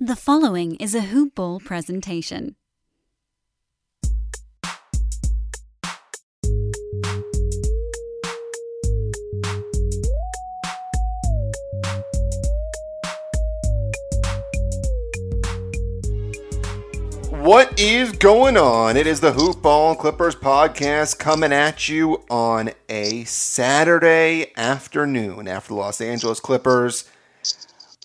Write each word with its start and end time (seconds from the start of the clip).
The 0.00 0.16
following 0.16 0.74
is 0.76 0.96
a 0.96 1.02
Hoop 1.02 1.36
Ball 1.36 1.60
presentation. 1.60 2.56
What 17.30 17.78
is 17.78 18.10
going 18.10 18.56
on? 18.56 18.96
It 18.96 19.06
is 19.06 19.20
the 19.20 19.30
Hoop 19.30 19.62
Ball 19.62 19.94
Clippers 19.94 20.34
podcast 20.34 21.20
coming 21.20 21.52
at 21.52 21.88
you 21.88 22.24
on 22.28 22.72
a 22.88 23.22
Saturday 23.24 24.50
afternoon 24.56 25.46
after 25.46 25.68
the 25.68 25.74
Los 25.76 26.00
Angeles 26.00 26.40
Clippers 26.40 27.08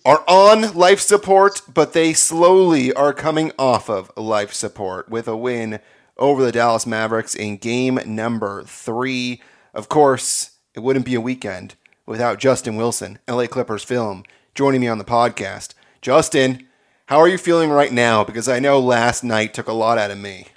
are 0.09 0.23
on 0.27 0.73
life 0.73 0.99
support, 0.99 1.61
but 1.71 1.93
they 1.93 2.13
slowly 2.13 2.91
are 2.93 3.13
coming 3.13 3.51
off 3.59 3.91
of 3.91 4.11
life 4.17 4.51
support 4.51 5.07
with 5.07 5.27
a 5.27 5.37
win 5.37 5.79
over 6.17 6.43
the 6.43 6.51
Dallas 6.51 6.87
Mavericks 6.87 7.35
in 7.35 7.57
game 7.57 7.99
number 8.07 8.63
three. 8.63 9.39
Of 9.71 9.87
course, 9.87 10.57
it 10.73 10.79
wouldn't 10.79 11.05
be 11.05 11.13
a 11.13 11.21
weekend 11.21 11.75
without 12.07 12.39
Justin 12.39 12.75
Wilson, 12.75 13.19
LA 13.27 13.45
Clippers 13.45 13.83
film, 13.83 14.23
joining 14.55 14.81
me 14.81 14.87
on 14.87 14.97
the 14.97 15.03
podcast. 15.03 15.75
Justin, 16.01 16.67
how 17.05 17.19
are 17.19 17.27
you 17.27 17.37
feeling 17.37 17.69
right 17.69 17.93
now? 17.93 18.23
Because 18.23 18.49
I 18.49 18.57
know 18.57 18.79
last 18.79 19.23
night 19.23 19.53
took 19.53 19.67
a 19.67 19.73
lot 19.73 19.99
out 19.99 20.09
of 20.09 20.17
me. 20.17 20.47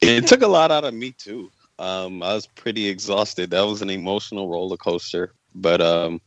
It 0.00 0.26
took 0.26 0.42
a 0.42 0.48
lot 0.48 0.72
out 0.72 0.82
of 0.82 0.94
me 0.94 1.12
too. 1.12 1.52
Um, 1.78 2.24
I 2.24 2.34
was 2.34 2.48
pretty 2.48 2.88
exhausted. 2.88 3.50
That 3.50 3.68
was 3.68 3.82
an 3.82 3.90
emotional 3.90 4.48
roller 4.48 4.76
coaster. 4.76 5.32
But 5.54 5.80
um, 5.80 6.20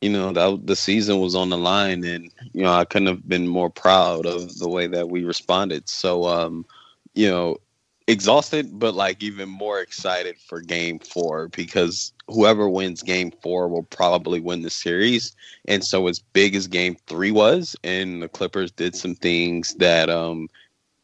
you 0.00 0.10
know, 0.10 0.32
that 0.32 0.66
the 0.66 0.76
season 0.76 1.20
was 1.20 1.34
on 1.34 1.50
the 1.50 1.58
line, 1.58 2.04
and 2.04 2.30
you 2.52 2.62
know, 2.62 2.72
I 2.72 2.84
couldn't 2.84 3.08
have 3.08 3.28
been 3.28 3.48
more 3.48 3.70
proud 3.70 4.26
of 4.26 4.58
the 4.58 4.68
way 4.68 4.86
that 4.88 5.08
we 5.08 5.24
responded. 5.24 5.88
So, 5.88 6.24
um, 6.24 6.66
you 7.14 7.28
know, 7.28 7.58
exhausted, 8.06 8.78
but 8.78 8.94
like 8.94 9.22
even 9.22 9.48
more 9.48 9.80
excited 9.80 10.36
for 10.38 10.60
Game 10.60 10.98
Four 10.98 11.48
because 11.48 12.12
whoever 12.28 12.68
wins 12.68 13.02
game 13.02 13.32
four 13.42 13.68
will 13.68 13.84
probably 13.84 14.40
win 14.40 14.62
the 14.62 14.70
series. 14.70 15.34
And 15.66 15.84
so 15.84 16.06
as 16.08 16.18
big 16.18 16.54
as 16.54 16.66
game 16.66 16.96
three 17.06 17.30
was, 17.30 17.76
and 17.82 18.22
the 18.22 18.28
Clippers 18.28 18.70
did 18.70 18.94
some 18.94 19.14
things 19.14 19.74
that 19.76 20.10
um 20.10 20.48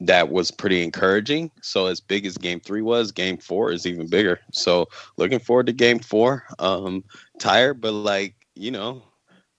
that 0.00 0.30
was 0.30 0.50
pretty 0.50 0.82
encouraging. 0.82 1.50
So 1.62 1.86
as 1.86 2.00
big 2.00 2.24
as 2.26 2.38
game 2.38 2.60
three 2.60 2.82
was, 2.82 3.12
game 3.12 3.36
four 3.36 3.70
is 3.72 3.86
even 3.86 4.08
bigger. 4.08 4.40
So 4.52 4.88
looking 5.16 5.38
forward 5.40 5.66
to 5.66 5.72
game 5.72 5.98
four. 6.00 6.44
Um 6.58 7.04
tired, 7.38 7.80
but 7.80 7.92
like, 7.92 8.34
you 8.60 8.70
know, 8.70 9.02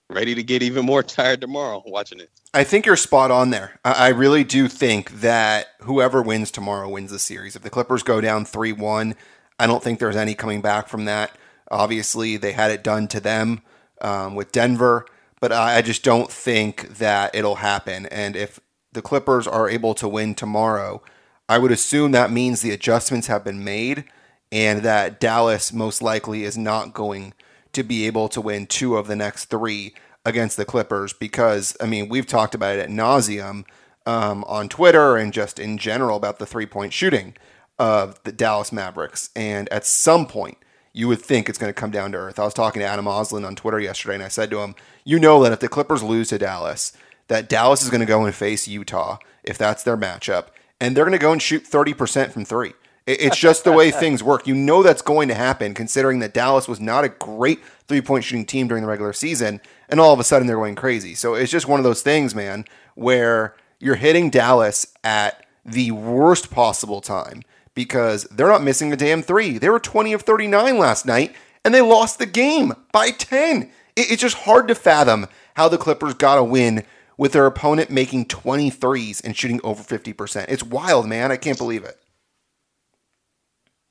ready 0.08 0.34
to 0.34 0.42
get 0.42 0.62
even 0.62 0.86
more 0.86 1.02
tired 1.02 1.40
tomorrow 1.40 1.82
watching 1.86 2.20
it. 2.20 2.30
I 2.54 2.64
think 2.64 2.86
you're 2.86 2.96
spot 2.96 3.30
on 3.30 3.50
there. 3.50 3.80
I 3.84 4.08
really 4.08 4.44
do 4.44 4.68
think 4.68 5.10
that 5.20 5.68
whoever 5.80 6.22
wins 6.22 6.50
tomorrow 6.50 6.88
wins 6.88 7.10
the 7.10 7.18
series. 7.18 7.56
If 7.56 7.62
the 7.62 7.70
Clippers 7.70 8.02
go 8.02 8.20
down 8.20 8.44
3 8.44 8.72
1, 8.72 9.14
I 9.58 9.66
don't 9.66 9.82
think 9.82 9.98
there's 9.98 10.16
any 10.16 10.34
coming 10.34 10.60
back 10.60 10.88
from 10.88 11.06
that. 11.06 11.32
Obviously, 11.70 12.36
they 12.36 12.52
had 12.52 12.70
it 12.70 12.84
done 12.84 13.08
to 13.08 13.20
them 13.20 13.62
um, 14.02 14.34
with 14.34 14.52
Denver, 14.52 15.06
but 15.40 15.50
I 15.50 15.80
just 15.80 16.04
don't 16.04 16.30
think 16.30 16.98
that 16.98 17.34
it'll 17.34 17.56
happen. 17.56 18.06
And 18.06 18.36
if 18.36 18.60
the 18.92 19.02
Clippers 19.02 19.46
are 19.46 19.68
able 19.68 19.94
to 19.94 20.06
win 20.06 20.34
tomorrow, 20.34 21.02
I 21.48 21.56
would 21.58 21.72
assume 21.72 22.12
that 22.12 22.30
means 22.30 22.60
the 22.60 22.70
adjustments 22.70 23.28
have 23.28 23.44
been 23.44 23.64
made 23.64 24.04
and 24.50 24.82
that 24.82 25.18
Dallas 25.18 25.72
most 25.72 26.02
likely 26.02 26.44
is 26.44 26.58
not 26.58 26.92
going 26.92 27.32
to 27.72 27.82
be 27.82 28.06
able 28.06 28.28
to 28.28 28.40
win 28.40 28.66
two 28.66 28.96
of 28.96 29.06
the 29.06 29.16
next 29.16 29.46
three 29.46 29.94
against 30.24 30.56
the 30.56 30.64
Clippers 30.64 31.12
because, 31.12 31.76
I 31.80 31.86
mean, 31.86 32.08
we've 32.08 32.26
talked 32.26 32.54
about 32.54 32.76
it 32.76 32.80
at 32.80 32.90
nauseum 32.90 33.64
um, 34.06 34.44
on 34.44 34.68
Twitter 34.68 35.16
and 35.16 35.32
just 35.32 35.58
in 35.58 35.78
general 35.78 36.16
about 36.16 36.38
the 36.38 36.46
three 36.46 36.66
point 36.66 36.92
shooting 36.92 37.34
of 37.78 38.22
the 38.24 38.32
Dallas 38.32 38.72
Mavericks. 38.72 39.30
And 39.34 39.68
at 39.70 39.86
some 39.86 40.26
point, 40.26 40.58
you 40.92 41.08
would 41.08 41.22
think 41.22 41.48
it's 41.48 41.58
going 41.58 41.72
to 41.72 41.80
come 41.80 41.90
down 41.90 42.12
to 42.12 42.18
earth. 42.18 42.38
I 42.38 42.44
was 42.44 42.54
talking 42.54 42.80
to 42.80 42.86
Adam 42.86 43.06
Oslin 43.06 43.46
on 43.46 43.56
Twitter 43.56 43.80
yesterday, 43.80 44.14
and 44.14 44.22
I 44.22 44.28
said 44.28 44.50
to 44.50 44.60
him, 44.60 44.74
"You 45.04 45.18
know 45.18 45.42
that 45.42 45.52
if 45.52 45.60
the 45.60 45.68
Clippers 45.68 46.02
lose 46.02 46.28
to 46.28 46.38
Dallas, 46.38 46.92
that 47.28 47.48
Dallas 47.48 47.82
is 47.82 47.90
going 47.90 48.00
to 48.00 48.06
go 48.06 48.24
and 48.24 48.34
face 48.34 48.68
Utah 48.68 49.18
if 49.42 49.56
that's 49.56 49.82
their 49.82 49.96
matchup, 49.96 50.48
and 50.80 50.94
they're 50.94 51.04
going 51.04 51.12
to 51.12 51.18
go 51.18 51.32
and 51.32 51.40
shoot 51.40 51.66
thirty 51.66 51.94
percent 51.94 52.32
from 52.32 52.44
three. 52.44 52.74
It's 53.06 53.36
just 53.36 53.64
the 53.64 53.72
way 53.72 53.90
things 53.90 54.22
work. 54.22 54.46
You 54.46 54.54
know 54.54 54.82
that's 54.82 55.02
going 55.02 55.28
to 55.28 55.34
happen, 55.34 55.74
considering 55.74 56.20
that 56.20 56.34
Dallas 56.34 56.68
was 56.68 56.80
not 56.80 57.04
a 57.04 57.08
great 57.08 57.60
three 57.88 58.00
point 58.00 58.24
shooting 58.24 58.46
team 58.46 58.68
during 58.68 58.82
the 58.82 58.88
regular 58.88 59.12
season, 59.12 59.60
and 59.88 59.98
all 59.98 60.12
of 60.12 60.20
a 60.20 60.24
sudden 60.24 60.46
they're 60.46 60.56
going 60.56 60.76
crazy. 60.76 61.14
So 61.14 61.34
it's 61.34 61.50
just 61.50 61.66
one 61.66 61.80
of 61.80 61.84
those 61.84 62.02
things, 62.02 62.34
man, 62.34 62.64
where 62.94 63.56
you're 63.80 63.96
hitting 63.96 64.30
Dallas 64.30 64.86
at 65.02 65.44
the 65.64 65.90
worst 65.90 66.50
possible 66.50 67.00
time 67.00 67.42
because 67.74 68.24
they're 68.24 68.48
not 68.48 68.62
missing 68.62 68.92
a 68.92 68.96
damn 68.96 69.22
three. 69.22 69.58
They 69.58 69.68
were 69.68 69.80
20 69.80 70.12
of 70.12 70.22
39 70.22 70.78
last 70.78 71.06
night 71.06 71.34
and 71.64 71.74
they 71.74 71.80
lost 71.80 72.18
the 72.18 72.26
game 72.26 72.72
by 72.92 73.10
10. 73.10 73.70
It's 73.96 74.22
just 74.22 74.38
hard 74.38 74.68
to 74.68 74.74
fathom 74.74 75.26
how 75.54 75.68
the 75.68 75.78
Clippers 75.78 76.14
got 76.14 76.38
a 76.38 76.44
win 76.44 76.84
with 77.16 77.32
their 77.32 77.46
opponent 77.46 77.90
making 77.90 78.26
23s 78.26 79.22
and 79.24 79.36
shooting 79.36 79.60
over 79.62 79.82
50%. 79.82 80.46
It's 80.48 80.62
wild, 80.62 81.06
man. 81.06 81.30
I 81.30 81.36
can't 81.36 81.58
believe 81.58 81.84
it. 81.84 81.98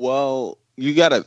Well, 0.01 0.57
you 0.77 0.95
got 0.95 1.09
to, 1.09 1.23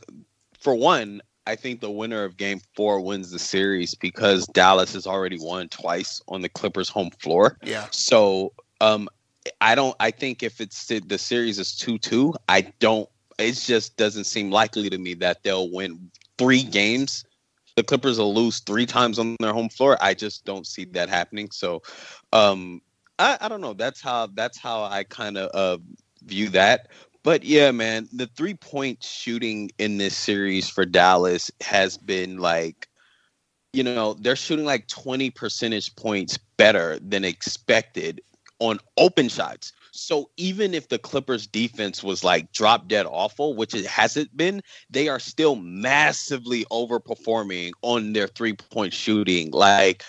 for 0.59 0.75
one, 0.75 1.21
I 1.47 1.55
think 1.55 1.79
the 1.79 1.89
winner 1.89 2.25
of 2.25 2.35
game 2.35 2.59
four 2.75 2.99
wins 2.99 3.31
the 3.31 3.39
series 3.39 3.95
because 3.95 4.47
Dallas 4.47 4.91
has 4.95 5.07
already 5.07 5.37
won 5.39 5.69
twice 5.69 6.21
on 6.27 6.41
the 6.41 6.49
Clippers' 6.49 6.89
home 6.89 7.11
floor. 7.11 7.57
Yeah. 7.63 7.87
So 7.91 8.51
um, 8.81 9.07
I 9.61 9.75
don't. 9.75 9.95
I 10.01 10.11
think 10.11 10.43
if 10.43 10.59
it's 10.59 10.87
the 10.87 11.17
series 11.17 11.57
is 11.57 11.73
two 11.73 11.97
two, 11.97 12.33
I 12.49 12.73
don't. 12.79 13.07
It 13.39 13.53
just 13.53 13.95
doesn't 13.95 14.25
seem 14.25 14.51
likely 14.51 14.89
to 14.89 14.97
me 14.97 15.13
that 15.15 15.43
they'll 15.43 15.71
win 15.71 16.11
three 16.37 16.63
games. 16.63 17.23
The 17.77 17.83
Clippers 17.83 18.19
will 18.19 18.33
lose 18.33 18.59
three 18.59 18.85
times 18.85 19.19
on 19.19 19.37
their 19.39 19.53
home 19.53 19.69
floor. 19.69 19.97
I 20.01 20.15
just 20.15 20.43
don't 20.43 20.67
see 20.67 20.83
that 20.83 21.07
happening. 21.07 21.49
So, 21.51 21.81
um, 22.33 22.81
I, 23.19 23.37
I 23.39 23.47
don't 23.47 23.61
know. 23.61 23.73
That's 23.73 24.01
how 24.01 24.27
that's 24.33 24.57
how 24.57 24.83
I 24.83 25.05
kind 25.05 25.37
of 25.37 25.49
uh, 25.53 25.81
view 26.25 26.49
that. 26.49 26.89
But 27.25 27.43
yeah, 27.43 27.71
man, 27.71 28.07
the 28.13 28.27
three 28.27 28.53
point 28.53 29.03
shooting 29.03 29.71
in 29.79 29.97
this 29.97 30.15
series 30.15 30.69
for 30.69 30.85
Dallas 30.85 31.49
has 31.59 31.97
been 31.97 32.37
like, 32.37 32.87
you 33.73 33.83
know, 33.83 34.13
they're 34.13 34.35
shooting 34.35 34.63
like 34.63 34.87
20 34.87 35.31
percentage 35.31 35.95
points 35.95 36.37
better 36.37 36.99
than 36.99 37.25
expected 37.25 38.21
on 38.59 38.79
open 38.97 39.27
shots. 39.27 39.73
So 39.91 40.29
even 40.37 40.75
if 40.75 40.89
the 40.89 40.99
Clippers 40.99 41.47
defense 41.47 42.03
was 42.03 42.23
like 42.23 42.51
drop 42.51 42.87
dead 42.87 43.07
awful, 43.07 43.55
which 43.55 43.73
it 43.73 43.87
hasn't 43.87 44.37
been, 44.37 44.61
they 44.91 45.07
are 45.07 45.19
still 45.19 45.55
massively 45.55 46.63
overperforming 46.65 47.71
on 47.81 48.13
their 48.13 48.27
three 48.27 48.53
point 48.53 48.93
shooting. 48.93 49.49
Like 49.49 50.03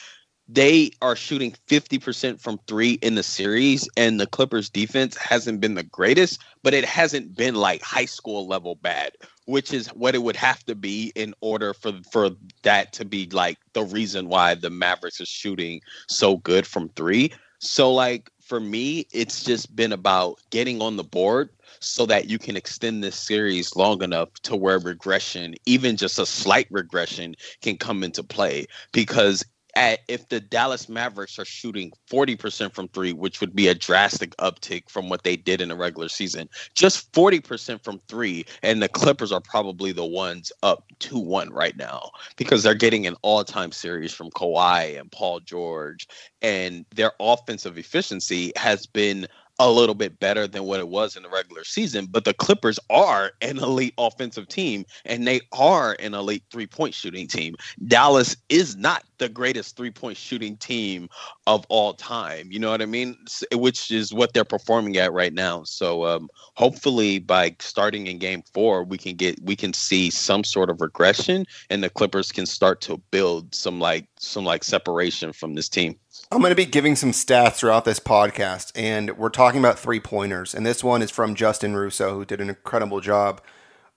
they 0.49 0.91
are 1.03 1.17
shooting 1.17 1.55
50% 1.69 2.41
from 2.41 2.61
three 2.67 2.93
in 3.03 3.17
the 3.17 3.23
series, 3.23 3.89
and 3.97 4.21
the 4.21 4.27
Clippers 4.27 4.71
defense 4.71 5.17
hasn't 5.17 5.61
been 5.61 5.75
the 5.75 5.83
greatest, 5.83 6.41
but 6.62 6.75
it 6.75 6.84
hasn't 6.84 7.37
been 7.37 7.57
like 7.57 7.83
high 7.83 8.05
school 8.05 8.47
level 8.47 8.77
bad, 8.77 9.12
which 9.47 9.73
is 9.73 9.89
what 9.89 10.15
it 10.15 10.23
would 10.23 10.37
have 10.37 10.65
to 10.67 10.75
be 10.75 11.12
in 11.17 11.35
order 11.41 11.75
for 11.75 11.93
for 12.11 12.31
that 12.62 12.93
to 12.95 13.05
be 13.05 13.29
like 13.31 13.59
the 13.73 13.85
reason 13.85 14.29
why 14.29 14.55
the 14.55 14.71
Mavericks 14.71 15.21
are 15.21 15.27
shooting 15.27 15.81
so 16.09 16.37
good 16.39 16.67
from 16.67 16.91
three. 16.91 17.33
So 17.59 17.93
like 17.93 18.31
for 18.41 18.61
me, 18.61 19.06
it's 19.12 19.43
just 19.43 19.75
been 19.75 19.93
about 19.93 20.39
getting 20.51 20.81
on 20.81 20.97
the 20.97 21.03
board 21.03 21.51
so 21.81 22.06
that 22.06 22.31
you 22.31 22.39
can 22.39 22.56
extend 22.56 23.03
this 23.03 23.17
series 23.17 23.75
long 23.75 24.03
enough 24.03 24.33
to 24.45 24.55
where 24.55 24.79
regression, 24.79 25.56
even 25.67 25.97
just 25.97 26.19
a 26.19 26.27
slight 26.27 26.69
regression, 26.71 27.35
can 27.62 27.77
come 27.77 28.05
into 28.05 28.23
play. 28.23 28.67
Because 28.93 29.45
at, 29.76 30.00
if 30.09 30.28
the 30.28 30.41
Dallas 30.41 30.88
Mavericks 30.88 31.38
are 31.38 31.44
shooting 31.44 31.92
40% 32.11 32.75
from 32.75 32.88
three, 32.88 33.12
which 33.12 33.40
would 33.40 33.55
be 33.55 33.69
a 33.69 33.75
drastic 33.75 34.34
uptick 34.38 34.88
from 34.88 35.08
what 35.08 35.23
they 35.23 35.37
did 35.37 35.61
in 35.61 35.69
the 35.69 35.76
regular 35.76 36.08
season, 36.08 36.49
just 36.75 37.12
40% 37.12 37.84
from 37.84 38.00
three, 38.08 38.44
and 38.62 38.82
the 38.82 38.88
Clippers 38.88 39.31
are 39.31 39.40
probably 39.40 39.93
the 39.93 40.05
ones 40.05 40.50
up 40.62 40.84
2 40.99 41.19
1 41.19 41.50
right 41.50 41.76
now 41.76 42.11
because 42.37 42.62
they're 42.62 42.75
getting 42.75 43.06
an 43.06 43.17
all 43.23 43.44
time 43.44 43.70
series 43.70 44.12
from 44.12 44.31
Kawhi 44.31 44.99
and 44.99 45.12
Paul 45.12 45.40
George, 45.40 46.08
and 46.43 46.84
their 46.94 47.12
offensive 47.20 47.79
efficiency 47.79 48.52
has 48.56 48.87
been 48.87 49.29
a 49.58 49.70
little 49.70 49.94
bit 49.94 50.19
better 50.20 50.47
than 50.47 50.64
what 50.64 50.81
it 50.81 50.88
was 50.88 51.17
in 51.17 51.23
the 51.23 51.29
regular 51.29 51.64
season. 51.64 52.06
But 52.11 52.25
the 52.25 52.35
Clippers 52.35 52.79
are 52.91 53.32
an 53.41 53.58
elite 53.58 53.94
offensive 53.97 54.49
team 54.49 54.85
and 55.05 55.26
they 55.26 55.41
are 55.53 55.97
an 55.99 56.14
elite 56.14 56.44
three 56.50 56.67
point 56.67 56.94
shooting 56.94 57.26
team. 57.26 57.56
Dallas 57.87 58.37
is 58.49 58.76
not 58.76 59.05
the 59.19 59.29
greatest 59.29 59.76
three 59.76 59.91
point 59.91 60.17
shooting 60.17 60.56
team 60.56 61.08
of 61.47 61.64
all 61.69 61.94
time. 61.94 62.50
You 62.50 62.58
know 62.58 62.70
what 62.70 62.82
I 62.82 62.87
mean? 62.87 63.17
Which 63.53 63.91
is 63.91 64.12
what 64.12 64.35
they're 64.35 64.44
performing 64.44 64.97
at 64.99 65.12
right 65.12 65.32
now. 65.32 65.64
So 65.64 66.05
um, 66.05 66.29
hopefully 66.55 67.19
by 67.19 67.56
starting 67.61 68.06
in 68.08 68.19
game 68.19 68.43
four, 68.53 68.85
we 68.85 68.99
can 68.99 69.17
get 69.17 69.43
we 69.43 69.56
can 69.56 69.73
see 69.73 70.11
some 70.11 70.44
sort 70.44 70.69
of 70.69 70.81
regression 70.81 71.47
and 71.70 71.82
the 71.82 71.91
Clippers 71.91 72.31
can 72.31 72.47
start 72.47 72.81
to 72.82 72.99
build 73.11 73.55
some 73.55 73.81
like 73.81 74.06
some 74.19 74.44
like 74.44 74.64
separation 74.64 75.32
from 75.32 75.55
this 75.55 75.69
team. 75.69 75.99
I'm 76.31 76.41
going 76.41 76.51
to 76.51 76.57
be 76.57 76.67
giving 76.67 76.97
some 76.97 77.13
stats 77.13 77.55
throughout 77.55 77.85
this 77.85 78.01
podcast, 78.01 78.73
and 78.75 79.17
we're 79.17 79.29
talking 79.29 79.61
about 79.61 79.79
three 79.79 80.01
pointers. 80.01 80.55
And 80.55 80.67
this 80.67 80.83
one 80.83 81.03
is 81.03 81.11
from 81.11 81.35
Justin 81.35 81.75
Russo, 81.77 82.15
who 82.15 82.25
did 82.25 82.41
an 82.41 82.49
incredible 82.49 83.01
job 83.01 83.41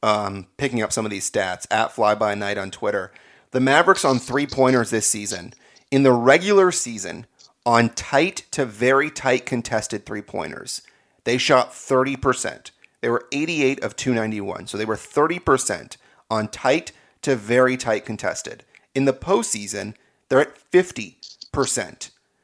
um, 0.03 0.47
picking 0.57 0.81
up 0.81 0.91
some 0.91 1.05
of 1.05 1.11
these 1.11 1.29
stats 1.29 1.65
at 1.71 1.91
Fly 1.91 2.15
By 2.15 2.35
Night 2.35 2.57
on 2.57 2.71
Twitter. 2.71 3.11
The 3.51 3.59
Mavericks 3.59 4.05
on 4.05 4.19
three 4.19 4.45
pointers 4.45 4.89
this 4.89 5.07
season, 5.07 5.53
in 5.91 6.03
the 6.03 6.13
regular 6.13 6.71
season, 6.71 7.25
on 7.65 7.89
tight 7.89 8.45
to 8.51 8.65
very 8.65 9.09
tight 9.09 9.45
contested 9.45 10.05
three 10.05 10.21
pointers, 10.21 10.81
they 11.23 11.37
shot 11.37 11.71
30%. 11.71 12.71
They 13.01 13.09
were 13.09 13.27
88 13.31 13.83
of 13.83 13.95
291. 13.95 14.67
So 14.67 14.77
they 14.77 14.85
were 14.85 14.95
30% 14.95 15.97
on 16.29 16.47
tight 16.47 16.91
to 17.21 17.35
very 17.35 17.77
tight 17.77 18.05
contested. 18.05 18.63
In 18.95 19.05
the 19.05 19.13
postseason, 19.13 19.95
they're 20.29 20.41
at 20.41 20.71
50%. 20.71 21.15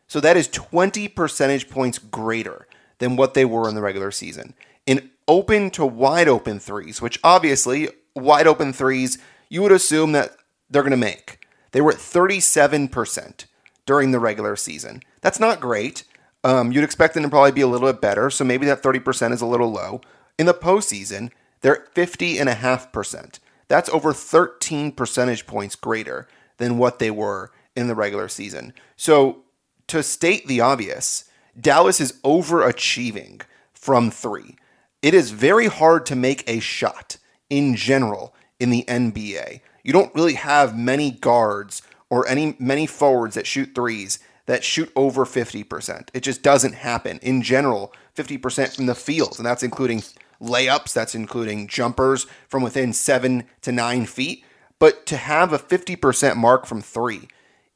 So 0.07 0.19
that 0.19 0.37
is 0.37 0.47
20 0.47 1.07
percentage 1.09 1.69
points 1.69 1.97
greater 1.97 2.67
than 2.99 3.15
what 3.15 3.33
they 3.33 3.45
were 3.45 3.67
in 3.67 3.75
the 3.75 3.81
regular 3.81 4.11
season. 4.11 4.53
In 4.85 5.09
open 5.27 5.69
to 5.71 5.85
wide 5.85 6.27
open 6.27 6.59
threes, 6.59 7.01
which 7.01 7.19
obviously, 7.23 7.89
wide 8.15 8.47
open 8.47 8.71
threes, 8.73 9.17
you 9.49 9.61
would 9.61 9.71
assume 9.71 10.11
that 10.11 10.35
they're 10.69 10.83
going 10.83 10.91
to 10.91 10.97
make. 10.97 11.45
They 11.71 11.81
were 11.81 11.91
at 11.91 11.97
37% 11.97 13.45
during 13.85 14.11
the 14.11 14.19
regular 14.19 14.55
season. 14.55 15.01
That's 15.21 15.39
not 15.39 15.59
great. 15.59 16.03
Um, 16.43 16.71
you'd 16.71 16.83
expect 16.83 17.15
them 17.15 17.23
to 17.23 17.29
probably 17.29 17.51
be 17.51 17.61
a 17.61 17.67
little 17.67 17.91
bit 17.91 18.01
better, 18.01 18.29
so 18.29 18.43
maybe 18.43 18.65
that 18.67 18.83
30% 18.83 19.33
is 19.33 19.41
a 19.41 19.45
little 19.45 19.71
low. 19.71 20.01
In 20.37 20.45
the 20.45 20.53
postseason, 20.53 21.31
they're 21.61 21.81
at 21.81 21.95
50.5%. 21.95 23.39
That's 23.67 23.89
over 23.89 24.13
13 24.13 24.91
percentage 24.91 25.47
points 25.47 25.75
greater 25.75 26.27
than 26.57 26.77
what 26.77 26.99
they 26.99 27.09
were 27.09 27.51
in 27.75 27.88
the 27.88 27.95
regular 27.95 28.27
season. 28.27 28.74
So, 28.95 29.44
to 29.88 30.01
state 30.01 30.48
the 30.48 30.62
obvious, 30.62 31.25
Dallas 31.60 32.01
is 32.01 32.13
overachieving 32.24 33.42
from 33.74 34.10
three. 34.10 34.56
It 35.01 35.13
is 35.13 35.31
very 35.31 35.68
hard 35.68 36.06
to 36.07 36.16
make 36.16 36.44
a 36.48 36.60
shot 36.60 37.18
in 37.50 37.75
general 37.75 38.33
in 38.60 38.72
the 38.72 38.83
NBA. 38.88 39.62
You 39.83 39.94
don't 39.94 40.16
really 40.16 40.33
have 40.33 40.77
many 40.77 41.12
guards 41.12 41.83
or 42.10 42.27
any 42.27 42.56
many 42.60 42.88
forwards 42.88 43.36
that 43.36 43.45
shoot 43.45 43.75
threes 43.75 44.19
that 44.45 44.63
shoot 44.63 44.92
over 44.95 45.25
50%. 45.25 46.10
It 46.13 46.22
just 46.22 46.42
doesn't 46.42 46.74
happen. 46.74 47.19
In 47.22 47.42
general, 47.42 47.94
50% 48.16 48.75
from 48.75 48.86
the 48.86 48.95
field, 48.95 49.36
and 49.38 49.45
that's 49.45 49.63
including 49.63 50.04
layups, 50.42 50.94
that's 50.94 51.16
including 51.16 51.68
jumpers 51.68 52.27
from 52.48 52.63
within 52.63 52.94
seven 52.94 53.45
to 53.62 53.72
nine 53.72 54.06
feet. 54.06 54.44
But 54.77 55.06
to 55.07 55.18
have 55.18 55.54
a 55.54 55.60
50% 55.60 56.36
mark 56.36 56.66
from 56.66 56.81
three, 56.81 57.27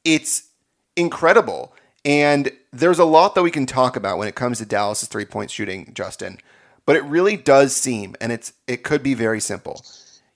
it's 0.04 0.48
incredible. 0.96 1.74
And 2.04 2.50
there's 2.72 2.98
a 2.98 3.04
lot 3.04 3.34
that 3.34 3.42
we 3.42 3.50
can 3.50 3.66
talk 3.66 3.96
about 3.96 4.18
when 4.18 4.28
it 4.28 4.34
comes 4.34 4.58
to 4.58 4.66
Dallas's 4.66 5.08
three 5.08 5.24
point 5.24 5.50
shooting, 5.50 5.92
Justin. 5.94 6.38
But 6.86 6.96
it 6.96 7.04
really 7.04 7.36
does 7.36 7.76
seem, 7.76 8.16
and 8.20 8.32
it's 8.32 8.52
it 8.66 8.82
could 8.82 9.02
be 9.02 9.14
very 9.14 9.40
simple. 9.40 9.84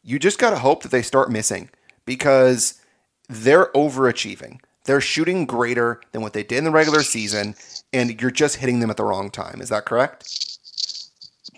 You 0.03 0.19
just 0.19 0.39
gotta 0.39 0.59
hope 0.59 0.83
that 0.83 0.91
they 0.91 1.03
start 1.03 1.31
missing 1.31 1.71
because 2.05 2.81
they're 3.29 3.73
overachieving. 3.75 4.61
They're 4.85 5.01
shooting 5.01 5.47
greater 5.47 6.01
than 6.13 6.21
what 6.21 6.35
they 6.35 6.43
did 6.43 6.59
in 6.59 6.65
the 6.65 6.71
regular 6.71 7.03
season, 7.03 7.55
and 7.93 8.21
you're 8.21 8.31
just 8.31 8.57
hitting 8.57 8.81
them 8.81 8.91
at 8.91 8.99
the 8.99 9.05
wrong 9.05 9.31
time. 9.31 9.63
Is 9.63 9.71
that 9.71 9.87
correct? 9.87 10.29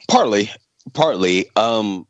Partly, 0.08 0.50
partly. 0.94 1.50
Um, 1.56 2.06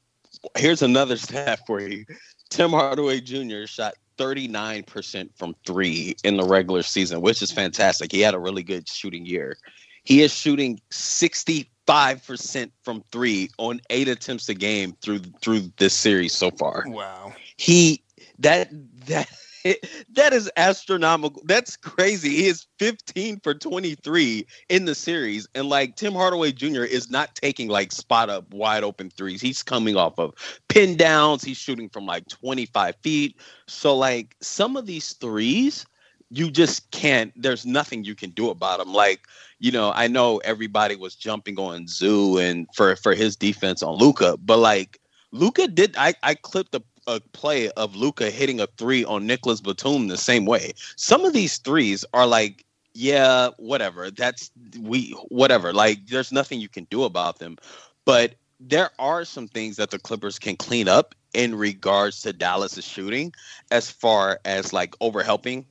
here's 0.57 0.83
another 0.83 1.17
stat 1.17 1.61
for 1.67 1.81
you. 1.81 2.05
Tim 2.51 2.71
Hardaway 2.71 3.21
Jr. 3.21 3.65
shot 3.67 3.95
39% 4.19 5.31
from 5.37 5.55
three 5.67 6.17
in 6.25 6.37
the 6.37 6.45
regular 6.45 6.83
season, 6.83 7.21
which 7.21 7.43
is 7.43 7.51
fantastic. 7.51 8.13
He 8.13 8.21
had 8.21 8.35
a 8.35 8.39
really 8.39 8.63
good 8.63 8.89
shooting 8.89 9.27
year. 9.27 9.57
He 10.05 10.23
is 10.23 10.33
shooting 10.33 10.81
65% 10.91 12.71
from 12.83 13.05
three 13.11 13.51
on 13.59 13.81
eight 13.91 14.09
attempts 14.09 14.49
a 14.49 14.55
game 14.55 14.97
through 15.03 15.21
through 15.41 15.73
this 15.79 15.95
series 15.95 16.33
so 16.33 16.51
far. 16.51 16.85
Wow. 16.87 17.35
He 17.57 18.03
that 18.39 18.71
that 19.07 19.29
that 20.15 20.33
is 20.33 20.51
astronomical. 20.57 21.43
That's 21.45 21.77
crazy. 21.77 22.31
He 22.31 22.47
is 22.47 22.67
15 22.79 23.41
for 23.41 23.55
23 23.55 24.47
in 24.69 24.85
the 24.85 24.95
series. 24.95 25.49
And 25.55 25.69
like 25.69 25.97
Tim 25.97 26.15
Hardaway 26.15 26.53
Jr. 26.53 26.83
is 26.85 27.11
not 27.11 27.35
taking 27.35 27.69
like 27.69 27.93
spot 27.93 28.31
up 28.31 28.53
wide 28.53 28.85
open 28.85 29.11
threes. 29.11 29.41
He's 29.41 29.63
coming 29.63 29.97
off 29.97 30.19
of 30.19 30.35
pin 30.69 30.97
downs. 30.97 31.45
He's 31.45 31.57
shooting 31.57 31.89
from 31.89 32.07
like 32.07 32.29
25 32.29 32.97
feet. 33.03 33.37
So 33.67 33.97
like 33.97 34.37
some 34.41 34.77
of 34.77 34.87
these 34.87 35.13
threes, 35.15 35.87
you 36.31 36.51
just 36.51 36.91
can't, 36.91 37.33
there's 37.37 37.65
nothing 37.65 38.05
you 38.05 38.15
can 38.15 38.31
do 38.31 38.51
about 38.51 38.79
them. 38.79 38.93
Like, 38.93 39.27
you 39.59 39.71
know, 39.71 39.93
I 39.95 40.09
know 40.09 40.39
everybody 40.39 40.97
was 40.97 41.15
jumping 41.15 41.59
on 41.59 41.87
Zoo 41.87 42.39
and 42.39 42.67
for 42.75 42.97
for 42.97 43.15
his 43.15 43.37
defense 43.37 43.83
on 43.83 43.97
Luka, 43.97 44.37
but 44.37 44.59
like 44.59 45.01
Luka 45.33 45.69
did 45.69 45.95
I, 45.97 46.15
I 46.23 46.35
clipped 46.35 46.73
the 46.73 46.81
a 47.07 47.21
play 47.33 47.71
of 47.71 47.95
Luka 47.97 48.31
hitting 48.31 48.61
a 48.61 48.67
three 48.79 49.05
on 49.05 49.27
Nicolas 49.27 49.61
Batum 49.61 50.09
the 50.09 50.17
same 50.17 50.47
way. 50.47 50.73
Some 50.97 51.25
of 51.25 51.33
these 51.33 51.59
threes 51.59 52.05
are 52.13 52.27
like, 52.27 52.65
yeah, 52.95 53.51
whatever. 53.59 54.11
That's 54.11 54.51
we 54.81 55.11
whatever. 55.29 55.73
Like 55.73 56.07
there's 56.07 56.33
nothing 56.33 56.61
you 56.61 56.69
can 56.69 56.87
do 56.91 57.05
about 57.05 57.39
them. 57.39 57.57
But 58.05 58.35
there 58.59 58.91
are 58.99 59.25
some 59.25 59.49
things 59.49 59.77
that 59.77 59.91
the 59.91 59.99
Clippers 59.99 60.39
can 60.39 60.57
clean 60.57 60.89
up 60.89 61.15
in 61.35 61.55
regards 61.55 62.23
to 62.23 62.33
Dallas's 62.33 62.87
shooting 62.87 63.33
as 63.71 63.91
far 63.91 64.41
as 64.45 64.73
like 64.73 64.93
overhelping. 65.01 65.67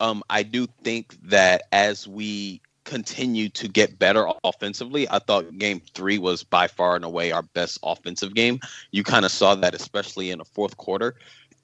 Um, 0.00 0.22
I 0.30 0.42
do 0.42 0.66
think 0.82 1.16
that 1.22 1.64
as 1.72 2.08
we 2.08 2.62
continue 2.90 3.48
to 3.50 3.68
get 3.68 4.00
better 4.00 4.26
offensively. 4.42 5.08
I 5.08 5.20
thought 5.20 5.56
game 5.58 5.80
three 5.94 6.18
was 6.18 6.42
by 6.42 6.66
far 6.66 6.96
and 6.96 7.04
away 7.04 7.30
our 7.30 7.42
best 7.42 7.78
offensive 7.84 8.34
game. 8.34 8.58
You 8.90 9.04
kind 9.04 9.24
of 9.24 9.30
saw 9.30 9.54
that, 9.54 9.76
especially 9.76 10.32
in 10.32 10.38
the 10.38 10.44
fourth 10.44 10.76
quarter. 10.76 11.14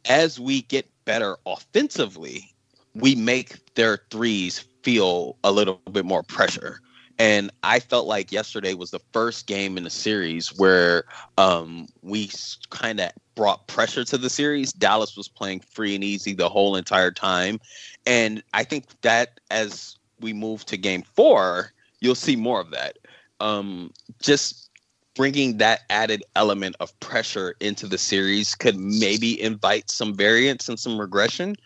As 0.05 0.39
we 0.39 0.63
get 0.63 0.89
better 1.05 1.37
offensively, 1.45 2.55
we 2.95 3.17
make 3.17 3.75
their 3.75 4.05
threes 4.11 4.61
feel 4.83 5.37
a 5.43 5.51
little 5.51 5.81
bit 5.91 6.05
more 6.05 6.23
pressure. 6.23 6.81
And 7.19 7.51
I 7.65 7.81
felt 7.81 8.07
like 8.07 8.31
yesterday 8.31 8.75
was 8.75 8.93
the 8.93 9.01
first 9.13 9.49
game 9.49 9.77
in 9.77 9.83
the 9.83 9.91
series 9.91 10.57
where 10.57 11.07
um, 11.39 11.89
we 12.03 12.31
kind 12.71 13.01
of 13.01 13.11
brought 13.35 13.67
pressure 13.67 14.05
to 14.05 14.19
the 14.19 14.31
series. 14.31 14.73
Dallas 14.73 15.17
was 15.17 15.27
playing 15.27 15.61
free 15.61 15.97
and 15.97 16.05
easy 16.05 16.35
the 16.35 16.49
whole 16.49 16.77
entire 16.77 17.11
time. 17.11 17.59
And 18.07 18.45
I 18.55 18.63
think 18.63 18.85
that 19.01 19.41
as 19.51 19.96
we 20.21 20.33
move 20.33 20.65
to 20.67 20.77
game 20.77 21.03
four, 21.03 21.73
you'll 22.01 22.15
see 22.15 22.37
more 22.37 22.61
of 22.61 22.71
that. 22.71 22.99
Um, 23.41 23.93
just 24.21 24.71
bringing 25.15 25.57
that 25.59 25.81
added 25.91 26.23
element 26.37 26.77
of 26.81 26.99
pressure 27.01 27.57
into 27.61 27.87
the 27.87 27.99
series 27.99 28.55
could 28.55 28.79
maybe 28.79 29.41
invite 29.41 29.91
some 29.91 30.15
variance 30.15 30.69
and 30.69 30.79
some 30.79 31.01
regression. 31.01 31.57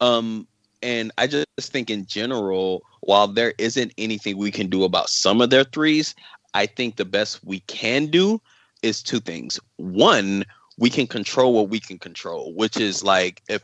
Um, 0.00 0.48
and 0.82 1.12
I 1.18 1.26
just 1.26 1.46
think 1.60 1.90
in 1.90 2.06
general, 2.06 2.82
while 3.00 3.28
there 3.28 3.54
isn't 3.58 3.92
anything 3.98 4.36
we 4.36 4.50
can 4.50 4.68
do 4.68 4.84
about 4.84 5.08
some 5.08 5.40
of 5.40 5.50
their 5.50 5.64
threes, 5.64 6.14
I 6.54 6.66
think 6.66 6.96
the 6.96 7.04
best 7.04 7.44
we 7.44 7.60
can 7.60 8.06
do 8.06 8.40
is 8.82 9.02
two 9.02 9.20
things. 9.20 9.58
One, 9.76 10.44
we 10.78 10.90
can 10.90 11.06
control 11.06 11.52
what 11.54 11.68
we 11.68 11.80
can 11.80 11.98
control, 11.98 12.54
which 12.54 12.78
is 12.78 13.04
like 13.04 13.42
if 13.48 13.62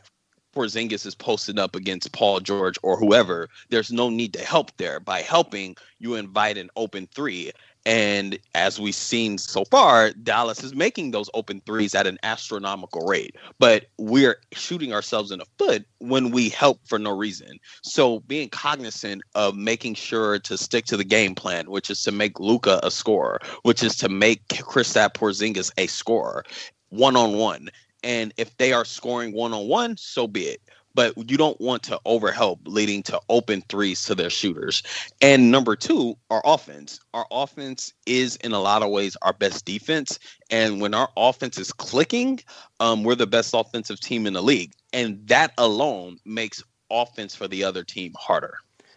Porzingis 0.53 1.05
is 1.05 1.15
posted 1.15 1.57
up 1.57 1.75
against 1.75 2.11
Paul 2.11 2.39
George 2.39 2.77
or 2.83 2.97
whoever, 2.97 3.49
there's 3.69 3.91
no 3.91 4.09
need 4.09 4.33
to 4.33 4.43
help 4.43 4.75
there. 4.77 4.99
By 4.99 5.21
helping, 5.21 5.75
you 5.99 6.15
invite 6.15 6.57
an 6.57 6.69
open 6.75 7.07
three. 7.13 7.51
And 7.83 8.37
as 8.53 8.79
we've 8.79 8.93
seen 8.93 9.39
so 9.39 9.65
far, 9.65 10.11
Dallas 10.11 10.63
is 10.63 10.75
making 10.75 11.11
those 11.11 11.31
open 11.33 11.61
threes 11.65 11.95
at 11.95 12.05
an 12.05 12.19
astronomical 12.21 13.07
rate. 13.07 13.35
But 13.57 13.85
we're 13.97 14.39
shooting 14.53 14.93
ourselves 14.93 15.31
in 15.31 15.39
the 15.39 15.45
foot 15.57 15.85
when 15.97 16.29
we 16.29 16.49
help 16.49 16.79
for 16.85 16.99
no 16.99 17.15
reason. 17.15 17.59
So 17.81 18.19
being 18.21 18.49
cognizant 18.49 19.23
of 19.33 19.55
making 19.55 19.95
sure 19.95 20.37
to 20.39 20.57
stick 20.57 20.85
to 20.85 20.97
the 20.97 21.03
game 21.03 21.33
plan, 21.33 21.71
which 21.71 21.89
is 21.89 22.03
to 22.03 22.11
make 22.11 22.39
Luka 22.39 22.79
a 22.83 22.91
scorer, 22.91 23.39
which 23.63 23.81
is 23.81 23.95
to 23.97 24.09
make 24.09 24.47
Kristaps 24.49 25.15
Porzingis 25.15 25.71
a 25.77 25.87
scorer 25.87 26.43
one 26.89 27.15
on 27.15 27.33
one 27.37 27.69
and 28.03 28.33
if 28.37 28.55
they 28.57 28.73
are 28.73 28.85
scoring 28.85 29.33
one 29.33 29.53
on 29.53 29.67
one, 29.67 29.97
so 29.97 30.27
be 30.27 30.43
it. 30.43 30.61
But 30.93 31.13
you 31.29 31.37
don't 31.37 31.59
want 31.61 31.83
to 31.83 32.01
overhelp, 32.05 32.59
leading 32.65 33.01
to 33.03 33.21
open 33.29 33.61
threes 33.69 34.03
to 34.05 34.15
their 34.15 34.29
shooters. 34.29 34.83
And 35.21 35.49
number 35.49 35.77
two, 35.77 36.17
our 36.29 36.41
offense. 36.43 36.99
Our 37.13 37.25
offense 37.31 37.93
is 38.05 38.35
in 38.37 38.51
a 38.51 38.59
lot 38.59 38.83
of 38.83 38.89
ways 38.89 39.15
our 39.21 39.31
best 39.31 39.63
defense. 39.63 40.19
And 40.49 40.81
when 40.81 40.93
our 40.93 41.07
offense 41.15 41.57
is 41.57 41.71
clicking, 41.71 42.41
um, 42.81 43.03
we're 43.03 43.15
the 43.15 43.25
best 43.25 43.53
offensive 43.53 44.01
team 44.01 44.27
in 44.27 44.33
the 44.33 44.43
league. 44.43 44.73
And 44.91 45.25
that 45.27 45.53
alone 45.57 46.17
makes 46.25 46.61
offense 46.89 47.35
for 47.35 47.47
the 47.47 47.63
other 47.63 47.85
team 47.85 48.13
harder. 48.17 48.55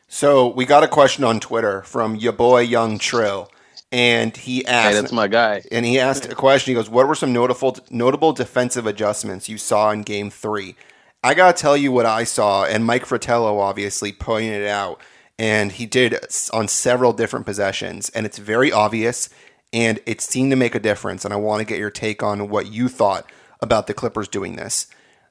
So 0.09 0.49
we 0.49 0.65
got 0.65 0.83
a 0.83 0.89
question 0.89 1.23
on 1.23 1.39
Twitter 1.39 1.83
from 1.83 2.17
your 2.17 2.33
boy 2.33 2.61
Young 2.61 2.99
Trill 2.99 3.51
and 3.93 4.37
he 4.37 4.67
asked. 4.67 4.95
Hey, 4.95 5.01
that's 5.01 5.13
my 5.13 5.29
guy. 5.29 5.63
And 5.71 5.87
he 5.87 5.99
asked 5.99 6.27
a 6.27 6.35
question. 6.35 6.73
He 6.73 6.75
goes, 6.75 6.91
"What 6.91 7.09
were 7.09 7.15
some 7.15 7.33
notable 7.33 7.77
notable 7.91 8.33
defensive 8.33 8.87
adjustments 8.87 9.49
you 9.49 9.59
saw 9.59 9.91
in 9.91 10.03
Game 10.03 10.31
Three?" 10.31 10.77
I 11.23 11.35
got 11.35 11.57
to 11.57 11.63
tell 11.63 11.77
you 11.77 11.91
what 11.91 12.05
I 12.05 12.25
saw, 12.25 12.65
and 12.65 12.85
Mike 12.85 13.07
Fratello 13.07 13.59
obviously 13.59 14.13
pointed 14.13 14.61
it 14.63 14.69
out, 14.69 15.01
and 15.39 15.73
he 15.73 15.87
did 15.87 16.19
on 16.53 16.69
several 16.69 17.15
different 17.15 17.47
possessions, 17.47 18.11
and 18.11 18.27
it's 18.27 18.37
very 18.37 18.71
obvious, 18.71 19.31
and 19.73 20.01
it 20.05 20.21
seemed 20.21 20.51
to 20.53 20.57
make 20.57 20.75
a 20.75 20.81
difference. 20.81 21.25
And 21.25 21.33
I 21.33 21.39
want 21.39 21.61
to 21.61 21.65
get 21.65 21.79
your 21.79 21.91
take 21.91 22.23
on 22.23 22.51
what 22.51 22.67
you 22.67 22.89
thought 22.89 23.31
about 23.63 23.87
the 23.87 23.95
Clippers 23.95 24.29
doing 24.29 24.57
this. 24.57 24.87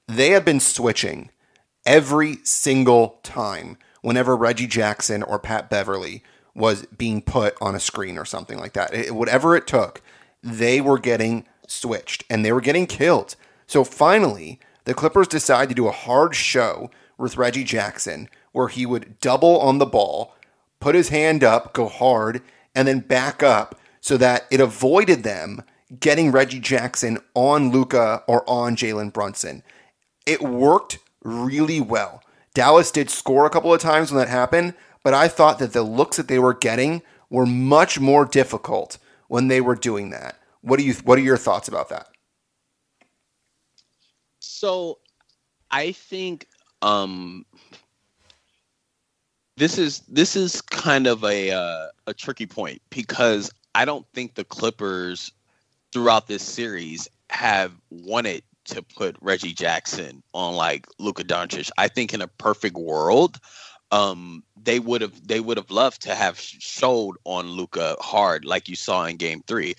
They 0.07 0.31
have 0.31 0.43
been 0.43 0.59
switching 0.59 1.29
every 1.85 2.37
single 2.43 3.19
time 3.23 3.77
whenever 4.01 4.35
Reggie 4.35 4.67
Jackson 4.67 5.21
or 5.21 5.37
Pat 5.37 5.69
Beverley 5.69 6.23
was 6.55 6.85
being 6.97 7.21
put 7.21 7.55
on 7.61 7.75
a 7.75 7.79
screen 7.79 8.17
or 8.17 8.25
something 8.25 8.59
like 8.59 8.73
that. 8.73 8.93
It, 8.93 9.15
whatever 9.15 9.55
it 9.55 9.67
took, 9.67 10.01
they 10.41 10.81
were 10.81 10.99
getting 10.99 11.45
switched 11.67 12.23
and 12.29 12.43
they 12.43 12.51
were 12.51 12.61
getting 12.61 12.85
killed. 12.85 13.35
So 13.65 13.83
finally, 13.83 14.59
the 14.85 14.93
Clippers 14.93 15.27
decided 15.27 15.69
to 15.69 15.75
do 15.75 15.87
a 15.87 15.91
hard 15.91 16.35
show 16.35 16.91
with 17.17 17.37
Reggie 17.37 17.63
Jackson 17.63 18.29
where 18.51 18.67
he 18.67 18.85
would 18.85 19.19
double 19.19 19.59
on 19.59 19.77
the 19.79 19.85
ball, 19.85 20.35
put 20.79 20.95
his 20.95 21.09
hand 21.09 21.43
up, 21.43 21.73
go 21.73 21.87
hard, 21.87 22.41
and 22.75 22.87
then 22.87 22.99
back 22.99 23.41
up 23.41 23.79
so 24.01 24.17
that 24.17 24.45
it 24.51 24.59
avoided 24.59 25.23
them 25.23 25.63
getting 25.99 26.31
Reggie 26.31 26.59
Jackson 26.59 27.19
on 27.33 27.71
Luka 27.71 28.23
or 28.27 28.47
on 28.49 28.75
Jalen 28.75 29.13
Brunson. 29.13 29.63
It 30.25 30.41
worked 30.41 30.99
really 31.23 31.79
well. 31.79 32.21
Dallas 32.53 32.91
did 32.91 33.09
score 33.09 33.45
a 33.45 33.49
couple 33.49 33.73
of 33.73 33.81
times 33.81 34.11
when 34.11 34.19
that 34.19 34.29
happened, 34.29 34.73
but 35.03 35.13
I 35.13 35.27
thought 35.27 35.59
that 35.59 35.73
the 35.73 35.83
looks 35.83 36.17
that 36.17 36.27
they 36.27 36.39
were 36.39 36.53
getting 36.53 37.01
were 37.29 37.45
much 37.45 37.99
more 37.99 38.25
difficult 38.25 38.97
when 39.27 39.47
they 39.47 39.61
were 39.61 39.75
doing 39.75 40.09
that. 40.11 40.39
What 40.61 40.79
do 40.79 40.85
you 40.85 40.93
what 41.03 41.17
are 41.17 41.23
your 41.23 41.37
thoughts 41.37 41.67
about 41.67 41.89
that? 41.89 42.07
So 44.39 44.99
I 45.71 45.91
think 45.91 46.47
um 46.81 47.45
this 49.57 49.77
is 49.77 49.99
this 50.07 50.35
is 50.35 50.61
kind 50.61 51.07
of 51.07 51.23
a 51.23 51.51
uh, 51.51 51.87
a 52.07 52.13
tricky 52.13 52.45
point 52.45 52.81
because 52.89 53.51
I 53.75 53.85
don't 53.85 54.05
think 54.13 54.35
the 54.35 54.43
Clippers 54.43 55.31
throughout 55.91 56.27
this 56.27 56.43
series 56.43 57.07
have 57.29 57.71
wanted 57.89 58.43
to 58.65 58.81
put 58.81 59.15
Reggie 59.21 59.53
Jackson 59.53 60.23
on 60.33 60.55
like 60.55 60.87
Luka 60.97 61.23
Doncic. 61.23 61.69
I 61.77 61.87
think 61.87 62.13
in 62.13 62.21
a 62.21 62.27
perfect 62.27 62.75
world, 62.75 63.39
um, 63.93 64.43
they 64.61 64.79
would 64.79 65.01
have 65.01 65.27
they 65.27 65.39
would 65.39 65.57
have 65.57 65.69
loved 65.69 66.01
to 66.01 66.15
have 66.15 66.39
showed 66.39 67.15
on 67.25 67.45
Luka 67.47 67.95
hard 67.99 68.43
like 68.43 68.67
you 68.67 68.75
saw 68.75 69.05
in 69.05 69.17
Game 69.17 69.43
Three. 69.45 69.75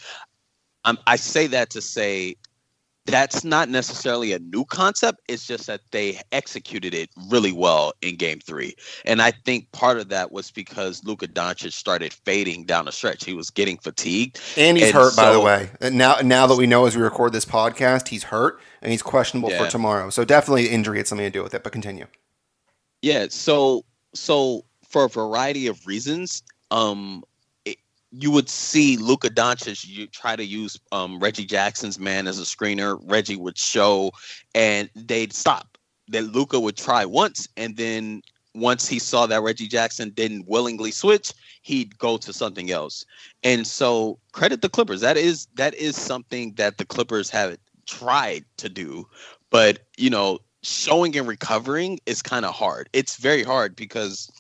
Um, 0.85 0.99
I 1.07 1.17
say 1.17 1.49
that 1.49 1.71
to 1.71 1.81
say 1.81 2.37
that's 3.07 3.45
not 3.45 3.69
necessarily 3.69 4.33
a 4.33 4.39
new 4.39 4.65
concept. 4.65 5.21
It's 5.29 5.47
just 5.47 5.67
that 5.67 5.81
they 5.91 6.21
executed 6.33 6.95
it 6.95 7.11
really 7.29 7.53
well 7.53 7.93
in 8.01 8.17
game 8.17 8.41
three. 8.41 8.75
And 9.05 9.21
I 9.21 9.31
think 9.31 9.71
part 9.73 9.99
of 9.99 10.09
that 10.09 10.33
was 10.33 10.51
because 10.51 11.05
Luka 11.05 11.29
Doncic 11.29 11.73
started 11.73 12.15
fading 12.15 12.65
down 12.65 12.87
the 12.87 12.93
stretch. 12.93 13.25
He 13.25 13.35
was 13.35 13.51
getting 13.51 13.77
fatigued. 13.77 14.41
And 14.57 14.79
he's 14.79 14.87
and 14.87 14.95
hurt, 14.95 15.13
so, 15.13 15.23
by 15.23 15.33
the 15.33 15.41
way. 15.41 15.71
Now 15.91 16.17
now 16.23 16.47
that 16.47 16.57
we 16.57 16.67
know 16.67 16.87
as 16.87 16.97
we 16.97 17.03
record 17.03 17.33
this 17.33 17.45
podcast, 17.45 18.09
he's 18.09 18.25
hurt 18.25 18.61
and 18.81 18.91
he's 18.91 19.03
questionable 19.03 19.51
yeah. 19.51 19.65
for 19.65 19.71
tomorrow. 19.71 20.09
So 20.09 20.25
definitely 20.25 20.69
injury 20.69 20.99
had 20.99 21.09
something 21.09 21.27
to 21.27 21.31
do 21.31 21.43
with 21.43 21.53
it, 21.53 21.63
but 21.65 21.73
continue. 21.73 22.07
Yeah, 23.03 23.27
so 23.29 23.85
so 24.15 24.65
for 24.89 25.05
a 25.05 25.09
variety 25.09 25.67
of 25.67 25.87
reasons, 25.87 26.43
um, 26.71 27.25
you 28.17 28.31
would 28.31 28.49
see 28.49 28.97
Luka 28.97 29.29
Doncic 29.29 29.87
you 29.87 30.07
try 30.07 30.37
to 30.37 30.45
use 30.45 30.79
um, 30.93 31.19
Reggie 31.19 31.45
Jackson's 31.45 31.99
man 31.99 32.27
as 32.27 32.39
a 32.39 32.43
screener. 32.43 32.99
Reggie 33.11 33.37
would 33.37 33.59
show, 33.59 34.13
and 34.55 34.89
they'd 34.95 35.33
stop. 35.33 35.77
Then 36.07 36.27
Luka 36.27 36.61
would 36.61 36.77
try 36.77 37.05
once, 37.05 37.49
and 37.57 37.77
then 37.77 38.23
once 38.55 38.87
he 38.87 39.01
saw 39.01 39.27
that 39.27 39.43
Reggie 39.43 39.67
Jackson 39.67 40.11
didn't 40.11 40.47
willingly 40.47 40.93
switch, 40.93 41.33
he'd 41.63 41.99
go 41.99 42.17
to 42.19 42.33
something 42.33 42.71
else. 42.71 43.05
And 43.43 43.67
so, 43.67 44.19
credit 44.33 44.63
the 44.63 44.69
Clippers. 44.69 45.01
That 45.01 45.17
is 45.17 45.49
that 45.55 45.75
is 45.75 45.97
something 45.97 46.53
that 46.55 46.79
the 46.79 46.85
Clippers 46.85 47.31
have 47.31 47.59
tried 47.87 48.45
to 48.59 48.69
do, 48.69 49.09
but 49.51 49.81
you 49.97 50.11
know, 50.11 50.39
showing 50.65 51.17
and 51.17 51.29
recovering 51.29 52.01
is 52.07 52.23
kind 52.23 52.45
of 52.45 52.55
hard. 52.55 52.89
It's 52.93 53.17
very 53.17 53.43
hard 53.43 53.77
because 53.77 54.31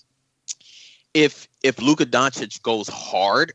if 1.12 1.48
if 1.62 1.80
Luka 1.80 2.06
Doncic 2.06 2.60
goes 2.62 2.88
hard 2.88 3.52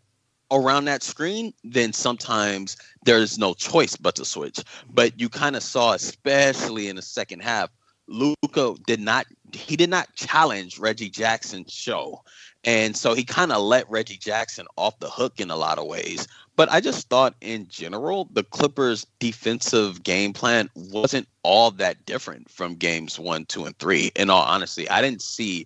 around 0.51 0.85
that 0.85 1.03
screen, 1.03 1.53
then 1.63 1.93
sometimes 1.93 2.77
there's 3.03 3.37
no 3.37 3.53
choice 3.53 3.95
but 3.95 4.15
to 4.15 4.25
switch. 4.25 4.59
But 4.89 5.19
you 5.19 5.29
kind 5.29 5.55
of 5.55 5.63
saw, 5.63 5.93
especially 5.93 6.87
in 6.87 6.95
the 6.95 7.01
second 7.01 7.41
half, 7.41 7.69
Luka 8.07 8.75
did 8.87 8.99
not 8.99 9.25
he 9.53 9.75
did 9.75 9.89
not 9.89 10.13
challenge 10.15 10.79
Reggie 10.79 11.09
Jackson's 11.09 11.73
show. 11.73 12.23
And 12.65 12.95
so 12.95 13.13
he 13.13 13.23
kind 13.23 13.51
of 13.51 13.61
let 13.61 13.89
Reggie 13.89 14.17
Jackson 14.17 14.67
off 14.75 14.99
the 14.99 15.09
hook 15.09 15.39
in 15.39 15.49
a 15.49 15.55
lot 15.55 15.77
of 15.77 15.87
ways. 15.87 16.27
But 16.55 16.69
I 16.69 16.81
just 16.81 17.07
thought 17.07 17.35
in 17.39 17.67
general, 17.69 18.27
the 18.33 18.43
Clippers' 18.43 19.07
defensive 19.19 20.03
game 20.03 20.33
plan 20.33 20.69
wasn't 20.75 21.29
all 21.43 21.71
that 21.71 22.05
different 22.05 22.49
from 22.49 22.75
games 22.75 23.17
one, 23.17 23.45
two, 23.45 23.65
and 23.65 23.77
three. 23.79 24.11
In 24.15 24.29
all 24.29 24.43
honesty, 24.43 24.89
I 24.89 25.01
didn't 25.01 25.21
see 25.21 25.65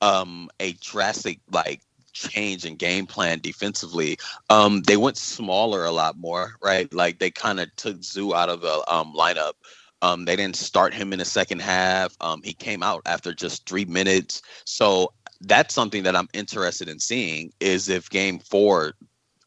um, 0.00 0.48
a 0.58 0.72
drastic 0.74 1.40
like 1.52 1.82
change 2.12 2.64
in 2.64 2.76
game 2.76 3.06
plan 3.06 3.38
defensively. 3.40 4.18
Um, 4.48 4.82
they 4.82 4.96
went 4.96 5.16
smaller 5.16 5.84
a 5.84 5.92
lot 5.92 6.16
more, 6.16 6.54
right? 6.62 6.92
Like 6.92 7.18
they 7.18 7.30
kind 7.30 7.60
of 7.60 7.74
took 7.76 8.02
Zoo 8.02 8.34
out 8.34 8.48
of 8.48 8.62
the 8.62 8.82
um, 8.92 9.14
lineup. 9.14 9.52
Um, 10.02 10.24
they 10.24 10.36
didn't 10.36 10.56
start 10.56 10.94
him 10.94 11.12
in 11.12 11.18
the 11.18 11.24
second 11.24 11.60
half. 11.60 12.16
Um, 12.20 12.40
he 12.42 12.52
came 12.52 12.82
out 12.82 13.02
after 13.06 13.34
just 13.34 13.68
three 13.68 13.84
minutes. 13.84 14.42
So 14.64 15.12
that's 15.42 15.74
something 15.74 16.02
that 16.04 16.16
I'm 16.16 16.28
interested 16.32 16.88
in 16.88 16.98
seeing 16.98 17.52
is 17.60 17.88
if 17.88 18.10
game 18.10 18.38
four 18.38 18.94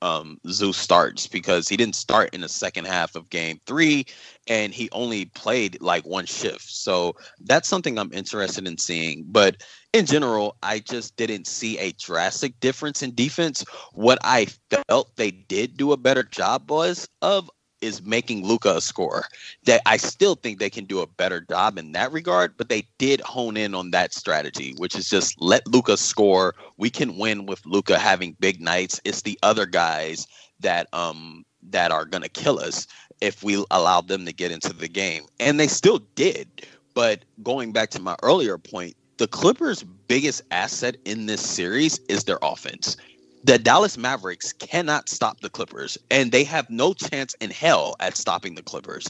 um, 0.03 0.37
Zeus 0.49 0.75
starts 0.75 1.27
because 1.27 1.69
he 1.69 1.77
didn't 1.77 1.95
start 1.95 2.35
in 2.35 2.41
the 2.41 2.49
second 2.49 2.85
half 2.85 3.15
of 3.15 3.29
game 3.29 3.61
three 3.65 4.05
and 4.47 4.73
he 4.73 4.89
only 4.91 5.25
played 5.25 5.81
like 5.81 6.05
one 6.05 6.25
shift. 6.25 6.69
So 6.69 7.15
that's 7.39 7.69
something 7.69 7.97
I'm 7.97 8.11
interested 8.11 8.67
in 8.67 8.77
seeing. 8.77 9.23
But 9.25 9.63
in 9.93 10.05
general, 10.05 10.57
I 10.61 10.79
just 10.79 11.15
didn't 11.15 11.47
see 11.47 11.77
a 11.79 11.93
drastic 11.93 12.59
difference 12.59 13.01
in 13.01 13.15
defense. 13.15 13.63
What 13.93 14.17
I 14.25 14.47
felt 14.89 15.15
they 15.15 15.31
did 15.31 15.77
do 15.77 15.93
a 15.93 15.97
better 15.97 16.23
job 16.23 16.69
was 16.69 17.07
of 17.21 17.49
is 17.83 18.01
making 18.03 18.45
Luka 18.45 18.77
a 18.77 18.81
scorer. 18.81 19.25
That 19.65 19.81
I 19.85 19.97
still 19.97 20.35
think 20.35 20.59
they 20.59 20.69
can 20.69 20.85
do 20.85 21.01
a 21.01 21.07
better 21.07 21.41
job 21.41 21.77
in 21.77 21.91
that 21.91 22.11
regard, 22.11 22.57
but 22.57 22.69
they 22.69 22.87
did 22.97 23.21
hone 23.21 23.57
in 23.57 23.75
on 23.75 23.91
that 23.91 24.13
strategy, 24.13 24.73
which 24.77 24.95
is 24.95 25.09
just 25.09 25.39
let 25.41 25.67
Luka 25.67 25.97
score. 25.97 26.55
We 26.77 26.89
can 26.89 27.17
win 27.17 27.45
with 27.45 27.65
Luka 27.65 27.99
having 27.99 28.35
big 28.39 28.61
nights. 28.61 28.99
It's 29.03 29.21
the 29.21 29.37
other 29.43 29.65
guys 29.65 30.27
that 30.61 30.87
um 30.93 31.45
that 31.69 31.91
are 31.91 32.05
gonna 32.05 32.29
kill 32.29 32.59
us 32.59 32.87
if 33.21 33.43
we 33.43 33.63
allow 33.71 34.01
them 34.01 34.25
to 34.25 34.33
get 34.33 34.51
into 34.51 34.73
the 34.73 34.87
game. 34.87 35.25
And 35.39 35.59
they 35.59 35.67
still 35.67 35.99
did. 36.15 36.47
But 36.93 37.25
going 37.41 37.71
back 37.71 37.89
to 37.91 38.01
my 38.01 38.15
earlier 38.23 38.57
point, 38.57 38.95
the 39.17 39.27
Clippers' 39.27 39.83
biggest 39.83 40.41
asset 40.51 40.97
in 41.05 41.25
this 41.25 41.41
series 41.41 41.99
is 42.09 42.23
their 42.23 42.39
offense 42.41 42.97
the 43.43 43.59
Dallas 43.59 43.97
Mavericks 43.97 44.53
cannot 44.53 45.09
stop 45.09 45.41
the 45.41 45.49
Clippers, 45.49 45.97
and 46.09 46.31
they 46.31 46.43
have 46.43 46.69
no 46.69 46.93
chance 46.93 47.35
in 47.35 47.49
hell 47.49 47.95
at 47.99 48.15
stopping 48.15 48.55
the 48.55 48.63
Clippers. 48.63 49.07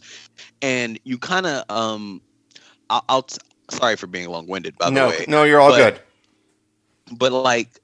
And 0.62 1.00
you 1.04 1.18
kind 1.18 1.46
of, 1.46 1.64
um, 1.70 2.22
I'll, 2.90 3.06
I'll 3.10 3.24
t- 3.24 3.38
sorry 3.70 3.96
for 3.96 4.08
being 4.08 4.30
long 4.30 4.48
winded, 4.48 4.78
by 4.78 4.90
no, 4.90 5.12
the 5.12 5.18
way. 5.18 5.26
No, 5.28 5.44
you're 5.44 5.60
all 5.60 5.72
but, 5.72 5.78
good. 5.78 7.18
But 7.18 7.32
like, 7.32 7.80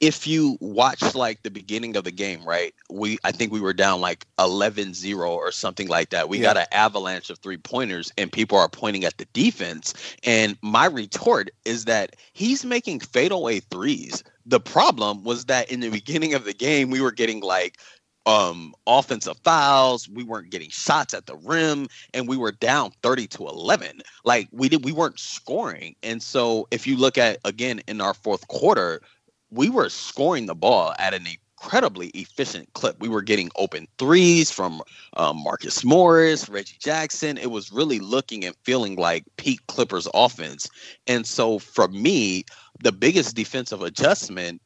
if 0.00 0.26
you 0.26 0.56
watch 0.60 1.14
like 1.14 1.42
the 1.42 1.50
beginning 1.50 1.96
of 1.96 2.04
the 2.04 2.12
game, 2.12 2.44
right? 2.44 2.72
We 2.88 3.18
I 3.24 3.32
think 3.32 3.52
we 3.52 3.60
were 3.60 3.72
down 3.72 4.00
like 4.00 4.26
11-0 4.38 5.26
or 5.26 5.50
something 5.50 5.88
like 5.88 6.10
that. 6.10 6.28
We 6.28 6.38
yeah. 6.38 6.44
got 6.44 6.56
an 6.58 6.66
avalanche 6.70 7.30
of 7.30 7.38
three 7.38 7.56
pointers 7.56 8.12
and 8.16 8.30
people 8.30 8.58
are 8.58 8.68
pointing 8.68 9.04
at 9.04 9.18
the 9.18 9.24
defense. 9.32 9.94
And 10.22 10.56
my 10.62 10.86
retort 10.86 11.50
is 11.64 11.86
that 11.86 12.14
he's 12.32 12.64
making 12.64 13.00
fadeaway 13.00 13.60
threes. 13.60 14.22
The 14.48 14.60
problem 14.60 15.24
was 15.24 15.44
that 15.44 15.70
in 15.70 15.80
the 15.80 15.90
beginning 15.90 16.34
of 16.34 16.44
the 16.44 16.54
game 16.54 16.90
we 16.90 17.00
were 17.00 17.12
getting 17.12 17.40
like 17.40 17.78
um 18.26 18.74
offensive 18.86 19.38
fouls 19.44 20.08
we 20.08 20.22
weren't 20.22 20.50
getting 20.50 20.68
shots 20.70 21.14
at 21.14 21.26
the 21.26 21.36
rim 21.36 21.86
and 22.12 22.28
we 22.28 22.36
were 22.36 22.52
down 22.52 22.90
30 23.02 23.26
to 23.28 23.46
11 23.46 24.02
like 24.24 24.48
we 24.50 24.68
did 24.68 24.84
we 24.84 24.92
weren't 24.92 25.18
scoring. 25.20 25.94
And 26.02 26.22
so 26.22 26.66
if 26.70 26.86
you 26.86 26.96
look 26.96 27.16
at 27.18 27.38
again 27.44 27.80
in 27.86 28.00
our 28.00 28.14
fourth 28.14 28.48
quarter 28.48 29.02
we 29.50 29.70
were 29.70 29.88
scoring 29.88 30.46
the 30.46 30.54
ball 30.54 30.94
at 30.98 31.14
an 31.14 31.26
incredibly 31.60 32.08
efficient 32.08 32.72
clip. 32.74 32.98
We 33.00 33.08
were 33.08 33.22
getting 33.22 33.50
open 33.56 33.86
threes 33.98 34.50
from 34.50 34.82
um, 35.16 35.42
Marcus 35.42 35.84
Morris, 35.84 36.48
Reggie 36.48 36.76
Jackson. 36.78 37.38
It 37.38 37.50
was 37.50 37.72
really 37.72 37.98
looking 37.98 38.44
and 38.44 38.54
feeling 38.64 38.96
like 38.96 39.24
peak 39.36 39.60
Clippers 39.66 40.08
offense. 40.14 40.68
And 41.06 41.26
so 41.26 41.58
for 41.58 41.88
me, 41.88 42.44
the 42.82 42.92
biggest 42.92 43.34
defensive 43.34 43.82
adjustment, 43.82 44.62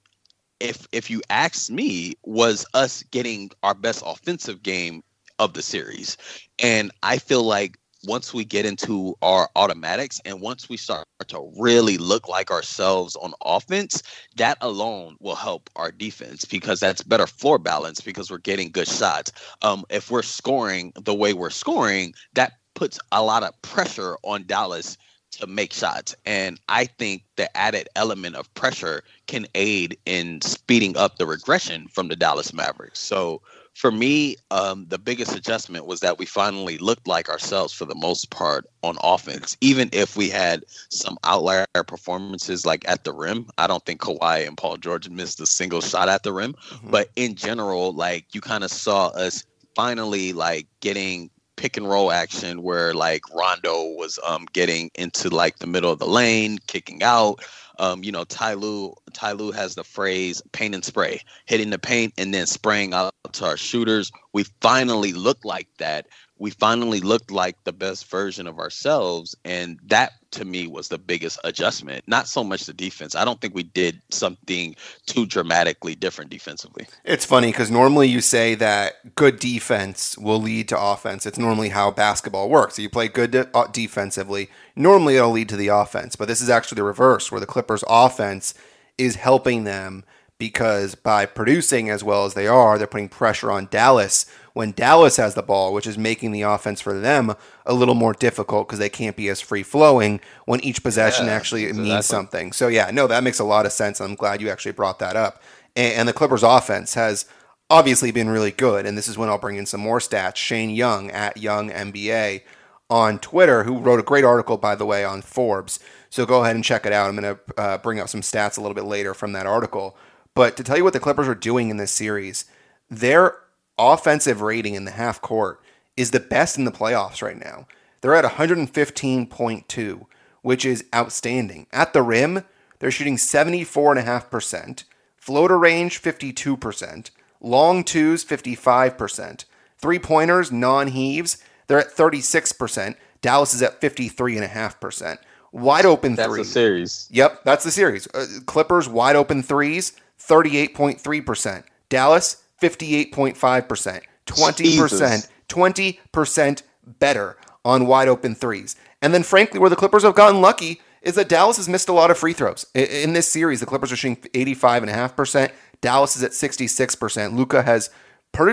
if 0.60 0.86
if 0.92 1.10
you 1.10 1.22
ask 1.30 1.70
me, 1.70 2.14
was 2.24 2.66
us 2.74 3.02
getting 3.04 3.50
our 3.62 3.74
best 3.74 4.02
offensive 4.06 4.62
game 4.62 5.02
of 5.38 5.54
the 5.54 5.62
series. 5.62 6.16
And 6.58 6.90
I 7.02 7.18
feel 7.18 7.42
like 7.42 7.78
once 8.04 8.34
we 8.34 8.44
get 8.44 8.66
into 8.66 9.16
our 9.22 9.48
automatics 9.56 10.20
and 10.24 10.40
once 10.40 10.68
we 10.68 10.76
start 10.76 11.06
to 11.28 11.52
really 11.58 11.98
look 11.98 12.28
like 12.28 12.50
ourselves 12.50 13.16
on 13.16 13.32
offense, 13.44 14.02
that 14.36 14.58
alone 14.60 15.16
will 15.20 15.34
help 15.34 15.70
our 15.76 15.92
defense 15.92 16.44
because 16.44 16.80
that's 16.80 17.02
better 17.02 17.26
floor 17.26 17.58
balance 17.58 18.00
because 18.00 18.30
we're 18.30 18.38
getting 18.38 18.70
good 18.70 18.88
shots. 18.88 19.32
Um, 19.62 19.84
if 19.90 20.10
we're 20.10 20.22
scoring 20.22 20.92
the 20.96 21.14
way 21.14 21.32
we're 21.32 21.50
scoring, 21.50 22.14
that 22.34 22.54
puts 22.74 22.98
a 23.12 23.22
lot 23.22 23.42
of 23.42 23.60
pressure 23.62 24.16
on 24.22 24.44
Dallas 24.46 24.96
to 25.32 25.46
make 25.46 25.72
shots. 25.72 26.14
And 26.26 26.60
I 26.68 26.84
think 26.84 27.24
the 27.36 27.54
added 27.56 27.88
element 27.96 28.36
of 28.36 28.52
pressure 28.54 29.02
can 29.26 29.46
aid 29.54 29.96
in 30.04 30.40
speeding 30.42 30.96
up 30.96 31.16
the 31.16 31.26
regression 31.26 31.88
from 31.88 32.08
the 32.08 32.16
Dallas 32.16 32.52
Mavericks. 32.52 32.98
So 32.98 33.40
for 33.74 33.90
me, 33.90 34.36
um, 34.50 34.86
the 34.88 34.98
biggest 34.98 35.34
adjustment 35.34 35.86
was 35.86 36.00
that 36.00 36.18
we 36.18 36.26
finally 36.26 36.78
looked 36.78 37.08
like 37.08 37.28
ourselves 37.28 37.72
for 37.72 37.84
the 37.84 37.94
most 37.94 38.30
part 38.30 38.66
on 38.82 38.96
offense. 39.02 39.56
Even 39.60 39.88
if 39.92 40.16
we 40.16 40.28
had 40.28 40.64
some 40.90 41.16
outlier 41.24 41.66
performances 41.86 42.66
like 42.66 42.86
at 42.88 43.04
the 43.04 43.12
rim, 43.12 43.48
I 43.58 43.66
don't 43.66 43.84
think 43.84 44.00
Kawhi 44.00 44.46
and 44.46 44.56
Paul 44.56 44.76
George 44.76 45.08
missed 45.08 45.40
a 45.40 45.46
single 45.46 45.80
shot 45.80 46.08
at 46.08 46.22
the 46.22 46.32
rim. 46.32 46.54
Mm-hmm. 46.70 46.90
But 46.90 47.10
in 47.16 47.34
general, 47.34 47.92
like 47.92 48.34
you 48.34 48.40
kind 48.40 48.62
of 48.62 48.70
saw 48.70 49.08
us 49.08 49.44
finally 49.74 50.32
like 50.32 50.66
getting 50.80 51.30
pick 51.62 51.76
and 51.76 51.88
roll 51.88 52.10
action 52.10 52.60
where 52.60 52.92
like 52.92 53.22
Rondo 53.32 53.84
was 53.94 54.18
um, 54.26 54.48
getting 54.52 54.90
into 54.96 55.30
like 55.30 55.60
the 55.60 55.66
middle 55.68 55.92
of 55.92 56.00
the 56.00 56.08
lane, 56.08 56.58
kicking 56.66 57.04
out. 57.04 57.38
Um, 57.78 58.02
you 58.02 58.10
know, 58.10 58.24
Ty 58.24 58.54
Lue, 58.54 58.94
Ty 59.12 59.36
has 59.54 59.76
the 59.76 59.84
phrase 59.84 60.42
paint 60.50 60.74
and 60.74 60.84
spray, 60.84 61.20
hitting 61.46 61.70
the 61.70 61.78
paint 61.78 62.14
and 62.18 62.34
then 62.34 62.46
spraying 62.46 62.92
out 62.94 63.14
to 63.34 63.44
our 63.44 63.56
shooters. 63.56 64.10
We 64.32 64.42
finally 64.60 65.12
look 65.12 65.44
like 65.44 65.68
that 65.78 66.08
we 66.42 66.50
finally 66.50 66.98
looked 66.98 67.30
like 67.30 67.56
the 67.62 67.72
best 67.72 68.10
version 68.10 68.48
of 68.48 68.58
ourselves 68.58 69.36
and 69.44 69.78
that 69.84 70.14
to 70.32 70.44
me 70.44 70.66
was 70.66 70.88
the 70.88 70.98
biggest 70.98 71.38
adjustment. 71.44 72.02
Not 72.08 72.26
so 72.26 72.42
much 72.42 72.66
the 72.66 72.72
defense. 72.72 73.14
I 73.14 73.24
don't 73.24 73.40
think 73.40 73.54
we 73.54 73.62
did 73.62 74.02
something 74.10 74.74
too 75.06 75.24
dramatically 75.24 75.94
different 75.94 76.32
defensively. 76.32 76.88
It's 77.04 77.24
funny 77.24 77.52
because 77.52 77.70
normally 77.70 78.08
you 78.08 78.20
say 78.20 78.56
that 78.56 79.14
good 79.14 79.38
defense 79.38 80.18
will 80.18 80.40
lead 80.40 80.68
to 80.70 80.80
offense. 80.80 81.26
It's 81.26 81.38
normally 81.38 81.68
how 81.68 81.92
basketball 81.92 82.50
works. 82.50 82.76
You 82.76 82.90
play 82.90 83.06
good 83.06 83.30
de- 83.30 83.56
uh, 83.56 83.68
defensively 83.68 84.50
normally 84.74 85.14
it'll 85.14 85.30
lead 85.30 85.48
to 85.50 85.56
the 85.56 85.68
offense. 85.68 86.16
But 86.16 86.26
this 86.26 86.40
is 86.40 86.50
actually 86.50 86.76
the 86.76 86.82
reverse 86.82 87.30
where 87.30 87.40
the 87.40 87.46
clippers 87.46 87.84
offense 87.88 88.52
is 88.98 89.14
helping 89.14 89.62
them 89.62 90.04
because 90.38 90.96
by 90.96 91.24
producing 91.24 91.88
as 91.88 92.02
well 92.02 92.24
as 92.24 92.34
they 92.34 92.48
are 92.48 92.76
they're 92.76 92.88
putting 92.88 93.08
pressure 93.08 93.48
on 93.48 93.68
dallas 93.70 94.26
when 94.54 94.72
Dallas 94.72 95.16
has 95.16 95.34
the 95.34 95.42
ball, 95.42 95.72
which 95.72 95.86
is 95.86 95.96
making 95.96 96.32
the 96.32 96.42
offense 96.42 96.80
for 96.80 96.98
them 96.98 97.34
a 97.64 97.72
little 97.72 97.94
more 97.94 98.12
difficult 98.12 98.68
because 98.68 98.78
they 98.78 98.88
can't 98.88 99.16
be 99.16 99.28
as 99.28 99.40
free 99.40 99.62
flowing 99.62 100.20
when 100.44 100.60
each 100.60 100.82
possession 100.82 101.26
yeah, 101.26 101.32
actually 101.32 101.64
exactly. 101.64 101.88
means 101.88 102.06
something. 102.06 102.52
So, 102.52 102.68
yeah, 102.68 102.90
no, 102.90 103.06
that 103.06 103.24
makes 103.24 103.38
a 103.38 103.44
lot 103.44 103.66
of 103.66 103.72
sense. 103.72 104.00
I'm 104.00 104.14
glad 104.14 104.40
you 104.40 104.50
actually 104.50 104.72
brought 104.72 104.98
that 104.98 105.16
up. 105.16 105.42
And, 105.74 105.94
and 105.94 106.08
the 106.08 106.12
Clippers' 106.12 106.42
offense 106.42 106.94
has 106.94 107.26
obviously 107.70 108.10
been 108.10 108.28
really 108.28 108.50
good. 108.50 108.84
And 108.84 108.96
this 108.96 109.08
is 109.08 109.16
when 109.16 109.28
I'll 109.28 109.38
bring 109.38 109.56
in 109.56 109.66
some 109.66 109.80
more 109.80 109.98
stats. 109.98 110.36
Shane 110.36 110.70
Young 110.70 111.10
at 111.10 111.38
Young 111.38 111.70
NBA 111.70 112.42
on 112.90 113.18
Twitter, 113.18 113.64
who 113.64 113.78
wrote 113.78 114.00
a 114.00 114.02
great 114.02 114.24
article, 114.24 114.58
by 114.58 114.74
the 114.74 114.84
way, 114.84 115.02
on 115.02 115.22
Forbes. 115.22 115.80
So 116.10 116.26
go 116.26 116.42
ahead 116.42 116.56
and 116.56 116.64
check 116.64 116.84
it 116.84 116.92
out. 116.92 117.08
I'm 117.08 117.16
going 117.16 117.36
to 117.36 117.60
uh, 117.60 117.78
bring 117.78 117.98
up 117.98 118.10
some 118.10 118.20
stats 118.20 118.58
a 118.58 118.60
little 118.60 118.74
bit 118.74 118.84
later 118.84 119.14
from 119.14 119.32
that 119.32 119.46
article. 119.46 119.96
But 120.34 120.58
to 120.58 120.62
tell 120.62 120.76
you 120.76 120.84
what 120.84 120.92
the 120.92 121.00
Clippers 121.00 121.26
are 121.26 121.34
doing 121.34 121.70
in 121.70 121.78
this 121.78 121.90
series, 121.90 122.44
they're 122.90 123.38
offensive 123.78 124.40
rating 124.40 124.74
in 124.74 124.84
the 124.84 124.92
half 124.92 125.20
court 125.20 125.60
is 125.96 126.10
the 126.10 126.20
best 126.20 126.58
in 126.58 126.64
the 126.64 126.72
playoffs 126.72 127.22
right 127.22 127.38
now. 127.38 127.66
They're 128.00 128.14
at 128.14 128.24
115.2, 128.24 130.06
which 130.42 130.64
is 130.64 130.84
outstanding. 130.94 131.66
At 131.72 131.92
the 131.92 132.02
rim, 132.02 132.44
they're 132.78 132.90
shooting 132.90 133.16
74.5%, 133.16 134.84
floater 135.16 135.58
range 135.58 136.02
52%, 136.02 137.10
long 137.40 137.84
twos 137.84 138.24
55%, 138.24 139.44
three 139.78 139.98
pointers, 139.98 140.50
non 140.50 140.88
heaves, 140.88 141.38
they're 141.66 141.78
at 141.78 141.94
36%. 141.94 142.96
Dallas 143.20 143.54
is 143.54 143.62
at 143.62 143.80
53.5%. 143.80 145.18
Wide 145.52 145.86
open 145.86 146.14
that's 146.14 146.28
threes. 146.28 146.38
That's 146.38 146.48
the 146.48 146.52
series. 146.52 147.08
Yep, 147.10 147.44
that's 147.44 147.64
the 147.64 147.70
series. 147.70 148.08
Uh, 148.08 148.26
Clippers 148.46 148.88
wide 148.88 149.16
open 149.16 149.42
threes, 149.42 149.92
38.3%. 150.18 151.64
Dallas 151.88 152.42
58.5%, 152.62 154.02
20%, 154.26 155.28
20% 155.48 156.62
better 156.86 157.36
on 157.64 157.86
wide 157.86 158.08
open 158.08 158.34
threes. 158.34 158.76
And 159.00 159.12
then, 159.12 159.22
frankly, 159.22 159.58
where 159.58 159.70
the 159.70 159.76
Clippers 159.76 160.04
have 160.04 160.14
gotten 160.14 160.40
lucky 160.40 160.80
is 161.02 161.16
that 161.16 161.28
Dallas 161.28 161.56
has 161.56 161.68
missed 161.68 161.88
a 161.88 161.92
lot 161.92 162.10
of 162.10 162.18
free 162.18 162.32
throws. 162.32 162.66
In 162.74 163.12
this 163.12 163.30
series, 163.30 163.60
the 163.60 163.66
Clippers 163.66 163.90
are 163.90 163.96
shooting 163.96 164.16
85.5%. 164.16 165.50
Dallas 165.80 166.16
is 166.16 166.22
at 166.22 166.30
66%. 166.30 167.34
Luka 167.34 167.62
has 167.62 167.90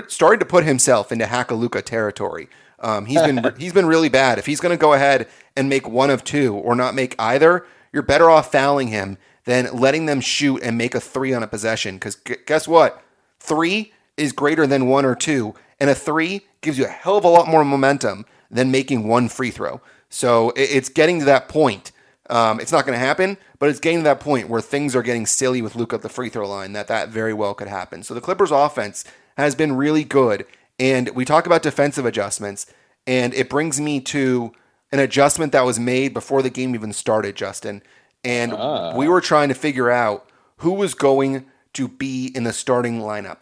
started 0.07 0.39
to 0.39 0.45
put 0.45 0.63
himself 0.65 1.11
into 1.11 1.27
Hack 1.27 1.51
Luka 1.51 1.81
territory. 1.81 2.49
Um, 2.79 3.05
he's 3.05 3.21
been 3.21 3.53
he's 3.57 3.73
been 3.73 3.85
really 3.85 4.09
bad. 4.09 4.39
If 4.39 4.45
he's 4.45 4.59
going 4.59 4.75
to 4.75 4.81
go 4.81 4.93
ahead 4.93 5.27
and 5.55 5.69
make 5.69 5.87
one 5.87 6.09
of 6.09 6.23
two 6.23 6.55
or 6.55 6.75
not 6.75 6.95
make 6.95 7.15
either, 7.19 7.65
you're 7.93 8.03
better 8.03 8.29
off 8.29 8.51
fouling 8.51 8.87
him 8.87 9.17
than 9.45 9.69
letting 9.73 10.05
them 10.05 10.21
shoot 10.21 10.61
and 10.63 10.77
make 10.77 10.95
a 10.95 10.99
three 10.99 11.33
on 11.33 11.43
a 11.43 11.47
possession. 11.47 11.95
Because 11.95 12.15
guess 12.15 12.67
what? 12.67 13.03
Three 13.39 13.93
is 14.19 14.31
greater 14.31 14.67
than 14.67 14.87
one 14.87 15.05
or 15.05 15.15
two, 15.15 15.55
and 15.79 15.89
a 15.89 15.95
three 15.95 16.41
gives 16.61 16.77
you 16.77 16.85
a 16.85 16.89
hell 16.89 17.17
of 17.17 17.23
a 17.23 17.29
lot 17.29 17.47
more 17.47 17.63
momentum 17.63 18.25
than 18.51 18.71
making 18.71 19.07
one 19.07 19.29
free 19.29 19.51
throw. 19.51 19.81
So 20.09 20.51
it's 20.55 20.89
getting 20.89 21.19
to 21.19 21.25
that 21.25 21.47
point. 21.47 21.91
Um, 22.29 22.59
it's 22.59 22.71
not 22.71 22.85
going 22.85 22.97
to 22.97 23.03
happen, 23.03 23.37
but 23.57 23.69
it's 23.69 23.79
getting 23.79 23.99
to 23.99 24.03
that 24.03 24.19
point 24.19 24.49
where 24.49 24.61
things 24.61 24.95
are 24.95 25.01
getting 25.01 25.25
silly 25.25 25.61
with 25.61 25.75
Luke 25.75 25.93
at 25.93 26.01
the 26.01 26.09
free 26.09 26.29
throw 26.29 26.47
line 26.47 26.73
that 26.73 26.87
that 26.87 27.09
very 27.09 27.33
well 27.33 27.53
could 27.53 27.67
happen. 27.67 28.03
So 28.03 28.13
the 28.13 28.21
Clippers' 28.21 28.51
offense 28.51 29.03
has 29.37 29.55
been 29.55 29.73
really 29.75 30.03
good, 30.03 30.45
and 30.79 31.09
we 31.09 31.25
talk 31.25 31.45
about 31.45 31.63
defensive 31.63 32.05
adjustments, 32.05 32.71
and 33.07 33.33
it 33.33 33.49
brings 33.49 33.79
me 33.79 33.99
to 34.01 34.51
an 34.91 34.99
adjustment 34.99 35.51
that 35.51 35.65
was 35.65 35.79
made 35.79 36.13
before 36.13 36.41
the 36.41 36.49
game 36.49 36.75
even 36.75 36.93
started, 36.93 37.35
Justin. 37.35 37.81
And 38.23 38.53
uh. 38.53 38.93
we 38.95 39.07
were 39.07 39.21
trying 39.21 39.49
to 39.49 39.55
figure 39.55 39.89
out 39.89 40.27
who 40.57 40.73
was 40.73 40.93
going 40.93 41.45
to 41.73 41.87
be 41.87 42.31
in 42.35 42.43
the 42.43 42.53
starting 42.53 42.99
lineup 42.99 43.41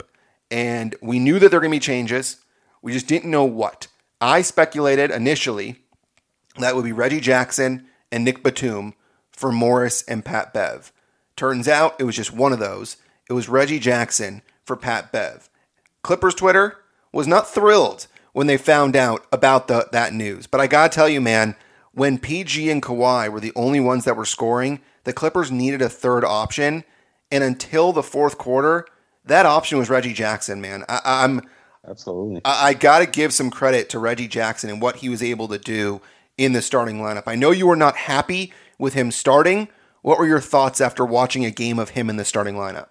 and 0.50 0.94
we 1.00 1.18
knew 1.18 1.38
that 1.38 1.50
there 1.50 1.58
were 1.58 1.66
going 1.66 1.72
to 1.72 1.76
be 1.76 1.80
changes. 1.80 2.38
We 2.82 2.92
just 2.92 3.06
didn't 3.06 3.30
know 3.30 3.44
what. 3.44 3.88
I 4.20 4.42
speculated 4.42 5.10
initially 5.10 5.76
that 6.58 6.74
would 6.74 6.84
be 6.84 6.92
Reggie 6.92 7.20
Jackson 7.20 7.86
and 8.10 8.24
Nick 8.24 8.42
Batum 8.42 8.94
for 9.30 9.52
Morris 9.52 10.02
and 10.02 10.24
Pat 10.24 10.52
Bev. 10.52 10.92
Turns 11.36 11.68
out 11.68 11.94
it 12.00 12.04
was 12.04 12.16
just 12.16 12.32
one 12.32 12.52
of 12.52 12.58
those. 12.58 12.96
It 13.28 13.32
was 13.32 13.48
Reggie 13.48 13.78
Jackson 13.78 14.42
for 14.64 14.76
Pat 14.76 15.12
Bev. 15.12 15.48
Clippers 16.02 16.34
Twitter 16.34 16.78
was 17.12 17.28
not 17.28 17.48
thrilled 17.48 18.06
when 18.32 18.46
they 18.46 18.56
found 18.56 18.96
out 18.96 19.26
about 19.30 19.68
the, 19.68 19.88
that 19.92 20.12
news. 20.12 20.46
But 20.46 20.60
I 20.60 20.66
got 20.66 20.90
to 20.90 20.94
tell 20.94 21.08
you, 21.08 21.20
man, 21.20 21.54
when 21.92 22.18
PG 22.18 22.70
and 22.70 22.82
Kawhi 22.82 23.28
were 23.28 23.40
the 23.40 23.52
only 23.54 23.80
ones 23.80 24.04
that 24.04 24.16
were 24.16 24.24
scoring, 24.24 24.80
the 25.04 25.12
Clippers 25.12 25.50
needed 25.50 25.82
a 25.82 25.88
third 25.88 26.24
option. 26.24 26.84
And 27.30 27.44
until 27.44 27.92
the 27.92 28.02
fourth 28.02 28.38
quarter, 28.38 28.86
that 29.28 29.46
option 29.46 29.78
was 29.78 29.88
Reggie 29.88 30.12
Jackson, 30.12 30.60
man. 30.60 30.84
I, 30.88 31.24
am 31.24 31.42
absolutely. 31.88 32.40
I, 32.44 32.68
I 32.68 32.74
got 32.74 33.00
to 33.00 33.06
give 33.06 33.32
some 33.32 33.50
credit 33.50 33.88
to 33.90 33.98
Reggie 33.98 34.28
Jackson 34.28 34.70
and 34.70 34.82
what 34.82 34.96
he 34.96 35.08
was 35.08 35.22
able 35.22 35.48
to 35.48 35.58
do 35.58 36.00
in 36.36 36.52
the 36.52 36.62
starting 36.62 36.98
lineup. 36.98 37.24
I 37.26 37.34
know 37.34 37.50
you 37.50 37.66
were 37.66 37.76
not 37.76 37.96
happy 37.96 38.52
with 38.78 38.94
him 38.94 39.10
starting. 39.10 39.68
What 40.02 40.18
were 40.18 40.26
your 40.26 40.40
thoughts 40.40 40.80
after 40.80 41.04
watching 41.04 41.44
a 41.44 41.50
game 41.50 41.78
of 41.78 41.90
him 41.90 42.08
in 42.08 42.16
the 42.16 42.24
starting 42.24 42.54
lineup? 42.54 42.88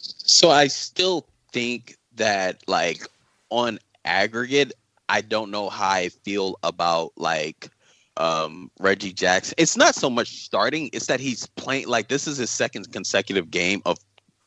So 0.00 0.50
I 0.50 0.66
still 0.66 1.26
think 1.52 1.96
that, 2.16 2.62
like, 2.66 3.06
on 3.50 3.78
aggregate, 4.04 4.72
I 5.08 5.22
don't 5.22 5.50
know 5.50 5.68
how 5.68 5.88
I 5.88 6.08
feel 6.10 6.58
about 6.62 7.12
like 7.16 7.70
um, 8.18 8.70
Reggie 8.78 9.12
Jackson. 9.12 9.54
It's 9.56 9.76
not 9.76 9.94
so 9.94 10.10
much 10.10 10.44
starting; 10.44 10.90
it's 10.92 11.06
that 11.06 11.20
he's 11.20 11.46
playing. 11.46 11.88
Like 11.88 12.08
this 12.08 12.26
is 12.26 12.36
his 12.36 12.50
second 12.50 12.92
consecutive 12.92 13.50
game 13.50 13.80
of 13.86 13.98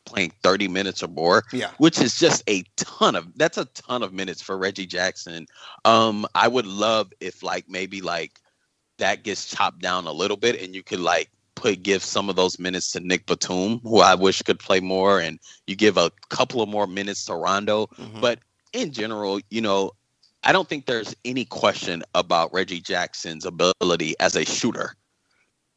playing 0.05 0.31
30 0.43 0.67
minutes 0.67 1.03
or 1.03 1.07
more. 1.07 1.43
Yeah. 1.51 1.71
Which 1.77 2.01
is 2.01 2.17
just 2.17 2.43
a 2.49 2.63
ton 2.75 3.15
of 3.15 3.27
that's 3.37 3.57
a 3.57 3.65
ton 3.65 4.03
of 4.03 4.13
minutes 4.13 4.41
for 4.41 4.57
Reggie 4.57 4.85
Jackson. 4.85 5.47
Um, 5.85 6.25
I 6.35 6.47
would 6.47 6.65
love 6.65 7.11
if 7.19 7.43
like 7.43 7.69
maybe 7.69 8.01
like 8.01 8.39
that 8.97 9.23
gets 9.23 9.49
chopped 9.49 9.79
down 9.79 10.05
a 10.05 10.11
little 10.11 10.37
bit 10.37 10.61
and 10.61 10.75
you 10.75 10.83
could 10.83 10.99
like 10.99 11.29
put 11.55 11.83
give 11.83 12.03
some 12.03 12.29
of 12.29 12.35
those 12.35 12.59
minutes 12.59 12.91
to 12.91 12.99
Nick 12.99 13.25
Batum, 13.25 13.79
who 13.79 13.99
I 13.99 14.15
wish 14.15 14.41
could 14.41 14.59
play 14.59 14.79
more, 14.79 15.19
and 15.19 15.39
you 15.67 15.75
give 15.75 15.97
a 15.97 16.11
couple 16.29 16.61
of 16.61 16.69
more 16.69 16.87
minutes 16.87 17.25
to 17.25 17.35
Rondo. 17.35 17.87
Mm-hmm. 17.97 18.21
But 18.21 18.39
in 18.73 18.91
general, 18.91 19.39
you 19.49 19.61
know, 19.61 19.91
I 20.43 20.51
don't 20.51 20.67
think 20.67 20.85
there's 20.85 21.15
any 21.23 21.45
question 21.45 22.03
about 22.15 22.53
Reggie 22.53 22.81
Jackson's 22.81 23.45
ability 23.45 24.15
as 24.19 24.35
a 24.35 24.45
shooter. 24.45 24.95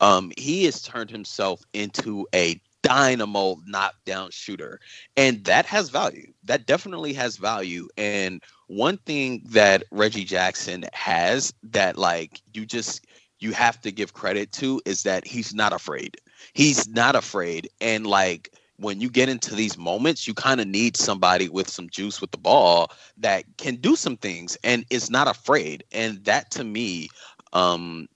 Um, 0.01 0.33
he 0.39 0.65
has 0.65 0.83
turned 0.83 1.11
himself 1.11 1.63
into 1.73 2.27
a 2.35 2.61
dynamo 2.85 3.57
knockdown 3.67 4.31
shooter. 4.31 4.79
And 5.17 5.43
that 5.45 5.67
has 5.67 5.89
value. 5.89 6.33
That 6.45 6.67
definitely 6.67 7.15
has 7.15 7.39
value. 7.39 7.89
And 7.97 8.43
one 8.69 8.99
thing 8.99 9.43
that 9.47 9.85
Reggie 9.91 10.25
Jackson 10.25 10.85
has 10.93 11.53
that 11.65 11.97
like 11.97 12.43
you 12.53 12.67
just 12.67 13.07
you 13.41 13.53
have 13.53 13.81
to 13.81 13.91
give 13.91 14.13
credit 14.13 14.53
to 14.53 14.81
is 14.85 15.03
that 15.03 15.27
he's 15.27 15.55
not 15.55 15.73
afraid. 15.73 16.17
He's 16.53 16.87
not 16.89 17.17
afraid. 17.17 17.69
And 17.81 18.07
like 18.07 18.51
when 18.77 19.01
you 19.01 19.09
get 19.11 19.29
into 19.29 19.55
these 19.55 19.79
moments, 19.79 20.27
you 20.27 20.35
kind 20.35 20.61
of 20.61 20.67
need 20.67 20.97
somebody 20.97 21.49
with 21.49 21.69
some 21.69 21.89
juice 21.89 22.21
with 22.21 22.31
the 22.33 22.39
ball 22.39 22.91
that 23.17 23.45
can 23.57 23.77
do 23.77 23.97
some 23.97 24.17
things 24.17 24.57
and 24.63 24.85
is 24.91 25.11
not 25.11 25.29
afraid. 25.29 25.85
And 25.93 26.23
that 26.25 26.51
to 26.53 26.65
me, 26.65 27.09
um, 27.53 28.09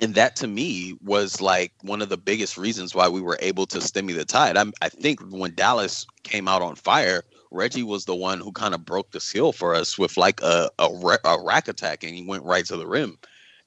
and 0.00 0.14
that 0.14 0.36
to 0.36 0.46
me 0.46 0.96
was 1.02 1.40
like 1.40 1.72
one 1.82 2.00
of 2.00 2.08
the 2.08 2.16
biggest 2.16 2.56
reasons 2.56 2.94
why 2.94 3.08
we 3.08 3.20
were 3.20 3.38
able 3.40 3.66
to 3.66 3.80
stem 3.80 4.06
the 4.06 4.24
tide. 4.24 4.56
I'm, 4.56 4.72
I 4.80 4.88
think 4.88 5.20
when 5.30 5.54
Dallas 5.54 6.06
came 6.22 6.48
out 6.48 6.62
on 6.62 6.74
fire, 6.74 7.22
Reggie 7.50 7.82
was 7.82 8.04
the 8.04 8.14
one 8.14 8.40
who 8.40 8.52
kind 8.52 8.74
of 8.74 8.84
broke 8.84 9.10
the 9.10 9.20
seal 9.20 9.52
for 9.52 9.74
us 9.74 9.98
with 9.98 10.16
like 10.16 10.40
a, 10.42 10.70
a, 10.78 10.88
a 11.24 11.42
rack 11.42 11.68
attack, 11.68 12.02
and 12.02 12.14
he 12.14 12.24
went 12.24 12.44
right 12.44 12.64
to 12.66 12.76
the 12.76 12.86
rim. 12.86 13.18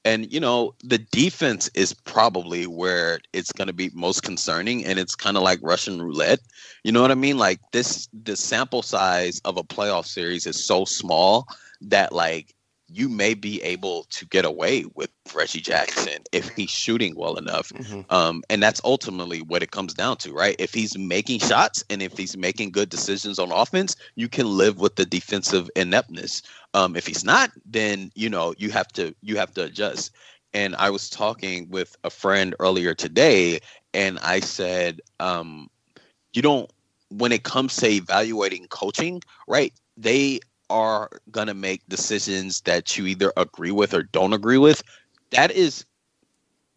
And 0.05 0.31
you 0.33 0.39
know, 0.39 0.73
the 0.83 0.97
defense 0.97 1.69
is 1.75 1.93
probably 1.93 2.65
where 2.65 3.19
it's 3.31 3.51
going 3.51 3.67
to 3.67 3.73
be 3.73 3.89
most 3.93 4.23
concerning, 4.23 4.85
and 4.85 4.99
it's 4.99 5.15
kind 5.15 5.37
of 5.37 5.43
like 5.43 5.59
Russian 5.61 6.01
roulette. 6.01 6.39
You 6.83 6.91
know 6.91 7.01
what 7.01 7.11
I 7.11 7.15
mean? 7.15 7.37
Like 7.37 7.59
this, 7.71 8.09
the 8.11 8.35
sample 8.35 8.81
size 8.81 9.39
of 9.45 9.57
a 9.57 9.63
playoff 9.63 10.05
series 10.05 10.45
is 10.45 10.61
so 10.61 10.83
small 10.85 11.47
that 11.81 12.11
like 12.11 12.53
you 12.93 13.09
may 13.09 13.33
be 13.33 13.61
able 13.63 14.03
to 14.11 14.25
get 14.25 14.45
away 14.45 14.85
with 14.93 15.09
Reggie 15.33 15.61
Jackson 15.61 16.21
if 16.31 16.49
he's 16.49 16.69
shooting 16.69 17.15
well 17.15 17.35
enough. 17.37 17.69
Mm-hmm. 17.69 18.01
Um, 18.13 18.43
and 18.49 18.61
that's 18.61 18.79
ultimately 18.83 19.41
what 19.41 19.63
it 19.63 19.71
comes 19.71 19.93
down 19.93 20.17
to, 20.17 20.31
right? 20.31 20.55
If 20.59 20.73
he's 20.73 20.97
making 20.97 21.39
shots 21.39 21.83
and 21.89 22.03
if 22.03 22.15
he's 22.15 22.37
making 22.37 22.71
good 22.71 22.89
decisions 22.89 23.39
on 23.39 23.51
offense, 23.51 23.95
you 24.15 24.29
can 24.29 24.45
live 24.45 24.79
with 24.79 24.95
the 24.95 25.05
defensive 25.05 25.69
ineptness. 25.75 26.43
Um, 26.75 26.95
if 26.95 27.07
he's 27.07 27.23
not, 27.23 27.51
then 27.65 28.11
you 28.13 28.29
know 28.29 28.53
you 28.57 28.69
have 28.69 28.89
to 28.89 29.15
you 29.21 29.37
have 29.37 29.53
to 29.55 29.63
adjust. 29.63 30.11
And 30.53 30.75
I 30.75 30.91
was 30.91 31.09
talking 31.09 31.67
with 31.69 31.95
a 32.03 32.11
friend 32.11 32.53
earlier 32.59 32.93
today, 32.93 33.59
and 33.95 34.19
I 34.19 34.39
said, 34.39 35.01
um, 35.19 35.67
you 36.33 36.43
don't 36.43 36.69
when 37.09 37.31
it 37.31 37.43
comes 37.43 37.75
to 37.77 37.87
evaluating 37.87 38.67
coaching, 38.67 39.21
right? 39.47 39.73
They 39.97 40.39
are 40.73 41.09
going 41.29 41.45
to 41.45 41.53
make 41.53 41.87
decisions 41.87 42.61
that 42.61 42.97
you 42.97 43.05
either 43.05 43.31
agree 43.37 43.71
with 43.71 43.93
or 43.93 44.01
don't 44.01 44.33
agree 44.33 44.57
with, 44.57 44.81
that 45.29 45.51
is 45.51 45.85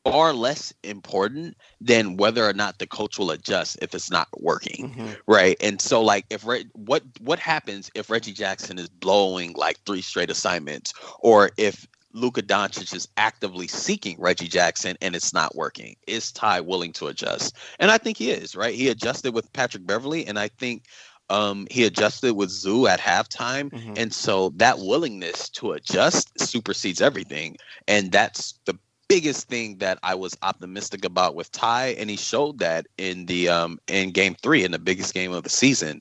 far 0.05 0.35
less 0.35 0.73
important 0.85 1.57
than 1.81 2.17
whether 2.17 2.45
or 2.47 2.53
not 2.53 2.79
the 2.79 2.87
coach 2.87 3.19
will 3.19 3.31
adjust 3.31 3.79
if 3.83 3.93
it's 3.93 4.09
not 4.09 4.29
working 4.39 4.95
mm-hmm. 4.95 5.13
right 5.27 5.57
and 5.61 5.81
so 5.81 6.01
like 6.01 6.25
if 6.31 6.47
Re- 6.47 6.69
what 6.75 7.03
what 7.19 7.41
happens 7.41 7.91
if 7.97 8.09
reggie 8.09 8.33
jackson 8.33 8.79
is 8.79 8.89
blowing 8.89 9.53
like 9.55 9.81
three 9.85 10.03
straight 10.03 10.31
assignments 10.31 10.95
or 11.19 11.51
if 11.57 11.89
Luka 12.13 12.41
Doncic 12.41 12.95
is 12.95 13.09
actively 13.19 13.67
seeking 13.67 14.17
Reggie 14.19 14.49
Jackson 14.49 14.97
and 15.03 15.15
it's 15.15 15.35
not 15.35 15.55
working. 15.55 15.97
Is 16.07 16.33
Ty 16.33 16.63
willing 16.63 16.95
to 16.95 17.09
adjust? 17.09 17.55
And 17.79 17.91
I 17.91 17.99
think 17.99 18.17
he 18.17 18.31
is, 18.31 18.57
right? 18.57 18.75
He 18.75 18.89
adjusted 18.89 19.35
with 19.35 19.53
Patrick 19.53 19.87
Beverley, 19.87 20.27
and 20.27 20.39
I 20.39 20.49
think 20.49 20.85
um, 21.29 21.67
he 21.71 21.85
adjusted 21.85 22.35
with 22.35 22.51
Zoo 22.51 22.87
at 22.87 23.01
halftime, 23.01 23.71
mm-hmm. 23.71 23.95
and 23.97 24.13
so 24.13 24.51
that 24.57 24.79
willingness 24.79 25.49
to 25.51 25.73
adjust 25.73 26.39
supersedes 26.41 27.01
everything, 27.01 27.57
and 27.89 28.13
that's 28.13 28.59
the 28.65 28.79
biggest 29.09 29.49
thing 29.49 29.79
that 29.79 29.99
I 30.03 30.15
was 30.15 30.37
optimistic 30.43 31.05
about 31.05 31.35
with 31.35 31.51
Ty, 31.53 31.89
and 31.99 32.11
he 32.11 32.17
showed 32.17 32.59
that 32.59 32.87
in 32.99 33.27
the 33.27 33.49
um, 33.49 33.79
in 33.89 34.11
Game 34.11 34.35
Three, 34.43 34.65
in 34.65 34.71
the 34.73 34.79
biggest 34.79 35.15
game 35.15 35.33
of 35.33 35.43
the 35.43 35.51
season. 35.51 36.01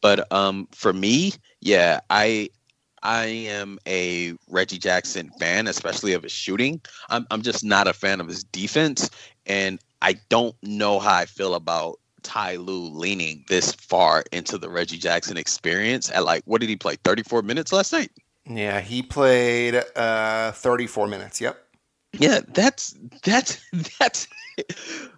But 0.00 0.30
um, 0.32 0.68
for 0.72 0.92
me, 0.92 1.32
yeah, 1.60 2.00
I 2.10 2.50
I 3.02 3.26
am 3.26 3.78
a 3.86 4.34
Reggie 4.48 4.78
Jackson 4.78 5.30
fan, 5.38 5.68
especially 5.68 6.12
of 6.12 6.22
his 6.22 6.32
shooting. 6.32 6.80
I'm 7.08 7.26
I'm 7.30 7.42
just 7.42 7.64
not 7.64 7.88
a 7.88 7.92
fan 7.92 8.20
of 8.20 8.28
his 8.28 8.44
defense, 8.44 9.10
and 9.46 9.78
I 10.02 10.16
don't 10.28 10.54
know 10.62 10.98
how 10.98 11.14
I 11.14 11.26
feel 11.26 11.54
about 11.54 11.98
Ty 12.26 12.56
Lue 12.56 12.88
leaning 12.88 13.44
this 13.48 13.72
far 13.72 14.24
into 14.32 14.58
the 14.58 14.68
Reggie 14.68 14.98
Jackson 14.98 15.36
experience 15.36 16.10
at 16.10 16.24
like 16.24 16.42
what 16.44 16.60
did 16.60 16.68
he 16.68 16.76
play? 16.76 16.96
34 17.04 17.42
minutes 17.42 17.72
last 17.72 17.92
night? 17.92 18.10
Yeah, 18.44 18.80
he 18.80 19.02
played 19.02 19.76
uh 19.94 20.50
34 20.52 21.06
minutes. 21.06 21.40
Yep. 21.40 21.56
Yeah, 22.18 22.40
that's 22.48 22.96
that's 23.22 23.60
that's 23.98 24.26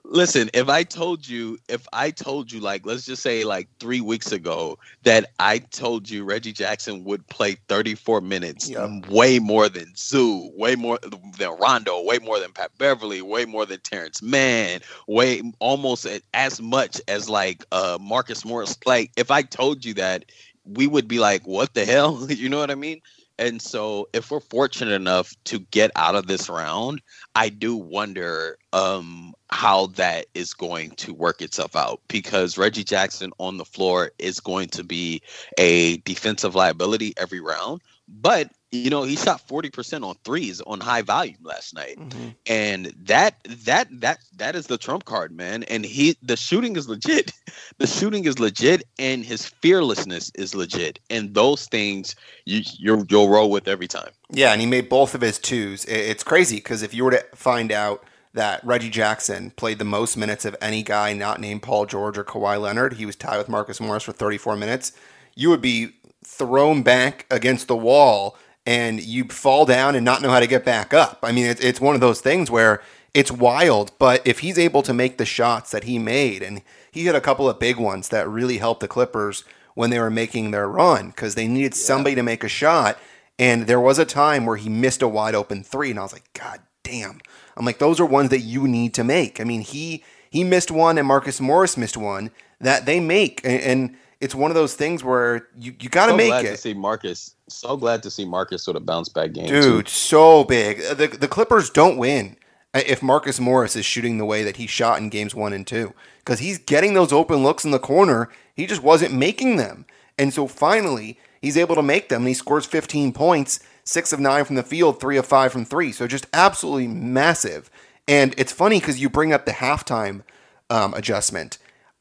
listen, 0.05 0.51
if 0.55 0.69
I 0.69 0.83
told 0.83 1.29
you, 1.29 1.59
if 1.69 1.87
I 1.93 2.11
told 2.11 2.51
you, 2.51 2.61
like, 2.61 2.85
let's 2.87 3.05
just 3.05 3.23
say, 3.23 3.45
like 3.45 3.69
three 3.79 4.01
weeks 4.01 4.33
ago, 4.33 4.79
that 5.05 5.31
I 5.39 5.59
told 5.59 6.09
you 6.09 6.25
Reggie 6.25 6.53
Jackson 6.53 7.05
would 7.05 7.27
play 7.29 7.57
34 7.69 8.21
minutes, 8.21 8.69
yep. 8.69 9.09
way 9.09 9.39
more 9.39 9.69
than 9.69 9.93
Zoo, 9.97 10.51
way 10.55 10.75
more 10.75 10.99
than 11.39 11.51
Rondo, 11.61 12.03
way 12.03 12.19
more 12.19 12.39
than 12.39 12.53
Pat 12.53 12.71
Beverley, 12.79 13.23
way 13.23 13.45
more 13.45 13.67
than 13.67 13.81
Terance 13.81 14.23
Mann, 14.23 14.81
way 15.07 15.43
almost 15.59 16.07
as 16.35 16.61
much 16.61 17.01
as 17.09 17.29
like 17.29 17.65
uh 17.73 17.99
Marcus 18.01 18.45
Morris. 18.45 18.77
Like, 18.87 19.13
if 19.17 19.31
I 19.31 19.43
told 19.43 19.85
you 19.85 19.95
that, 19.95 20.25
we 20.65 20.87
would 20.87 21.09
be 21.09 21.19
like, 21.19 21.47
what 21.47 21.75
the 21.75 21.85
hell? 21.85 22.27
you 22.31 22.49
know 22.49 22.59
what 22.59 22.71
I 22.71 22.75
mean? 22.75 23.01
And 23.39 23.63
so, 23.63 24.09
if 24.13 24.31
we're 24.31 24.41
fortunate 24.41 24.95
enough 24.95 25.33
to 25.45 25.61
get 25.71 25.93
out 25.95 26.17
of 26.17 26.27
this 26.27 26.49
round, 26.49 27.01
I 27.35 27.51
do 27.51 27.77
wonder 27.77 28.59
um, 28.73 29.33
how 29.51 29.87
that 29.89 30.27
is 30.35 30.55
going 30.55 30.91
to 30.93 31.15
work 31.15 31.41
itself 31.41 31.77
out 31.77 32.01
because 32.09 32.59
Reggie 32.59 32.85
Jackson 32.85 33.31
on 33.39 33.57
the 33.57 33.65
floor 33.65 34.11
is 34.19 34.41
going 34.41 34.69
to 34.71 34.83
be 34.83 35.23
a 35.57 35.99
defensive 35.99 36.55
liability 36.55 37.15
every 37.17 37.41
round. 37.41 37.81
But 38.09 38.51
you 38.71 38.91
know, 38.91 39.03
he 39.03 39.17
shot 39.17 39.47
40% 39.49 40.05
on 40.05 40.15
threes 40.25 40.61
on 40.63 40.81
high 40.81 41.03
volume 41.03 41.39
last 41.43 41.75
night. 41.75 41.99
Mm-hmm. 41.99 42.29
And 42.47 42.87
that 43.05 43.37
that 43.65 43.89
that 44.01 44.19
that 44.37 44.55
is 44.55 44.67
the 44.67 44.77
trump 44.77 45.05
card, 45.07 45.33
man. 45.33 45.63
And 45.65 45.85
he 45.85 46.17
the 46.23 46.37
shooting 46.37 46.77
is 46.77 46.89
legit. 46.89 47.33
The 47.79 47.87
shooting 47.87 48.25
is 48.25 48.41
legit 48.41 48.83
and 48.99 49.25
his 49.25 49.47
fearlessness 49.47 50.33
is 50.35 50.55
legit. 50.55 50.99
And 51.11 51.35
those 51.35 51.67
things 51.67 52.17
you 52.45 52.63
you 52.79 53.07
you'll 53.09 53.29
roll 53.29 53.51
with 53.51 53.69
every 53.69 53.87
time. 53.87 54.11
Yeah, 54.31 54.53
and 54.53 54.61
he 54.61 54.67
made 54.67 54.89
both 54.89 55.15
of 55.15 55.21
his 55.21 55.39
twos. 55.39 55.85
It's 55.85 56.25
crazy 56.25 56.57
because 56.57 56.83
if 56.83 56.93
you 56.93 57.05
were 57.05 57.13
to 57.13 57.25
find 57.35 57.71
out 57.71 58.05
that 58.35 58.65
Reggie 58.65 58.91
Jackson 58.91 59.51
played 59.53 59.79
the 59.79 59.85
most 59.85 60.17
minutes 60.17 60.45
of 60.45 60.57
any 60.61 60.83
guy 60.83 61.13
not 61.13 61.41
named 61.41 61.63
Paul 61.63 61.87
George 61.87 62.19
or 62.19 62.25
Kawhi 62.25 62.61
Leonard, 62.61 62.95
he 62.95 63.07
was 63.07 63.17
tied 63.17 63.39
with 63.39 63.49
Marcus 63.49 63.81
Morris 63.81 64.03
for 64.03 64.13
34 64.13 64.57
minutes, 64.57 64.93
you 65.35 65.51
would 65.51 65.63
be 65.63 65.95
thrown 66.25 66.83
back 66.83 67.27
against 67.31 67.69
the 67.69 67.77
wall 67.77 68.37
and 68.69 69.03
you 69.03 69.25
fall 69.25 69.65
down 69.65 69.95
and 69.95 70.05
not 70.05 70.21
know 70.21 70.29
how 70.29 70.41
to 70.41 70.47
get 70.47 70.63
back 70.63 70.93
up. 70.93 71.21
I 71.23 71.33
mean, 71.33 71.47
it's, 71.47 71.63
it's 71.63 71.81
one 71.81 71.95
of 71.95 72.03
those 72.03 72.21
things 72.21 72.51
where 72.51 72.83
it's 73.15 73.33
wild, 73.33 73.93
but 73.99 74.21
if 74.27 74.41
he's 74.41 74.59
able 74.59 74.83
to 74.83 74.93
make 74.93 75.17
the 75.17 75.25
shots 75.25 75.71
that 75.71 75.85
he 75.85 75.99
made, 75.99 76.43
and 76.43 76.61
he 76.91 77.07
had 77.07 77.15
a 77.15 77.21
couple 77.23 77.49
of 77.49 77.59
big 77.59 77.79
ones 77.79 78.11
that 78.11 78.29
really 78.29 78.59
helped 78.59 78.81
the 78.81 78.87
Clippers 78.87 79.43
when 79.73 79.89
they 79.89 79.99
were 79.99 80.11
making 80.11 80.51
their 80.51 80.69
run 80.69 81.09
because 81.09 81.35
they 81.35 81.49
needed 81.49 81.73
yeah. 81.73 81.83
somebody 81.83 82.15
to 82.15 82.23
make 82.23 82.45
a 82.45 82.49
shot. 82.49 82.99
And 83.39 83.67
there 83.67 83.81
was 83.81 83.99
a 83.99 84.05
time 84.05 84.45
where 84.45 84.59
he 84.59 84.69
missed 84.69 85.01
a 85.01 85.09
wide 85.09 85.35
open 85.35 85.63
three, 85.63 85.89
and 85.89 85.99
I 85.99 86.03
was 86.03 86.13
like, 86.13 86.31
God 86.35 86.61
damn. 86.83 87.21
I'm 87.57 87.65
like, 87.65 87.79
those 87.79 87.99
are 87.99 88.05
ones 88.05 88.29
that 88.29 88.41
you 88.41 88.69
need 88.69 88.93
to 88.95 89.03
make. 89.03 89.41
I 89.41 89.45
mean, 89.45 89.63
he 89.63 90.05
he 90.29 90.45
missed 90.45 90.71
one, 90.71 90.99
and 90.99 91.09
Marcus 91.09 91.41
Morris 91.41 91.79
missed 91.79 91.97
one 91.97 92.33
that 92.61 92.85
they 92.85 93.01
make, 93.01 93.41
and, 93.45 93.63
and 93.63 93.97
it's 94.21 94.35
one 94.35 94.51
of 94.51 94.55
those 94.55 94.75
things 94.75 95.05
where 95.05 95.49
you, 95.57 95.75
you 95.79 95.89
got 95.89 96.07
to 96.07 96.13
so 96.13 96.17
make 96.17 96.29
glad 96.29 96.45
it. 96.45 96.51
To 96.51 96.57
see 96.57 96.75
Marcus, 96.75 97.35
so 97.49 97.77
glad 97.77 98.03
to 98.03 98.11
see 98.11 98.25
Marcus 98.25 98.63
sort 98.65 98.77
of 98.77 98.85
bounce 98.85 99.09
back 99.09 99.33
game, 99.33 99.47
dude. 99.47 99.87
Too. 99.87 99.91
So 99.91 100.45
big. 100.45 100.79
The 100.79 101.07
the 101.07 101.29
Clippers 101.29 101.71
don't 101.71 101.97
win 101.97 102.37
if 102.75 103.03
Marcus 103.03 103.39
Morris 103.39 103.77
is 103.77 103.87
shooting 103.87 104.19
the 104.19 104.25
way 104.25 104.43
that 104.43 104.57
he 104.57 104.67
shot 104.67 104.99
in 104.99 105.09
games 105.09 105.35
one 105.35 105.53
and 105.53 105.67
two 105.67 105.95
because 106.19 106.41
he's 106.41 106.59
getting 106.59 106.95
those 106.95 107.13
open 107.13 107.43
looks 107.43 107.65
in 107.65 107.71
the 107.71 107.79
corner. 107.79 108.29
He 108.55 108.67
just 108.67 108.83
wasn't 108.83 109.15
making 109.15 109.57
them, 109.57 109.87
and 110.19 110.35
so 110.35 110.47
finally 110.49 111.19
he's 111.41 111.57
able 111.57 111.77
to 111.77 111.83
make 111.83 112.09
them. 112.09 112.23
And 112.23 112.29
he 112.29 112.35
scores 112.35 112.67
15 112.67 113.13
points, 113.13 113.61
six 113.85 114.13
of 114.13 114.19
nine 114.19 114.45
from 114.45 114.57
the 114.57 114.63
field, 114.65 115.01
three 115.01 115.17
of 115.17 115.27
five 115.27 115.53
from 115.53 115.65
three. 115.65 115.93
So 115.93 116.07
just 116.07 116.27
absolutely 116.33 116.89
massive. 116.89 117.71
And 118.09 118.35
it's 118.37 118.53
funny 118.53 118.81
because 118.81 119.01
you 119.01 119.09
bring 119.09 119.33
up 119.33 119.45
the 119.45 119.53
halftime 119.53 120.23
um, 120.71 120.95
adjustment 120.95 121.59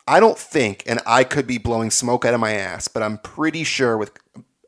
I 0.08 0.20
don't 0.20 0.38
think, 0.38 0.84
and 0.88 1.02
I 1.06 1.24
could 1.24 1.46
be 1.46 1.58
blowing 1.58 1.92
smoke 1.92 2.24
out 2.24 2.34
of 2.34 2.40
my 2.40 2.54
ass, 2.54 2.88
but 2.88 3.04
I'm 3.04 3.18
pretty 3.18 3.64
sure 3.64 3.98
with 3.98 4.18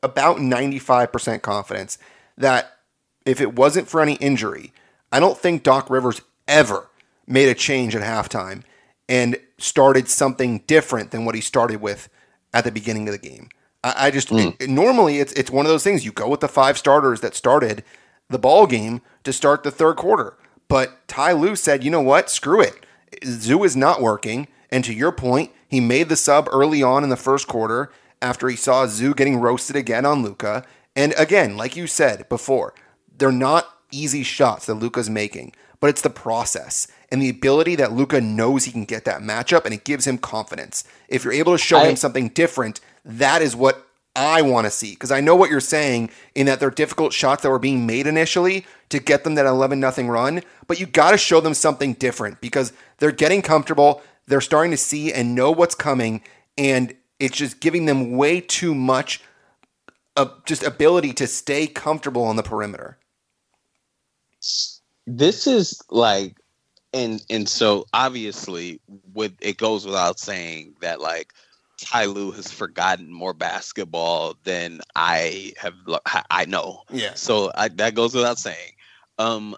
about 0.02 0.36
95% 0.36 1.42
confidence 1.42 1.98
that 2.36 2.78
if 3.24 3.40
it 3.40 3.54
wasn't 3.54 3.88
for 3.88 4.00
any 4.00 4.14
injury, 4.14 4.72
I 5.10 5.20
don't 5.20 5.38
think 5.38 5.62
Doc 5.62 5.88
Rivers 5.90 6.20
ever 6.46 6.88
made 7.26 7.48
a 7.48 7.54
change 7.54 7.94
at 7.96 8.02
halftime 8.02 8.62
and 9.08 9.36
started 9.58 10.08
something 10.08 10.58
different 10.66 11.10
than 11.10 11.24
what 11.24 11.34
he 11.34 11.40
started 11.40 11.80
with 11.80 12.08
at 12.52 12.64
the 12.64 12.72
beginning 12.72 13.08
of 13.08 13.12
the 13.12 13.28
game. 13.28 13.48
I, 13.82 14.06
I 14.06 14.10
just 14.10 14.28
mm. 14.28 14.54
it, 14.60 14.68
normally 14.68 15.18
it's 15.18 15.32
it's 15.32 15.50
one 15.50 15.66
of 15.66 15.70
those 15.70 15.84
things 15.84 16.04
you 16.04 16.12
go 16.12 16.28
with 16.28 16.40
the 16.40 16.48
five 16.48 16.76
starters 16.78 17.20
that 17.20 17.34
started 17.34 17.84
the 18.28 18.38
ball 18.38 18.66
game 18.66 19.00
to 19.24 19.32
start 19.32 19.62
the 19.62 19.70
third 19.70 19.96
quarter. 19.96 20.36
But 20.68 21.06
Ty 21.08 21.32
Lue 21.32 21.56
said, 21.56 21.82
you 21.82 21.90
know 21.90 22.00
what, 22.00 22.30
screw 22.30 22.60
it. 22.60 22.86
Zoo 23.24 23.64
is 23.64 23.76
not 23.76 24.00
working 24.00 24.46
And 24.70 24.84
to 24.84 24.94
your 24.94 25.12
point, 25.12 25.50
he 25.68 25.80
made 25.80 26.08
the 26.08 26.16
sub 26.16 26.48
early 26.52 26.82
on 26.82 27.04
in 27.04 27.10
the 27.10 27.16
first 27.16 27.46
quarter 27.48 27.90
after 28.22 28.48
he 28.48 28.56
saw 28.56 28.86
Zoo 28.86 29.14
getting 29.14 29.40
roasted 29.40 29.76
again 29.76 30.04
on 30.06 30.22
Luka. 30.22 30.64
And 30.94 31.14
again, 31.16 31.56
like 31.56 31.76
you 31.76 31.86
said 31.86 32.28
before, 32.28 32.74
they're 33.16 33.32
not 33.32 33.68
easy 33.90 34.22
shots 34.22 34.66
that 34.66 34.74
Luka's 34.74 35.10
making, 35.10 35.52
but 35.80 35.90
it's 35.90 36.02
the 36.02 36.10
process 36.10 36.86
and 37.10 37.20
the 37.20 37.28
ability 37.28 37.74
that 37.76 37.92
Luka 37.92 38.20
knows 38.20 38.64
he 38.64 38.72
can 38.72 38.84
get 38.84 39.04
that 39.04 39.20
matchup 39.22 39.64
and 39.64 39.74
it 39.74 39.84
gives 39.84 40.06
him 40.06 40.18
confidence. 40.18 40.84
If 41.08 41.24
you're 41.24 41.32
able 41.32 41.52
to 41.52 41.58
show 41.58 41.78
I- 41.78 41.88
him 41.88 41.96
something 41.96 42.28
different, 42.28 42.80
that 43.04 43.42
is 43.42 43.56
what 43.56 43.86
I 44.16 44.42
want 44.42 44.66
to 44.66 44.70
see 44.70 44.90
because 44.90 45.12
I 45.12 45.20
know 45.20 45.36
what 45.36 45.50
you're 45.50 45.60
saying 45.60 46.10
in 46.34 46.46
that 46.46 46.58
they're 46.58 46.70
difficult 46.70 47.12
shots 47.12 47.42
that 47.42 47.50
were 47.50 47.60
being 47.60 47.86
made 47.86 48.06
initially 48.08 48.66
to 48.88 48.98
get 48.98 49.22
them 49.22 49.36
that 49.36 49.46
11 49.46 49.78
nothing 49.78 50.08
run, 50.08 50.42
but 50.66 50.80
you 50.80 50.86
got 50.86 51.12
to 51.12 51.18
show 51.18 51.40
them 51.40 51.54
something 51.54 51.94
different 51.94 52.40
because 52.40 52.72
they're 52.98 53.12
getting 53.12 53.40
comfortable, 53.40 54.02
they're 54.30 54.40
starting 54.40 54.70
to 54.70 54.76
see 54.76 55.12
and 55.12 55.34
know 55.34 55.50
what's 55.50 55.74
coming 55.74 56.22
and 56.56 56.94
it's 57.18 57.36
just 57.36 57.60
giving 57.60 57.84
them 57.84 58.16
way 58.16 58.40
too 58.40 58.74
much 58.74 59.20
of 60.16 60.44
just 60.46 60.62
ability 60.62 61.12
to 61.12 61.26
stay 61.26 61.66
comfortable 61.66 62.24
on 62.24 62.36
the 62.36 62.42
perimeter. 62.42 62.98
this 65.06 65.46
is 65.46 65.82
like 65.90 66.36
and 66.92 67.22
and 67.28 67.48
so 67.48 67.86
obviously 67.92 68.80
with 69.12 69.32
it 69.40 69.56
goes 69.58 69.84
without 69.84 70.18
saying 70.18 70.74
that 70.80 71.00
like 71.00 71.32
Ty 71.80 72.06
Lue 72.06 72.30
has 72.32 72.52
forgotten 72.52 73.12
more 73.12 73.32
basketball 73.32 74.36
than 74.44 74.80
I 74.96 75.54
have 75.56 75.74
I 76.30 76.44
know. 76.44 76.82
Yeah. 76.90 77.14
So 77.14 77.50
I, 77.54 77.68
that 77.68 77.94
goes 77.94 78.14
without 78.14 78.38
saying. 78.38 78.72
Um 79.18 79.56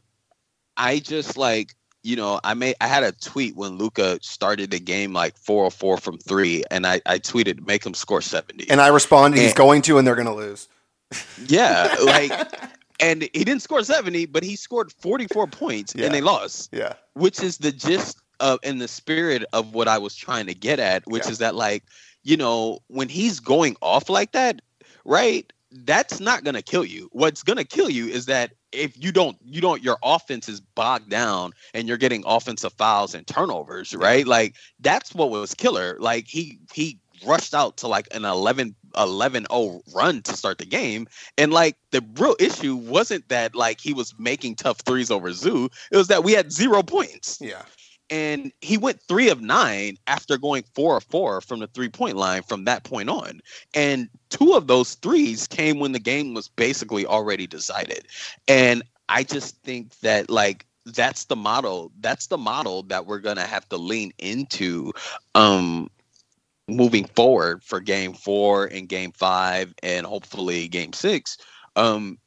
I 0.77 0.99
just 0.99 1.37
like 1.37 1.75
you 2.03 2.17
know, 2.17 2.41
I 2.43 2.55
made 2.55 2.75
I 2.81 2.87
had 2.87 3.03
a 3.05 3.12
tweet 3.12 3.55
when 3.57 3.79
Luka 3.79 4.19
started 4.23 4.71
the 4.71 4.81
game 4.81 5.12
like 5.12 5.37
404 5.37 5.99
from 5.99 6.19
3 6.19 6.65
and 6.71 6.87
I 6.87 7.01
I 7.07 7.19
tweeted 7.19 7.67
make 7.67 7.85
him 7.87 7.95
score 7.95 8.21
70. 8.21 8.69
And 8.71 8.81
I 8.81 8.88
responded, 8.88 9.38
he's 9.41 9.55
going 9.55 9.83
to, 9.83 9.99
and 9.99 10.07
they're 10.07 10.17
going 10.17 10.27
to 10.27 10.35
lose. 10.35 10.69
yeah, 11.47 11.95
like 12.05 12.33
and 13.01 13.23
he 13.23 13.45
didn't 13.45 13.62
score 13.62 13.83
70, 13.83 14.27
but 14.27 14.43
he 14.43 14.57
scored 14.57 14.93
44 14.93 15.47
points 15.49 15.95
Yeah. 15.97 16.07
and 16.07 16.15
they 16.15 16.21
lost. 16.21 16.71
Yeah. 16.73 16.95
which 17.15 17.41
is 17.43 17.59
the 17.59 17.73
gist 17.73 18.19
of 18.41 18.59
in 18.62 18.79
the 18.79 18.88
spirit 18.88 19.45
of 19.53 19.75
what 19.75 19.87
I 19.88 19.99
was 19.99 20.15
trying 20.17 20.47
to 20.47 20.55
get 20.55 20.81
at, 20.81 21.07
which 21.07 21.25
Yeah. 21.27 21.31
is 21.33 21.38
that 21.38 21.55
like, 21.55 21.85
you 22.25 22.37
know, 22.37 22.79
when 22.88 23.09
he's 23.09 23.38
going 23.41 23.77
off 23.83 24.09
like 24.09 24.33
that, 24.33 24.61
right? 25.05 25.53
That's 25.71 26.21
not 26.21 26.45
gonna 26.45 26.62
kill 26.62 26.85
you. 26.85 27.09
What's 27.12 27.43
gonna 27.43 27.65
kill 27.65 27.88
you 27.91 28.07
is 28.09 28.27
that 28.27 28.53
if 28.73 29.03
you 29.03 29.13
don't, 29.13 29.37
you 29.45 29.61
don't, 29.61 29.83
your 29.83 29.99
offense 30.03 30.49
is 30.49 30.61
bogged 30.61 31.09
down 31.11 31.53
and 31.75 31.89
you're 31.89 31.97
getting 31.97 32.23
offensive 32.27 32.73
fouls 32.75 33.15
and 33.15 33.27
turnovers, 33.27 33.95
right? 33.95 34.27
Like 34.27 34.55
that's 34.81 35.15
what 35.15 35.31
was 35.31 35.55
killer. 35.55 35.97
Like 36.01 36.27
he 36.27 36.59
he 36.73 36.99
rushed 37.25 37.55
out 37.55 37.77
to 37.79 37.89
like 37.89 38.09
an 38.13 38.25
11 38.25 38.75
11-0 38.95 39.81
run 39.95 40.21
to 40.23 40.37
start 40.37 40.59
the 40.59 40.67
game 40.67 41.07
and 41.39 41.53
like 41.53 41.77
the 41.93 42.05
real 42.19 42.37
issue 42.39 42.77
wasn't 42.77 43.27
that 43.29 43.55
like 43.55 43.81
he 43.81 43.95
was 43.95 44.13
making 44.19 44.55
tough 44.55 44.81
threes 44.81 45.11
over 45.11 45.33
zoo 45.33 45.69
it 45.91 45.97
was 45.97 46.09
that 46.09 46.25
we 46.25 46.33
had 46.33 46.53
zero 46.53 46.83
points 46.83 47.39
Yeah. 47.41 47.63
And 48.11 48.53
he 48.61 48.77
went 48.77 49.01
three 49.09 49.31
of 49.31 49.41
nine 49.41 49.97
after 50.07 50.37
going 50.37 50.65
four 50.75 50.99
of 50.99 51.05
four 51.05 51.41
from 51.41 51.61
the 51.61 51.67
three 51.69 51.88
point 51.88 52.17
line 52.17 52.43
from 52.43 52.65
that 52.65 52.85
point 52.85 53.09
on. 53.09 53.41
And 53.75 54.09
two 54.31 54.53
of 54.55 54.67
those 54.67 54.95
threes 54.97 55.47
came 55.47 55.79
when 55.79 55.93
the 55.93 55.99
game 55.99 56.35
was 56.35 56.49
basically 56.49 57.07
already 57.07 57.47
decided. 57.47 58.07
And 58.49 58.83
I 59.09 59.25
just 59.25 59.57
think 59.62 59.99
that 60.01 60.31
like 60.31 60.67
that's 60.87 61.25
the 61.25 61.37
model. 61.37 61.93
That's 62.01 62.27
the 62.27 62.38
model 62.38 62.83
that 62.85 63.07
we're 63.07 63.21
gonna 63.21 63.47
have 63.47 63.69
to 63.71 63.77
lean 63.77 64.12
into 64.19 64.93
um 65.35 65.88
moving 66.69 67.05
forward 67.05 67.62
for 67.62 67.81
game 67.81 68.15
four 68.15 68.67
and 68.67 68.88
game 68.88 69.12
five 69.12 69.75
and 69.83 70.07
hopefully 70.07 70.69
game 70.69 70.93
six. 70.93 71.38
Um 71.77 72.19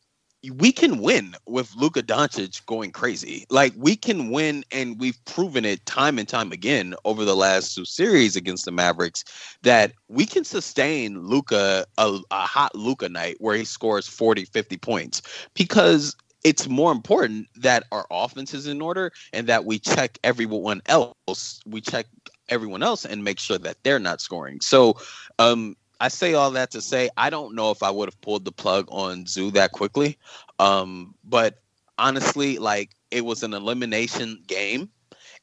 we 0.52 0.72
can 0.72 1.00
win 1.00 1.36
with 1.48 1.74
Luka 1.76 2.04
Doncic 2.04 2.66
going 2.66 2.92
crazy. 2.92 3.46
Like 3.50 3.74
we 3.76 3.96
can 3.96 4.32
win, 4.32 4.64
and 4.72 5.00
we've 5.00 5.24
proven 5.26 5.66
it 5.66 5.86
time 5.86 6.20
and 6.20 6.28
time 6.28 6.52
again 6.52 6.96
over 7.06 7.26
the 7.26 7.36
last 7.36 7.76
two 7.76 7.86
series 7.86 8.36
against 8.36 8.66
the 8.66 8.72
Mavericks 8.72 9.24
that 9.64 9.94
we 10.08 10.26
can 10.26 10.44
sustain 10.44 11.20
Luka 11.20 11.86
a, 11.98 12.20
a 12.32 12.42
hot 12.42 12.76
Luka 12.76 13.10
night 13.10 13.38
where 13.40 13.56
he 13.56 13.66
scores 13.66 14.08
40, 14.08 14.46
50 14.46 14.78
points 14.78 15.22
because 15.54 16.16
it's 16.44 16.68
more 16.70 16.92
important 16.92 17.48
that 17.56 17.86
our 17.92 18.06
offense 18.12 18.54
is 18.54 18.68
in 18.68 18.82
order 18.82 19.12
and 19.34 19.48
that 19.48 19.66
we 19.66 19.80
check 19.80 20.20
everyone 20.24 20.82
else. 20.86 21.60
We 21.66 21.82
check 21.82 22.06
everyone 22.50 22.84
else 22.84 23.04
and 23.04 23.24
make 23.24 23.40
sure 23.40 23.58
that 23.58 23.78
they're 23.84 24.00
not 24.00 24.22
scoring. 24.22 24.62
So, 24.62 24.98
um, 25.40 25.76
I 26.00 26.10
say 26.10 26.34
all 26.34 26.52
that 26.52 26.72
to 26.72 26.82
say 26.82 27.10
I 27.18 27.30
don't 27.30 27.56
know 27.56 27.72
if 27.72 27.84
I 27.84 27.92
would 27.92 28.08
have 28.08 28.22
pulled 28.22 28.46
the 28.46 28.52
plug 28.52 28.88
on 28.90 29.26
Zoo 29.26 29.52
that 29.52 29.72
quickly. 29.72 30.18
Um, 30.60 31.16
but 31.24 31.62
honestly, 31.98 32.58
like 32.58 32.92
it 33.12 33.26
was 33.26 33.44
an 33.44 33.54
elimination 33.54 34.44
game 34.48 34.90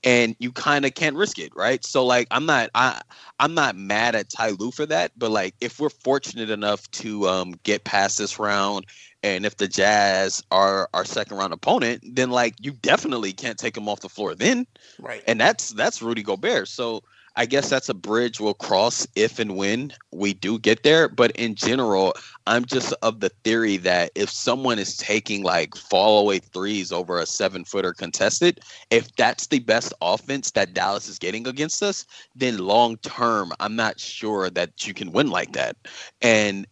and 0.05 0.35
you 0.39 0.53
kind 0.53 0.85
of 0.85 0.95
can't 0.95 1.17
risk 1.17 1.39
it, 1.39 1.55
right? 1.55 1.85
So 1.85 2.05
like 2.05 2.27
I'm 2.31 2.47
not 2.47 2.71
I 2.75 3.01
I'm 3.39 3.55
not 3.55 3.77
mad 3.77 4.15
at 4.15 4.29
Ty 4.31 4.51
Lue 4.51 4.71
for 4.71 4.87
that, 4.87 5.13
but 5.17 5.31
like 5.31 5.55
if 5.61 5.81
we're 5.81 5.91
fortunate 5.91 6.51
enough 6.51 6.91
to 6.93 7.29
um 7.29 7.55
get 7.63 7.85
past 7.85 8.19
this 8.19 8.39
round 8.39 8.87
and 9.23 9.47
if 9.47 9.57
the 9.57 9.69
Jazz 9.69 10.43
are 10.51 10.89
our 10.93 11.05
second 11.05 11.37
round 11.37 11.53
opponent, 11.53 12.03
then 12.05 12.31
like 12.31 12.55
you 12.61 12.73
definitely 12.73 13.33
can't 13.33 13.59
take 13.59 13.75
them 13.75 13.89
off 13.89 14.01
the 14.01 14.09
floor 14.09 14.35
then 14.35 14.67
Right. 14.99 15.23
and 15.27 15.41
that's 15.41 15.71
that's 15.71 16.03
Rudy 16.03 16.23
Gobert. 16.23 16.69
So 16.69 17.03
I 17.35 17.47
guess 17.47 17.71
that's 17.71 17.89
a 17.89 17.95
bridge 17.95 18.41
we'll 18.41 18.55
cross 18.55 19.07
if 19.17 19.39
and 19.39 19.57
when 19.57 19.93
we 20.11 20.35
do 20.35 20.59
get 20.59 20.83
there. 20.83 21.09
But 21.09 21.31
in 21.33 21.55
general, 21.55 22.15
I'm 22.47 22.67
just 22.67 22.93
of 23.03 23.21
the 23.21 23.31
theory 23.43 23.79
that 23.79 24.13
if 24.15 24.29
someone 24.29 24.79
is 24.79 24.97
taking 24.99 25.43
like 25.43 25.75
fall 25.75 26.21
away 26.21 26.41
threes 26.41 26.93
over 26.93 27.19
a 27.19 27.27
seven 27.27 27.65
footer 27.65 27.95
contested, 27.95 28.61
if 28.91 29.15
that's 29.17 29.47
the 29.47 29.61
best 29.61 29.95
offense 30.03 30.51
that 30.51 30.75
Dallas 30.75 31.09
is 31.09 31.19
getting 31.19 31.47
against 31.47 31.83
us, 31.83 32.05
then 32.37 32.59
long 32.59 32.99
term, 32.99 33.53
I'm 33.61 33.77
not 33.77 33.99
sure 33.99 34.51
that 34.51 34.87
you 34.87 34.93
can 34.93 35.13
win 35.13 35.31
like 35.31 35.53
that. 35.53 35.77
And 36.21 36.67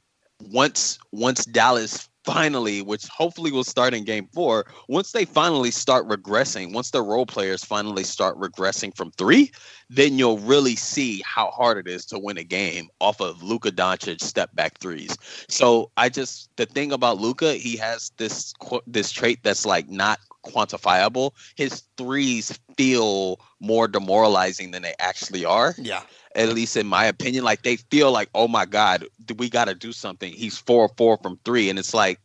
once 0.50 0.98
once 1.12 1.44
Dallas 1.46 2.09
finally, 2.24 2.82
which 2.82 3.06
hopefully 3.08 3.50
will 3.50 3.64
start 3.64 3.94
in 3.94 4.04
game 4.04 4.28
four, 4.32 4.66
once 4.88 5.12
they 5.12 5.24
finally 5.24 5.70
start 5.70 6.06
regressing, 6.08 6.72
once 6.72 6.90
the 6.90 7.02
role 7.02 7.26
players 7.26 7.64
finally 7.64 8.04
start 8.04 8.38
regressing 8.38 8.94
from 8.96 9.10
three, 9.12 9.50
then 9.88 10.18
you'll 10.18 10.38
really 10.38 10.76
see 10.76 11.22
how 11.24 11.50
hard 11.50 11.78
it 11.78 11.88
is 11.90 12.04
to 12.06 12.18
win 12.18 12.38
a 12.38 12.44
game 12.44 12.88
off 13.00 13.20
of 13.20 13.42
Luka 13.42 13.70
Doncic 13.70 14.20
step 14.20 14.54
back 14.54 14.78
threes. 14.78 15.16
So 15.48 15.90
I 15.96 16.08
just 16.08 16.50
the 16.56 16.66
thing 16.66 16.92
about 16.92 17.18
Luka, 17.18 17.54
he 17.54 17.76
has 17.76 18.12
this 18.16 18.52
this 18.86 19.10
trait 19.10 19.40
that's 19.42 19.66
like 19.66 19.88
not 19.88 20.18
quantifiable. 20.44 21.32
His 21.56 21.82
threes 21.96 22.58
feel 22.76 23.40
more 23.60 23.88
demoralizing 23.88 24.70
than 24.70 24.82
they 24.82 24.94
actually 24.98 25.44
are 25.44 25.74
Yeah. 25.78 26.02
At 26.34 26.48
least 26.50 26.76
in 26.76 26.86
my 26.86 27.04
opinion. 27.04 27.44
Like 27.44 27.62
they 27.62 27.76
feel 27.76 28.12
like, 28.12 28.28
oh 28.34 28.48
my 28.48 28.64
God, 28.64 29.04
we 29.36 29.48
got 29.48 29.66
to 29.66 29.74
do 29.74 29.92
something. 29.92 30.32
He's 30.32 30.58
four 30.58 30.88
four 30.96 31.16
from 31.18 31.38
three, 31.44 31.70
and 31.70 31.78
it's 31.78 31.94
like 31.94 32.20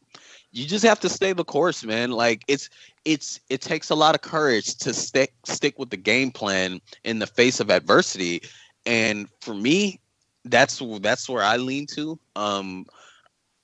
you 0.51 0.65
just 0.65 0.85
have 0.85 0.99
to 1.01 1.09
stay 1.09 1.33
the 1.33 1.43
course, 1.43 1.83
man. 1.83 2.11
Like 2.11 2.43
it's 2.47 2.69
it's 3.03 3.39
it 3.49 3.61
takes 3.61 3.89
a 3.89 3.95
lot 3.95 4.15
of 4.15 4.21
courage 4.21 4.75
to 4.77 4.93
stick 4.93 5.33
stick 5.45 5.77
with 5.77 5.89
the 5.89 5.97
game 5.97 6.31
plan 6.31 6.81
in 7.03 7.19
the 7.19 7.27
face 7.27 7.59
of 7.59 7.69
adversity, 7.69 8.41
and 8.85 9.27
for 9.41 9.53
me, 9.53 9.99
that's 10.45 10.81
that's 11.01 11.27
where 11.29 11.43
I 11.43 11.57
lean 11.57 11.87
to. 11.87 12.19
Um, 12.35 12.85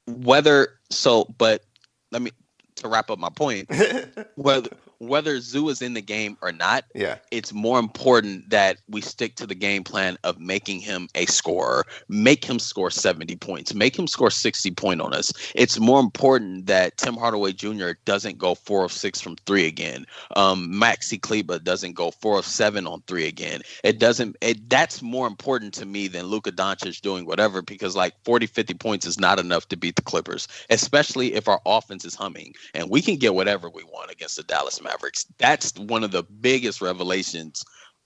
whether 0.07 0.79
so, 0.89 1.33
but 1.37 1.63
let 2.11 2.21
me 2.21 2.31
to 2.75 2.87
wrap 2.87 3.09
up 3.09 3.19
my 3.19 3.29
point. 3.29 3.69
Whether 4.35 4.69
whether 5.01 5.39
Zoo 5.39 5.69
is 5.69 5.81
in 5.81 5.95
the 5.95 6.01
game 6.01 6.37
or 6.41 6.51
not, 6.51 6.85
yeah. 6.93 7.17
it's 7.31 7.51
more 7.51 7.79
important 7.79 8.47
that 8.51 8.77
we 8.87 9.01
stick 9.01 9.35
to 9.37 9.47
the 9.47 9.55
game 9.55 9.83
plan 9.83 10.15
of 10.23 10.39
making 10.39 10.79
him 10.79 11.09
a 11.15 11.25
scorer, 11.25 11.85
make 12.07 12.45
him 12.45 12.59
score 12.59 12.91
70 12.91 13.35
points, 13.37 13.73
make 13.73 13.97
him 13.97 14.05
score 14.05 14.29
60 14.29 14.69
point 14.71 15.01
on 15.01 15.11
us. 15.13 15.33
It's 15.55 15.79
more 15.79 15.99
important 15.99 16.67
that 16.67 16.97
Tim 16.97 17.15
Hardaway 17.15 17.53
Jr. 17.53 17.91
doesn't 18.05 18.37
go 18.37 18.53
four 18.53 18.85
of 18.85 18.91
six 18.91 19.19
from 19.19 19.37
three 19.47 19.65
again. 19.65 20.05
Um, 20.35 20.71
Maxi 20.71 21.19
Kleber 21.19 21.57
doesn't 21.57 21.93
go 21.93 22.11
four 22.11 22.37
of 22.37 22.45
seven 22.45 22.85
on 22.85 23.01
three 23.07 23.27
again. 23.27 23.61
It 23.83 23.97
doesn't, 23.97 24.37
it, 24.41 24.69
that's 24.69 25.01
more 25.01 25.25
important 25.25 25.73
to 25.75 25.85
me 25.87 26.09
than 26.09 26.27
Luka 26.27 26.51
Doncic 26.51 27.01
doing 27.01 27.25
whatever 27.25 27.63
because 27.63 27.95
like 27.95 28.13
40, 28.23 28.45
50 28.45 28.75
points 28.75 29.07
is 29.07 29.19
not 29.19 29.39
enough 29.39 29.67
to 29.69 29.77
beat 29.77 29.95
the 29.95 30.03
Clippers, 30.03 30.47
especially 30.69 31.33
if 31.33 31.47
our 31.47 31.59
offense 31.65 32.05
is 32.05 32.13
humming 32.13 32.53
and 32.75 32.87
we 32.87 33.01
can 33.01 33.15
get 33.15 33.33
whatever 33.33 33.67
we 33.67 33.83
want 33.83 34.11
against 34.11 34.35
the 34.35 34.43
Dallas 34.43 34.79
Mavericks. 34.79 34.90
That's 35.37 35.73
one 35.77 36.03
of 36.03 36.11
the 36.11 36.23
biggest 36.23 36.81
revelations 36.81 37.63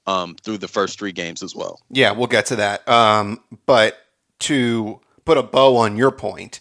um, 0.07 0.35
through 0.43 0.59
the 0.59 0.67
first 0.67 0.99
three 0.99 1.11
games 1.11 1.41
as 1.43 1.55
well. 1.55 1.81
Yeah, 1.89 2.11
we'll 2.11 2.27
get 2.27 2.45
to 2.47 2.55
that. 2.57 2.87
Um, 2.87 3.41
but 3.65 3.97
to 4.39 4.99
put 5.25 5.37
a 5.37 5.43
bow 5.43 5.77
on 5.77 5.97
your 5.97 6.11
point, 6.11 6.59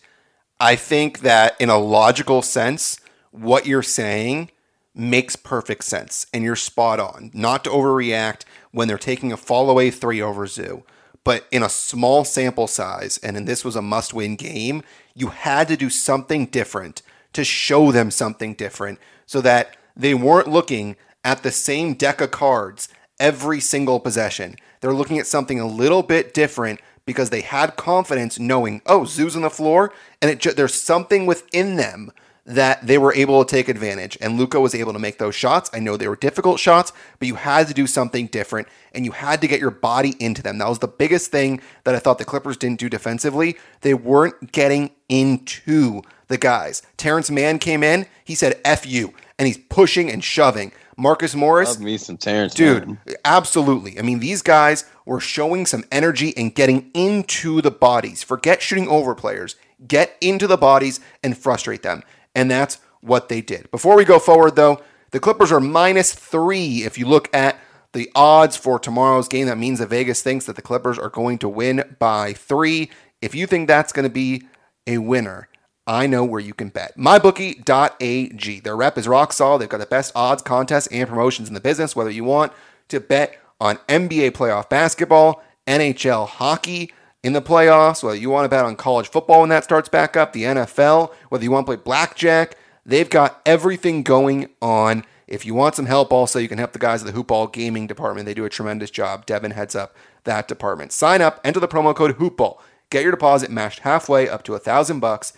I 0.61 0.77
think 0.77 1.21
that 1.21 1.61
in 1.61 1.69
a 1.69 1.79
logical 1.79 2.43
sense, 2.43 2.99
what 3.31 3.67
you're 3.67 3.83
saying 3.83 4.51
makes 4.95 5.37
perfect 5.37 5.85
sense 5.85 6.27
and 6.33 6.45
you're 6.45 6.57
spot 6.57 7.01
on. 7.01 7.31
Not 7.35 7.65
to 7.65 7.71
overreact. 7.71 8.43
when 8.71 8.89
they're 8.89 8.99
taking 8.99 9.33
a 9.33 9.37
fall 9.37 9.71
away 9.71 9.91
three 9.91 10.21
over 10.21 10.47
Zoo. 10.47 10.83
But 11.23 11.47
in 11.51 11.63
a 11.63 11.69
small 11.69 12.25
sample 12.25 12.67
size, 12.67 13.19
and 13.19 13.37
in 13.37 13.45
this 13.45 13.65
was 13.65 13.77
a 13.77 13.83
must 13.83 14.13
win 14.13 14.37
game, 14.37 14.83
you 15.15 15.29
had 15.29 15.69
to 15.69 15.77
do 15.77 15.89
something 15.89 16.47
different 16.47 17.03
to 17.33 17.45
show 17.45 17.93
them 17.93 18.11
something 18.11 18.55
different 18.55 18.99
so 19.27 19.41
that 19.41 19.77
they 19.97 20.15
weren't 20.15 20.49
looking 20.49 20.97
at 21.25 21.43
the 21.43 21.51
same 21.51 21.95
deck 21.95 22.21
of 22.21 22.31
cards 22.31 22.89
every 23.19 23.61
single 23.61 24.01
possession. 24.01 24.57
They're 24.81 24.93
looking 24.93 25.19
at 25.19 25.27
something 25.27 25.61
a 25.61 25.67
little 25.67 26.03
bit 26.03 26.35
different 26.35 26.81
because 27.07 27.31
they 27.31 27.43
had 27.43 27.77
confidence 27.77 28.39
knowing, 28.39 28.83
oh, 28.87 29.05
Zoo's 29.05 29.37
on 29.37 29.43
the 29.43 29.51
floor, 29.51 29.93
and 30.21 30.31
it 30.31 30.39
ju- 30.41 30.53
there's 30.53 30.75
something 30.75 31.27
within 31.27 31.77
them 31.77 32.11
that 32.47 32.87
they 32.87 32.99
were 32.99 33.15
able 33.15 33.43
to 33.43 33.51
take 33.51 33.69
advantage. 33.69 34.19
And 34.21 34.37
Luka 34.37 34.61
was 34.61 34.75
able 34.75 34.93
to 34.93 34.99
make 34.99 35.19
those 35.19 35.35
shots. 35.35 35.71
I 35.73 35.79
know 35.79 35.97
they 35.97 36.09
were 36.09 36.17
difficult 36.17 36.61
shots, 36.61 36.93
but 37.19 37.27
you 37.27 37.37
had 37.37 37.69
to 37.69 37.75
do 37.75 37.87
something 37.87 38.27
different 38.27 38.69
and 38.93 39.05
you 39.05 39.13
had 39.13 39.41
to 39.41 39.49
get 39.49 39.61
your 39.61 39.71
body 39.71 40.15
into 40.21 40.43
them. 40.43 40.59
That 40.59 40.69
was 40.69 40.79
the 40.79 40.89
biggest 40.89 41.31
thing 41.31 41.61
that 41.85 41.95
I 41.95 41.99
thought 41.99 42.19
the 42.19 42.25
Clippers 42.25 42.59
didn't 42.59 42.81
do 42.81 42.91
defensively. 42.91 43.57
They 43.81 43.95
weren't 43.95 44.53
getting 44.53 44.91
into 45.09 46.03
the 46.29 46.37
guys. 46.37 46.83
Terance 46.99 47.31
Mann 47.31 47.59
came 47.59 47.83
in, 47.83 48.07
he 48.25 48.35
said, 48.35 48.61
F 48.63 48.87
you, 48.87 49.15
and 49.39 49.47
he's 49.47 49.59
pushing 49.59 50.11
and 50.11 50.23
shoving. 50.23 50.73
Marcus 50.97 51.35
Morris. 51.35 51.71
Love 51.71 51.81
me 51.81 51.99
some 51.99 52.17
Terance. 52.17 52.55
Dude, 52.55 52.99
absolutely. 53.25 53.99
I 53.99 54.03
mean, 54.03 54.21
these 54.21 54.43
guys 54.43 54.85
were 55.05 55.21
showing 55.21 55.67
some 55.67 55.85
energy 55.91 56.37
and 56.37 56.55
getting 56.55 56.91
into 56.95 57.61
the 57.61 57.71
bodies. 57.71 58.23
Forget 58.23 58.63
shooting 58.63 58.89
over 58.89 59.15
players. 59.15 59.57
Get 59.87 60.17
into 60.21 60.47
the 60.47 60.57
bodies 60.57 61.01
and 61.23 61.37
frustrate 61.37 61.83
them. 61.83 62.03
And 62.35 62.51
that's 62.51 62.79
what 63.01 63.29
they 63.29 63.41
did. 63.41 63.71
Before 63.71 63.97
we 63.97 64.05
go 64.05 64.19
forward, 64.19 64.57
though, 64.57 64.81
the 65.11 65.21
Clippers 65.21 65.53
are 65.53 65.61
minus 65.61 66.13
three. 66.13 66.85
If 66.85 66.97
you 66.97 67.07
look 67.07 67.33
at 67.35 67.59
the 67.93 68.11
odds 68.15 68.57
for 68.57 68.79
tomorrow's 68.79 69.29
game, 69.29 69.47
that 69.47 69.59
means 69.59 69.79
that 69.79 69.89
Vegas 69.89 70.23
thinks 70.23 70.47
that 70.47 70.57
the 70.57 70.63
Clippers 70.63 70.99
are 70.99 71.11
going 71.11 71.39
to 71.39 71.49
win 71.49 71.97
by 71.99 72.33
three. 72.33 72.91
If 73.21 73.35
you 73.35 73.47
think 73.47 73.69
that's 73.69 73.93
going 73.93 74.05
to 74.05 74.11
be 74.11 74.45
a 74.87 74.99
winner, 74.99 75.49
I 75.87 76.07
know 76.07 76.25
where 76.25 76.41
you 76.41 76.55
can 76.55 76.69
bet. 76.69 76.97
MyBookie.ag. 76.97 78.61
Their 78.61 78.77
rep 78.77 78.97
is 78.97 79.07
rock 79.07 79.33
solid. 79.33 79.61
They've 79.61 79.69
got 79.69 79.79
the 79.79 79.87
best 79.87 80.13
odds, 80.15 80.43
contests, 80.43 80.87
and 80.89 81.09
promotions 81.09 81.49
in 81.49 81.55
the 81.55 81.61
business. 81.61 81.95
Whether 81.95 82.11
you 82.11 82.25
want 82.25 82.53
to 82.89 83.01
bet 83.01 83.39
on 83.61 83.77
NBA 83.89 84.33
playoff 84.33 84.69
basketball, 84.69 85.43
NHL 85.67 86.27
hockey 86.27 86.93
in 87.23 87.33
the 87.33 87.43
playoffs, 87.43 88.03
whether 88.03 88.17
you 88.17 88.31
want 88.31 88.45
to 88.45 88.49
bet 88.49 88.65
on 88.65 88.77
college 88.77 89.09
football 89.09 89.41
when 89.41 89.49
that 89.51 89.65
starts 89.65 89.89
back 89.89 90.17
up, 90.17 90.33
the 90.33 90.43
NFL, 90.43 91.13
whether 91.29 91.45
you 91.45 91.51
want 91.51 91.67
to 91.67 91.75
play 91.75 91.83
blackjack, 91.83 92.57
they've 92.87 93.11
got 93.11 93.41
everything 93.45 94.03
going 94.03 94.49
on. 94.63 95.05
If 95.27 95.47
you 95.47 95.55
want 95.55 95.75
some 95.75 95.87
help, 95.87 96.13
also, 96.13 96.39
you 96.39 96.49
can 96.49 96.59
help 96.59 96.73
the 96.73 96.79
guys 96.79 97.03
at 97.03 97.13
the 97.13 97.19
Hoopball 97.19 97.53
Gaming 97.53 97.87
Department. 97.87 98.27
They 98.27 98.35
do 98.35 98.45
a 98.45 98.51
tremendous 98.51 98.91
job. 98.91 99.25
Devin 99.25 99.53
heads 99.53 99.75
up 99.75 99.97
that 100.25 100.49
department. 100.49 100.93
Sign 100.93 101.23
up, 101.23 101.41
enter 101.45 101.61
the 101.61 101.69
promo 101.69 101.95
code 101.95 102.19
Hoopball. 102.19 102.59
Get 102.91 103.03
your 103.03 103.11
deposit 103.11 103.51
matched 103.51 103.81
halfway 103.81 104.29
up 104.29 104.43
to 104.45 104.55
a 104.55 104.59
thousand 104.59 105.01
bucks. 105.01 105.33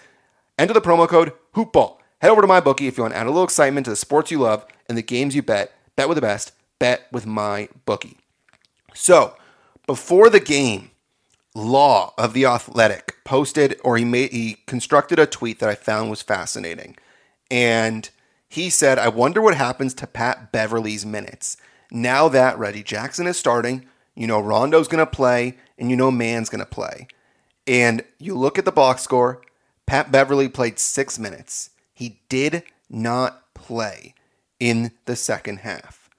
Enter 0.58 0.74
the 0.74 0.80
promo 0.80 1.08
code 1.08 1.32
HOOPBALL. 1.54 2.00
Head 2.22 2.30
over 2.30 2.40
to 2.40 2.46
my 2.46 2.60
bookie 2.60 2.86
if 2.86 2.96
you 2.96 3.02
want 3.02 3.12
to 3.12 3.18
add 3.18 3.26
a 3.26 3.30
little 3.30 3.44
excitement 3.44 3.84
to 3.84 3.90
the 3.90 3.96
sports 3.96 4.30
you 4.30 4.38
love 4.38 4.64
and 4.88 4.96
the 4.96 5.02
games 5.02 5.36
you 5.36 5.42
bet. 5.42 5.72
Bet 5.96 6.08
with 6.08 6.16
the 6.16 6.22
best. 6.22 6.52
Bet 6.78 7.06
with 7.12 7.26
my 7.26 7.68
bookie. 7.84 8.16
So, 8.94 9.36
before 9.86 10.30
the 10.30 10.40
game, 10.40 10.90
Law 11.54 12.12
of 12.18 12.34
the 12.34 12.44
Athletic 12.44 13.16
posted 13.24 13.80
or 13.82 13.96
he 13.96 14.04
made 14.04 14.30
he 14.30 14.58
constructed 14.66 15.18
a 15.18 15.26
tweet 15.26 15.58
that 15.58 15.70
I 15.70 15.74
found 15.74 16.10
was 16.10 16.20
fascinating. 16.20 16.96
And 17.50 18.08
he 18.48 18.68
said, 18.68 18.98
"I 18.98 19.08
wonder 19.08 19.40
what 19.40 19.56
happens 19.56 19.94
to 19.94 20.06
Pat 20.06 20.52
Beverley's 20.52 21.06
minutes 21.06 21.56
now 21.90 22.28
that 22.28 22.58
Reggie 22.58 22.82
Jackson 22.82 23.26
is 23.26 23.38
starting. 23.38 23.86
You 24.14 24.26
know 24.26 24.40
Rondo's 24.40 24.88
going 24.88 25.04
to 25.04 25.10
play, 25.10 25.56
and 25.78 25.90
you 25.90 25.96
know 25.96 26.10
Mann's 26.10 26.50
going 26.50 26.60
to 26.60 26.66
play. 26.66 27.08
And 27.66 28.04
you 28.18 28.34
look 28.34 28.58
at 28.58 28.64
the 28.64 28.72
box 28.72 29.02
score. 29.02 29.40
Pat 29.86 30.10
Beverley 30.10 30.48
played 30.48 30.78
six 30.78 31.18
minutes. 31.18 31.70
He 31.94 32.20
did 32.28 32.64
not 32.90 33.54
play 33.54 34.14
in 34.58 34.92
the 35.06 35.16
second 35.16 35.58
half. 35.58 36.10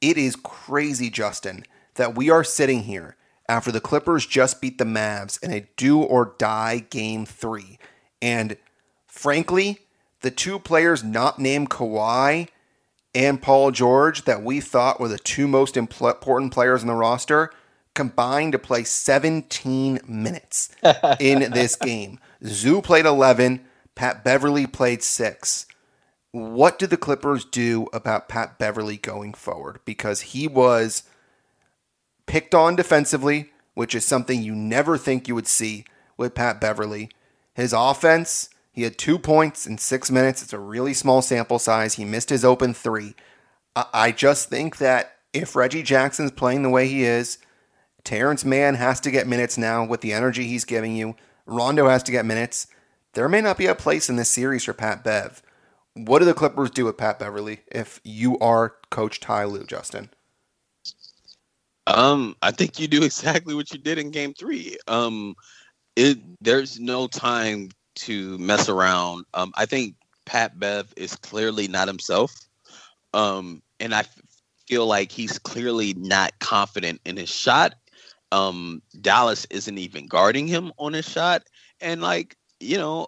It 0.00 0.16
is 0.16 0.36
crazy, 0.36 1.10
Justin, 1.10 1.64
that 1.94 2.14
we 2.14 2.30
are 2.30 2.44
sitting 2.44 2.84
here 2.84 3.16
after 3.48 3.72
the 3.72 3.80
Clippers 3.80 4.26
just 4.26 4.60
beat 4.60 4.78
the 4.78 4.84
Mavs 4.84 5.42
in 5.42 5.52
a 5.52 5.66
do 5.76 6.00
or 6.00 6.34
die 6.38 6.84
game 6.90 7.24
three. 7.24 7.78
And 8.20 8.56
frankly, 9.06 9.80
the 10.20 10.30
two 10.30 10.58
players 10.58 11.02
not 11.02 11.38
named 11.38 11.70
Kawhi 11.70 12.48
and 13.14 13.40
Paul 13.40 13.70
George 13.70 14.24
that 14.24 14.42
we 14.42 14.60
thought 14.60 15.00
were 15.00 15.08
the 15.08 15.18
two 15.18 15.48
most 15.48 15.76
important 15.76 16.52
players 16.52 16.82
in 16.82 16.88
the 16.88 16.94
roster 16.94 17.50
combined 17.94 18.52
to 18.52 18.58
play 18.58 18.84
17 18.84 20.00
minutes 20.06 20.70
in 21.20 21.50
this 21.52 21.74
game. 21.74 22.20
Zoo 22.44 22.80
played 22.80 23.06
11, 23.06 23.64
Pat 23.94 24.22
Beverley 24.24 24.66
played 24.66 25.02
6. 25.02 25.66
What 26.30 26.78
did 26.78 26.90
the 26.90 26.96
Clippers 26.96 27.44
do 27.44 27.88
about 27.92 28.28
Pat 28.28 28.58
Beverley 28.58 28.96
going 28.96 29.34
forward? 29.34 29.80
Because 29.84 30.20
he 30.20 30.46
was 30.46 31.02
picked 32.26 32.54
on 32.54 32.76
defensively, 32.76 33.50
which 33.74 33.94
is 33.94 34.04
something 34.04 34.42
you 34.42 34.54
never 34.54 34.98
think 34.98 35.26
you 35.26 35.34
would 35.34 35.46
see 35.46 35.84
with 36.16 36.34
Pat 36.34 36.60
Beverley. 36.60 37.10
His 37.54 37.72
offense, 37.72 38.50
he 38.70 38.82
had 38.82 38.98
two 38.98 39.18
points 39.18 39.66
in 39.66 39.78
six 39.78 40.10
minutes. 40.10 40.42
It's 40.42 40.52
a 40.52 40.58
really 40.58 40.94
small 40.94 41.22
sample 41.22 41.58
size. 41.58 41.94
He 41.94 42.04
missed 42.04 42.30
his 42.30 42.44
open 42.44 42.74
three. 42.74 43.14
I 43.74 44.12
just 44.12 44.48
think 44.48 44.78
that 44.78 45.16
if 45.32 45.56
Reggie 45.56 45.82
Jackson's 45.82 46.30
playing 46.30 46.62
the 46.62 46.70
way 46.70 46.86
he 46.88 47.04
is, 47.04 47.38
Terance 48.04 48.44
Mann 48.44 48.74
has 48.76 49.00
to 49.00 49.10
get 49.10 49.26
minutes 49.26 49.58
now 49.58 49.84
with 49.84 50.00
the 50.00 50.12
energy 50.12 50.46
he's 50.46 50.64
giving 50.64 50.94
you. 50.96 51.16
Rondo 51.48 51.88
has 51.88 52.02
to 52.04 52.12
get 52.12 52.26
minutes. 52.26 52.66
There 53.14 53.28
may 53.28 53.40
not 53.40 53.58
be 53.58 53.66
a 53.66 53.74
place 53.74 54.08
in 54.08 54.16
this 54.16 54.30
series 54.30 54.64
for 54.64 54.74
Pat 54.74 55.02
Bev. 55.02 55.42
What 55.94 56.20
do 56.20 56.24
the 56.24 56.34
Clippers 56.34 56.70
do 56.70 56.84
with 56.84 56.96
Pat 56.96 57.18
Beverley 57.18 57.60
if 57.72 58.00
you 58.04 58.38
are 58.38 58.76
Coach 58.90 59.18
Ty 59.18 59.44
Lue, 59.44 59.64
Justin? 59.64 60.10
Um, 61.86 62.36
I 62.42 62.50
think 62.50 62.78
you 62.78 62.86
do 62.86 63.02
exactly 63.04 63.54
what 63.54 63.72
you 63.72 63.78
did 63.78 63.98
in 63.98 64.10
Game 64.10 64.34
Three. 64.34 64.76
Um, 64.86 65.34
it 65.96 66.18
there's 66.40 66.78
no 66.78 67.08
time 67.08 67.70
to 67.96 68.38
mess 68.38 68.68
around. 68.68 69.24
Um, 69.34 69.52
I 69.56 69.66
think 69.66 69.94
Pat 70.26 70.60
Bev 70.60 70.92
is 70.96 71.16
clearly 71.16 71.66
not 71.66 71.88
himself. 71.88 72.32
Um, 73.14 73.62
and 73.80 73.94
I 73.94 74.04
feel 74.68 74.86
like 74.86 75.10
he's 75.10 75.38
clearly 75.38 75.94
not 75.94 76.38
confident 76.38 77.00
in 77.04 77.16
his 77.16 77.30
shot. 77.30 77.74
Um, 78.32 78.82
Dallas 79.00 79.46
isn't 79.50 79.78
even 79.78 80.06
guarding 80.06 80.46
him 80.46 80.72
on 80.78 80.92
his 80.92 81.08
shot, 81.08 81.44
and 81.80 82.00
like 82.00 82.36
you 82.60 82.76
know, 82.76 83.06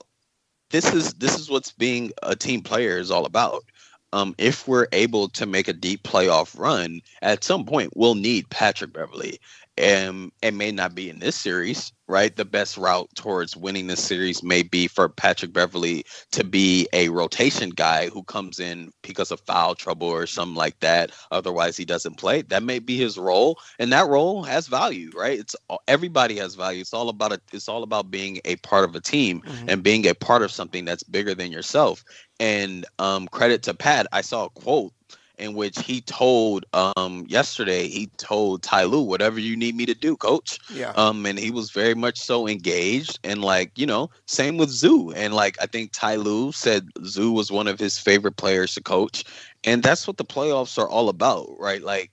this 0.70 0.92
is 0.92 1.14
this 1.14 1.38
is 1.38 1.50
what's 1.50 1.72
being 1.72 2.12
a 2.22 2.35
team 2.37 2.62
player 2.62 2.98
is 2.98 3.11
all 3.11 3.26
about. 3.26 3.64
Um, 4.12 4.35
if 4.38 4.66
we're 4.66 4.88
able 4.92 5.28
to 5.28 5.46
make 5.46 5.68
a 5.68 5.72
deep 5.72 6.02
playoff 6.02 6.59
run, 6.59 7.00
at 7.22 7.44
some 7.44 7.64
point 7.64 7.92
we'll 7.94 8.16
need 8.16 8.50
Patrick 8.50 8.92
Beverley 8.92 9.38
and 9.81 10.31
it 10.43 10.53
may 10.53 10.71
not 10.71 10.95
be 10.95 11.09
in 11.09 11.21
this 11.21 11.35
series, 11.35 11.90
right? 12.07 12.37
The 12.37 12.45
best 12.45 12.77
route 12.77 13.09
towards 13.14 13.57
winning 13.57 13.87
this 13.87 14.05
series 14.05 14.43
may 14.43 14.62
be 14.62 14.87
for 14.87 15.09
Patrick 15.09 15.55
Beverley 15.55 16.05
to 16.33 16.45
be 16.45 16.87
a 16.93 17.09
rotation 17.09 17.71
guy 17.71 18.09
who 18.09 18.23
comes 18.25 18.61
in 18.61 18.93
because 19.03 19.31
of 19.31 19.40
foul 19.40 19.75
trouble 19.75 20.07
or 20.07 20.27
something 20.27 20.55
like 20.55 20.79
that. 20.81 21.12
Otherwise, 21.31 21.79
he 21.79 21.87
doesn't 21.87 22.19
play. 22.19 22.43
That 22.43 22.62
may 22.62 22.79
be 22.79 22.99
his 22.99 23.16
role, 23.16 23.59
and 23.79 23.90
that 23.93 24.07
role 24.07 24.43
has 24.43 24.69
value, 24.69 25.11
right? 25.16 25.38
It's 25.38 25.57
everybody 25.88 26.37
has 26.37 26.55
value. 26.57 26.83
It's 26.83 26.93
all 26.93 27.09
about 27.09 27.33
it. 27.33 27.40
It's 27.51 27.69
all 27.69 27.83
about 27.83 28.11
being 28.11 28.38
a 28.45 28.57
part 28.57 28.85
of 28.85 28.95
a 28.95 29.01
team 29.01 29.40
mm-hmm. 29.40 29.71
and 29.71 29.83
being 29.83 30.07
a 30.07 30.14
part 30.14 30.43
of 30.43 30.53
something 30.53 30.85
that's 30.85 31.03
bigger 31.05 31.35
than 31.35 31.51
yourself. 31.51 32.05
And 32.38 32.85
um, 32.99 33.29
credit 33.29 33.62
to 33.62 33.75
Pat, 33.75 34.07
I 34.12 34.21
saw 34.21 34.45
a 34.45 34.51
quote 34.51 34.93
in 35.40 35.55
which 35.55 35.79
he 35.81 36.00
told 36.03 36.64
um 36.74 37.24
yesterday 37.29 37.88
he 37.88 38.07
told 38.18 38.62
Ty 38.62 38.85
Lue 38.85 39.03
whatever 39.03 39.40
you 39.40 39.57
need 39.57 39.74
me 39.74 39.87
to 39.87 39.94
do, 39.94 40.16
coach. 40.16 40.59
Yeah. 40.72 40.92
Um 40.96 41.26
and 41.26 41.38
he 41.38 41.50
was 41.50 41.70
very 41.70 41.94
much 41.94 42.18
so 42.18 42.46
engaged 42.46 43.18
and 43.24 43.42
like, 43.42 43.72
you 43.76 43.87
know, 43.87 44.11
same 44.26 44.57
with 44.57 44.70
Zoo. 44.70 45.11
And 45.12 45.35
like 45.35 45.57
I 45.61 45.66
think 45.66 45.92
Ty 45.92 46.16
Lue 46.16 46.53
said 46.53 46.88
Zoo 47.05 47.33
was 47.33 47.50
one 47.50 47.66
of 47.66 47.79
his 47.79 47.98
favorite 47.98 48.37
players 48.37 48.75
to 48.75 48.83
coach. 48.83 49.25
And 49.65 49.83
that's 49.83 50.06
what 50.06 50.17
the 50.17 50.25
playoffs 50.25 50.79
are 50.79 50.88
all 50.88 51.08
about, 51.08 51.48
right? 51.58 51.83
Like 51.83 52.12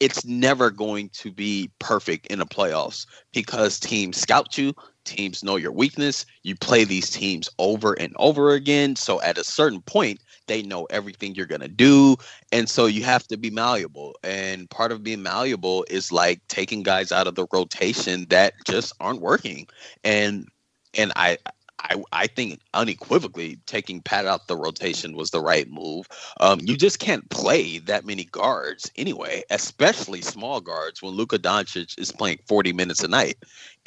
it's 0.00 0.24
never 0.24 0.70
going 0.70 1.08
to 1.10 1.32
be 1.32 1.70
perfect 1.78 2.26
in 2.28 2.38
the 2.38 2.46
playoffs 2.46 3.06
because 3.32 3.80
teams 3.80 4.18
scout 4.18 4.56
you, 4.56 4.74
teams 5.04 5.42
know 5.42 5.56
your 5.56 5.72
weakness. 5.72 6.24
You 6.42 6.54
play 6.56 6.84
these 6.84 7.10
teams 7.10 7.48
over 7.58 7.94
and 7.94 8.14
over 8.18 8.52
again. 8.52 8.96
So 8.96 9.20
at 9.22 9.38
a 9.38 9.44
certain 9.44 9.82
point, 9.82 10.20
they 10.46 10.62
know 10.62 10.84
everything 10.90 11.34
you're 11.34 11.46
going 11.46 11.60
to 11.60 11.68
do. 11.68 12.16
And 12.50 12.68
so 12.68 12.86
you 12.86 13.04
have 13.04 13.26
to 13.28 13.36
be 13.36 13.50
malleable. 13.50 14.16
And 14.22 14.68
part 14.70 14.92
of 14.92 15.02
being 15.02 15.22
malleable 15.22 15.84
is 15.90 16.12
like 16.12 16.40
taking 16.48 16.82
guys 16.82 17.12
out 17.12 17.26
of 17.26 17.34
the 17.34 17.46
rotation 17.52 18.26
that 18.30 18.54
just 18.66 18.92
aren't 19.00 19.20
working. 19.20 19.66
And 20.04 20.48
and 20.94 21.12
I 21.16 21.38
I, 21.82 22.02
I 22.12 22.26
think 22.26 22.60
unequivocally 22.74 23.58
taking 23.66 24.00
Pat 24.00 24.26
out 24.26 24.46
the 24.46 24.56
rotation 24.56 25.16
was 25.16 25.30
the 25.30 25.40
right 25.40 25.68
move. 25.68 26.06
Um, 26.40 26.60
you 26.62 26.76
just 26.76 26.98
can't 26.98 27.28
play 27.30 27.78
that 27.80 28.04
many 28.04 28.24
guards 28.24 28.90
anyway, 28.96 29.42
especially 29.50 30.22
small 30.22 30.60
guards 30.60 31.02
when 31.02 31.14
Luka 31.14 31.38
Doncic 31.38 31.98
is 31.98 32.12
playing 32.12 32.38
40 32.46 32.72
minutes 32.72 33.02
a 33.02 33.08
night. 33.08 33.36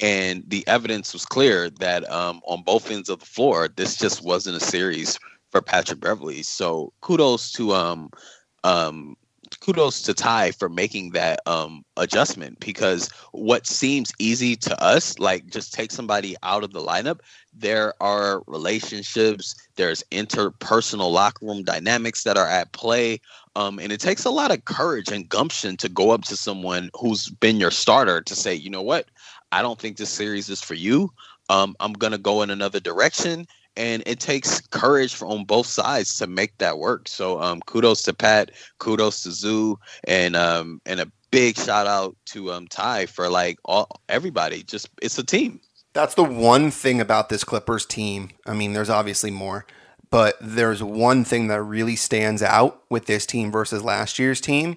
And 0.00 0.44
the 0.46 0.66
evidence 0.66 1.12
was 1.12 1.24
clear 1.24 1.70
that 1.70 2.10
um, 2.10 2.42
on 2.46 2.62
both 2.62 2.90
ends 2.90 3.08
of 3.08 3.20
the 3.20 3.26
floor, 3.26 3.68
this 3.68 3.96
just 3.96 4.22
wasn't 4.22 4.56
a 4.56 4.60
series 4.60 5.18
for 5.56 5.62
Patrick 5.62 6.00
Beverley. 6.00 6.42
So 6.42 6.92
kudos 7.00 7.50
to 7.52 7.72
um, 7.72 8.10
um, 8.62 9.16
kudos 9.60 10.02
to 10.02 10.12
Ty 10.12 10.50
for 10.50 10.68
making 10.68 11.12
that 11.12 11.40
um 11.46 11.82
adjustment 11.96 12.60
because 12.60 13.08
what 13.32 13.66
seems 13.66 14.12
easy 14.18 14.54
to 14.56 14.82
us, 14.82 15.18
like 15.18 15.46
just 15.46 15.72
take 15.72 15.92
somebody 15.92 16.36
out 16.42 16.62
of 16.62 16.74
the 16.74 16.80
lineup, 16.80 17.20
there 17.54 17.94
are 18.02 18.42
relationships, 18.46 19.54
there's 19.76 20.04
interpersonal 20.12 21.10
locker 21.10 21.46
room 21.46 21.64
dynamics 21.64 22.24
that 22.24 22.36
are 22.36 22.48
at 22.48 22.72
play. 22.72 23.18
Um, 23.54 23.78
and 23.78 23.90
it 23.92 24.00
takes 24.00 24.26
a 24.26 24.30
lot 24.30 24.52
of 24.52 24.66
courage 24.66 25.10
and 25.10 25.26
gumption 25.26 25.78
to 25.78 25.88
go 25.88 26.10
up 26.10 26.24
to 26.24 26.36
someone 26.36 26.90
who's 27.00 27.30
been 27.30 27.58
your 27.58 27.70
starter 27.70 28.20
to 28.20 28.34
say, 28.34 28.54
you 28.54 28.68
know 28.68 28.82
what, 28.82 29.06
I 29.52 29.62
don't 29.62 29.78
think 29.78 29.96
this 29.96 30.10
series 30.10 30.50
is 30.50 30.60
for 30.60 30.74
you. 30.74 31.08
Um, 31.48 31.74
I'm 31.80 31.94
gonna 31.94 32.18
go 32.18 32.42
in 32.42 32.50
another 32.50 32.80
direction 32.80 33.46
and 33.76 34.02
it 34.06 34.20
takes 34.20 34.60
courage 34.60 35.14
from 35.14 35.44
both 35.44 35.66
sides 35.66 36.16
to 36.18 36.26
make 36.26 36.56
that 36.58 36.78
work. 36.78 37.08
So 37.08 37.40
um, 37.40 37.60
kudos 37.66 38.02
to 38.02 38.14
Pat, 38.14 38.52
kudos 38.78 39.22
to 39.22 39.30
Zoo, 39.30 39.78
and 40.04 40.36
um, 40.36 40.80
and 40.86 41.00
a 41.00 41.10
big 41.30 41.56
shout 41.56 41.86
out 41.86 42.16
to 42.26 42.52
um, 42.52 42.66
Ty 42.68 43.06
for 43.06 43.28
like 43.28 43.58
all 43.64 44.00
everybody. 44.08 44.62
Just 44.62 44.88
it's 45.02 45.18
a 45.18 45.24
team. 45.24 45.60
That's 45.92 46.14
the 46.14 46.24
one 46.24 46.70
thing 46.70 47.00
about 47.00 47.28
this 47.28 47.44
Clippers 47.44 47.86
team. 47.86 48.30
I 48.46 48.52
mean, 48.52 48.74
there's 48.74 48.90
obviously 48.90 49.30
more, 49.30 49.66
but 50.10 50.36
there's 50.40 50.82
one 50.82 51.24
thing 51.24 51.48
that 51.48 51.62
really 51.62 51.96
stands 51.96 52.42
out 52.42 52.82
with 52.90 53.06
this 53.06 53.24
team 53.24 53.50
versus 53.50 53.82
last 53.82 54.18
year's 54.18 54.40
team. 54.40 54.76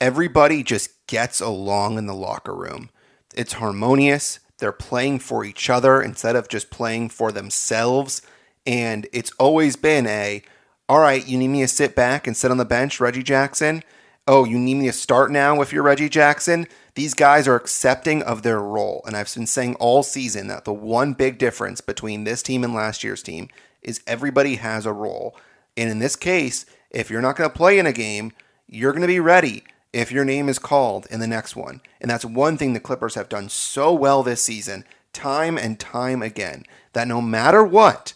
Everybody 0.00 0.62
just 0.62 1.06
gets 1.06 1.40
along 1.40 1.98
in 1.98 2.06
the 2.06 2.14
locker 2.14 2.54
room. 2.54 2.90
It's 3.34 3.54
harmonious 3.54 4.38
they're 4.58 4.72
playing 4.72 5.18
for 5.20 5.44
each 5.44 5.68
other 5.68 6.00
instead 6.00 6.36
of 6.36 6.48
just 6.48 6.70
playing 6.70 7.10
for 7.10 7.32
themselves. 7.32 8.22
And 8.66 9.06
it's 9.12 9.32
always 9.38 9.76
been 9.76 10.06
a, 10.06 10.42
all 10.88 11.00
right, 11.00 11.26
you 11.26 11.38
need 11.38 11.48
me 11.48 11.60
to 11.60 11.68
sit 11.68 11.94
back 11.94 12.26
and 12.26 12.36
sit 12.36 12.50
on 12.50 12.56
the 12.56 12.64
bench, 12.64 13.00
Reggie 13.00 13.22
Jackson. 13.22 13.82
Oh, 14.28 14.44
you 14.44 14.58
need 14.58 14.74
me 14.74 14.86
to 14.86 14.92
start 14.92 15.30
now 15.30 15.60
if 15.60 15.72
you're 15.72 15.82
Reggie 15.82 16.08
Jackson. 16.08 16.66
These 16.94 17.14
guys 17.14 17.46
are 17.46 17.54
accepting 17.54 18.22
of 18.22 18.42
their 18.42 18.60
role. 18.60 19.02
And 19.06 19.16
I've 19.16 19.32
been 19.32 19.46
saying 19.46 19.76
all 19.76 20.02
season 20.02 20.48
that 20.48 20.64
the 20.64 20.72
one 20.72 21.12
big 21.12 21.38
difference 21.38 21.80
between 21.80 22.24
this 22.24 22.42
team 22.42 22.64
and 22.64 22.74
last 22.74 23.04
year's 23.04 23.22
team 23.22 23.48
is 23.82 24.00
everybody 24.06 24.56
has 24.56 24.84
a 24.84 24.92
role. 24.92 25.36
And 25.76 25.90
in 25.90 26.00
this 26.00 26.16
case, 26.16 26.66
if 26.90 27.10
you're 27.10 27.20
not 27.20 27.36
going 27.36 27.48
to 27.48 27.56
play 27.56 27.78
in 27.78 27.86
a 27.86 27.92
game, 27.92 28.32
you're 28.66 28.92
going 28.92 29.02
to 29.02 29.06
be 29.06 29.20
ready 29.20 29.62
if 29.96 30.12
your 30.12 30.26
name 30.26 30.46
is 30.48 30.58
called 30.58 31.06
in 31.10 31.20
the 31.20 31.26
next 31.26 31.56
one. 31.56 31.80
And 32.02 32.10
that's 32.10 32.24
one 32.24 32.58
thing 32.58 32.74
the 32.74 32.80
Clippers 32.80 33.14
have 33.14 33.30
done 33.30 33.48
so 33.48 33.94
well 33.94 34.22
this 34.22 34.42
season, 34.42 34.84
time 35.14 35.56
and 35.56 35.80
time 35.80 36.20
again, 36.20 36.64
that 36.92 37.08
no 37.08 37.22
matter 37.22 37.64
what, 37.64 38.12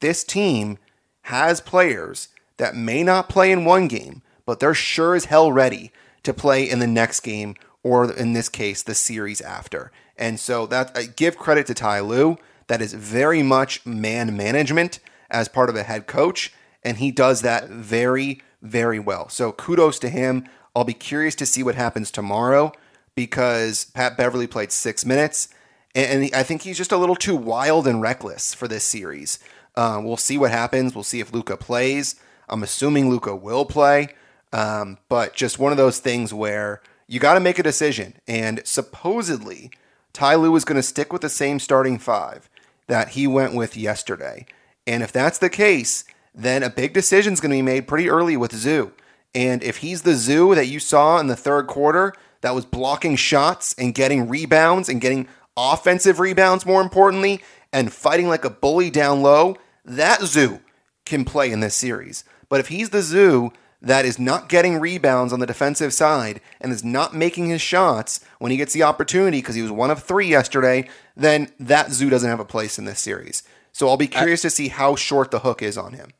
this 0.00 0.24
team 0.24 0.78
has 1.22 1.60
players 1.60 2.28
that 2.56 2.74
may 2.74 3.02
not 3.02 3.28
play 3.28 3.52
in 3.52 3.66
one 3.66 3.88
game, 3.88 4.22
but 4.46 4.58
they're 4.58 4.72
sure 4.72 5.14
as 5.14 5.26
hell 5.26 5.52
ready 5.52 5.92
to 6.22 6.32
play 6.32 6.68
in 6.68 6.78
the 6.78 6.86
next 6.86 7.20
game 7.20 7.56
or 7.82 8.10
in 8.10 8.32
this 8.32 8.48
case 8.48 8.82
the 8.82 8.94
series 8.94 9.42
after. 9.42 9.92
And 10.16 10.40
so 10.40 10.64
that 10.66 10.96
I 10.96 11.04
give 11.04 11.36
credit 11.36 11.66
to 11.66 11.74
Ty 11.74 12.00
Lue. 12.00 12.38
That 12.68 12.80
is 12.80 12.94
very 12.94 13.42
much 13.42 13.84
man 13.84 14.34
management 14.34 14.98
as 15.30 15.46
part 15.48 15.68
of 15.68 15.76
a 15.76 15.82
head 15.82 16.06
coach, 16.06 16.54
and 16.82 16.96
he 16.96 17.10
does 17.10 17.42
that 17.42 17.68
very, 17.68 18.40
very 18.62 18.98
well. 18.98 19.28
So 19.28 19.52
kudos 19.52 19.98
to 19.98 20.08
him. 20.08 20.48
I'll 20.76 20.84
be 20.84 20.92
curious 20.92 21.34
to 21.36 21.46
see 21.46 21.62
what 21.62 21.74
happens 21.74 22.10
tomorrow 22.10 22.70
because 23.14 23.86
Pat 23.86 24.18
Beverley 24.18 24.46
played 24.46 24.70
six 24.70 25.06
minutes, 25.06 25.48
and, 25.94 26.30
I 26.34 26.42
think 26.42 26.60
he's 26.60 26.76
just 26.76 26.92
a 26.92 26.98
little 26.98 27.16
too 27.16 27.34
wild 27.34 27.88
and 27.88 28.02
reckless 28.02 28.52
for 28.52 28.68
this 28.68 28.84
series. 28.84 29.38
Uh, 29.74 30.02
we'll 30.04 30.18
see 30.18 30.36
what 30.36 30.50
happens. 30.50 30.94
We'll 30.94 31.02
see 31.02 31.20
if 31.20 31.32
Luka 31.32 31.56
plays. 31.56 32.16
I'm 32.50 32.62
assuming 32.62 33.08
Luka 33.08 33.34
will 33.34 33.64
play, 33.64 34.08
um, 34.52 34.98
but 35.08 35.34
just 35.34 35.58
one 35.58 35.72
of 35.72 35.78
those 35.78 35.98
things 35.98 36.34
where 36.34 36.82
you 37.06 37.20
got 37.20 37.34
to 37.34 37.40
make 37.40 37.58
a 37.58 37.62
decision. 37.62 38.16
And 38.28 38.60
supposedly, 38.66 39.70
Ty 40.12 40.34
Lue 40.34 40.54
is 40.56 40.66
going 40.66 40.76
to 40.76 40.82
stick 40.82 41.10
with 41.10 41.22
the 41.22 41.30
same 41.30 41.58
starting 41.58 41.98
five 41.98 42.50
that 42.86 43.10
he 43.10 43.26
went 43.26 43.54
with 43.54 43.78
yesterday. 43.78 44.44
And 44.86 45.02
if 45.02 45.10
that's 45.10 45.38
the 45.38 45.48
case, 45.48 46.04
then 46.34 46.62
a 46.62 46.68
big 46.68 46.92
decision 46.92 47.32
is 47.32 47.40
going 47.40 47.52
to 47.52 47.56
be 47.56 47.62
made 47.62 47.88
pretty 47.88 48.10
early 48.10 48.36
with 48.36 48.54
Zoo. 48.54 48.92
And 49.36 49.62
if 49.62 49.76
he's 49.76 50.00
the 50.00 50.14
zoo 50.14 50.54
that 50.54 50.66
you 50.66 50.80
saw 50.80 51.18
in 51.18 51.26
the 51.26 51.36
third 51.36 51.66
quarter 51.66 52.14
that 52.40 52.54
was 52.54 52.64
blocking 52.64 53.16
shots 53.16 53.74
and 53.76 53.94
getting 53.94 54.30
rebounds 54.30 54.88
and 54.88 54.98
getting 54.98 55.28
offensive 55.58 56.18
rebounds, 56.18 56.64
more 56.64 56.80
importantly, 56.80 57.42
and 57.70 57.92
fighting 57.92 58.28
like 58.28 58.46
a 58.46 58.50
bully 58.50 58.88
down 58.88 59.20
low, 59.20 59.58
that 59.84 60.22
zoo 60.22 60.60
can 61.04 61.26
play 61.26 61.52
in 61.52 61.60
this 61.60 61.74
series. 61.74 62.24
But 62.48 62.60
if 62.60 62.68
he's 62.68 62.88
the 62.88 63.02
zoo 63.02 63.52
that 63.82 64.06
is 64.06 64.18
not 64.18 64.48
getting 64.48 64.80
rebounds 64.80 65.34
on 65.34 65.40
the 65.40 65.46
defensive 65.46 65.92
side 65.92 66.40
and 66.58 66.72
is 66.72 66.82
not 66.82 67.14
making 67.14 67.50
his 67.50 67.60
shots 67.60 68.24
when 68.38 68.50
he 68.50 68.56
gets 68.56 68.72
the 68.72 68.84
opportunity 68.84 69.38
because 69.38 69.54
he 69.54 69.60
was 69.60 69.70
one 69.70 69.90
of 69.90 70.02
three 70.02 70.28
yesterday, 70.28 70.88
then 71.14 71.50
that 71.60 71.92
zoo 71.92 72.08
doesn't 72.08 72.30
have 72.30 72.40
a 72.40 72.44
place 72.46 72.78
in 72.78 72.86
this 72.86 73.00
series. 73.00 73.42
So 73.72 73.86
I'll 73.86 73.98
be 73.98 74.06
curious 74.06 74.40
to 74.42 74.50
see 74.50 74.68
how 74.68 74.96
short 74.96 75.30
the 75.30 75.40
hook 75.40 75.60
is 75.60 75.76
on 75.76 75.92
him. 75.92 76.12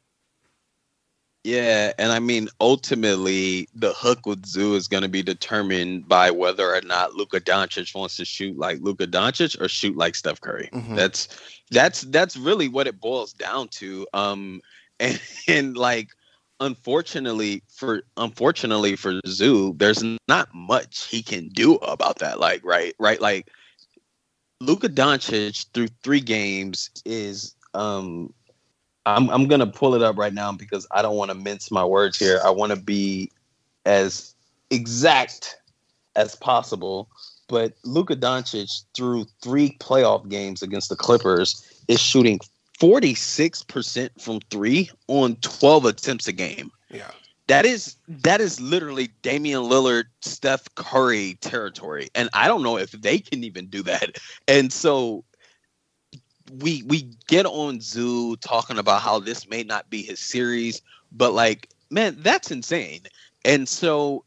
Yeah, 1.47 1.93
and 1.97 2.11
I 2.11 2.19
mean, 2.19 2.49
ultimately, 2.61 3.69
the 3.73 3.93
hook 3.93 4.27
with 4.27 4.45
Zoo 4.45 4.75
is 4.75 4.89
going 4.89 5.05
to 5.05 5.09
be 5.09 5.23
determined 5.23 6.09
by 6.09 6.29
whether 6.29 6.75
or 6.75 6.81
not 6.81 7.15
Luka 7.15 7.41
Doncic 7.41 7.95
wants 7.95 8.17
to 8.17 8.25
shoot 8.25 8.59
like 8.59 8.81
Luka 8.81 9.07
Doncic 9.07 9.61
or 9.61 9.69
shoot 9.69 9.97
like 9.97 10.17
Steph 10.17 10.41
Curry. 10.41 10.69
Mm-hmm. 10.73 10.97
That's 10.97 11.29
that's 11.71 12.01
that's 12.01 12.37
really 12.37 12.67
what 12.67 12.89
it 12.89 13.01
boils 13.01 13.33
down 13.33 13.69
to. 13.69 14.09
Um, 14.13 14.61
and, 15.01 15.21
and 15.47 15.77
like, 15.77 16.09
unfortunately 16.59 17.63
for 17.69 18.03
unfortunately 18.17 18.97
for 18.97 19.21
Zoo, 19.29 19.73
there's 19.77 20.03
not 20.27 20.49
much 20.53 21.05
he 21.05 21.23
can 21.23 21.49
do 21.51 21.77
about 21.77 22.19
that. 22.19 22.41
Like, 22.41 22.65
right, 22.65 22.93
right, 22.99 23.21
like. 23.21 23.49
Luka 24.63 24.89
Doncic 24.89 25.67
through 25.75 25.89
three 26.03 26.23
games 26.23 26.89
is 27.05 27.55
um 27.75 28.33
I'm 29.07 29.31
I'm 29.31 29.47
gonna 29.47 29.67
pull 29.67 29.95
it 29.95 30.03
up 30.03 30.19
right 30.19 30.35
now 30.35 30.53
because 30.53 30.87
I 30.91 31.01
don't 31.01 31.17
want 31.17 31.31
to 31.31 31.37
mince 31.37 31.71
my 31.71 31.85
words 31.85 32.19
here. 32.19 32.41
I 32.45 32.51
want 32.51 32.71
to 32.71 32.77
be 32.77 33.31
as 33.87 34.35
exact 34.71 35.59
as 36.17 36.35
possible. 36.35 37.09
But 37.49 37.75
Luka 37.85 38.17
Doncic 38.17 38.83
through 38.97 39.27
three 39.43 39.77
playoff 39.79 40.29
games 40.29 40.63
against 40.63 40.89
the 40.89 40.97
Clippers 40.97 41.65
is 41.87 42.01
shooting 42.01 42.41
46% 42.81 44.21
from 44.21 44.41
three 44.51 44.91
on 45.07 45.37
12 45.37 45.85
attempts 45.85 46.27
a 46.27 46.33
game. 46.33 46.71
Yeah. 46.91 47.11
That 47.47 47.65
is 47.65 47.95
that 48.09 48.41
is 48.41 48.61
literally 48.61 49.11
Damian 49.23 49.63
Lillard, 49.63 50.07
Steph 50.21 50.67
Curry 50.75 51.39
territory. 51.41 52.09
And 52.17 52.29
I 52.33 52.49
don't 52.49 52.65
know 52.65 52.77
if 52.77 52.91
they 52.91 53.21
can 53.21 53.45
even 53.45 53.67
do 53.67 53.85
that. 53.85 54.19
And 54.49 54.73
so 54.73 55.25
we 56.61 56.83
we 56.85 57.09
get 57.27 57.47
on 57.47 57.81
Zoo 57.81 58.37
talking 58.37 58.79
about 58.79 59.03
how 59.03 59.19
this 59.19 59.49
may 59.49 59.63
not 59.63 59.89
be 59.91 60.03
his 60.03 60.21
series, 60.21 60.83
but 61.13 61.33
like, 61.33 61.69
man, 61.91 62.17
that's 62.21 62.51
insane. 62.51 63.03
And 63.45 63.69
so, 63.69 64.25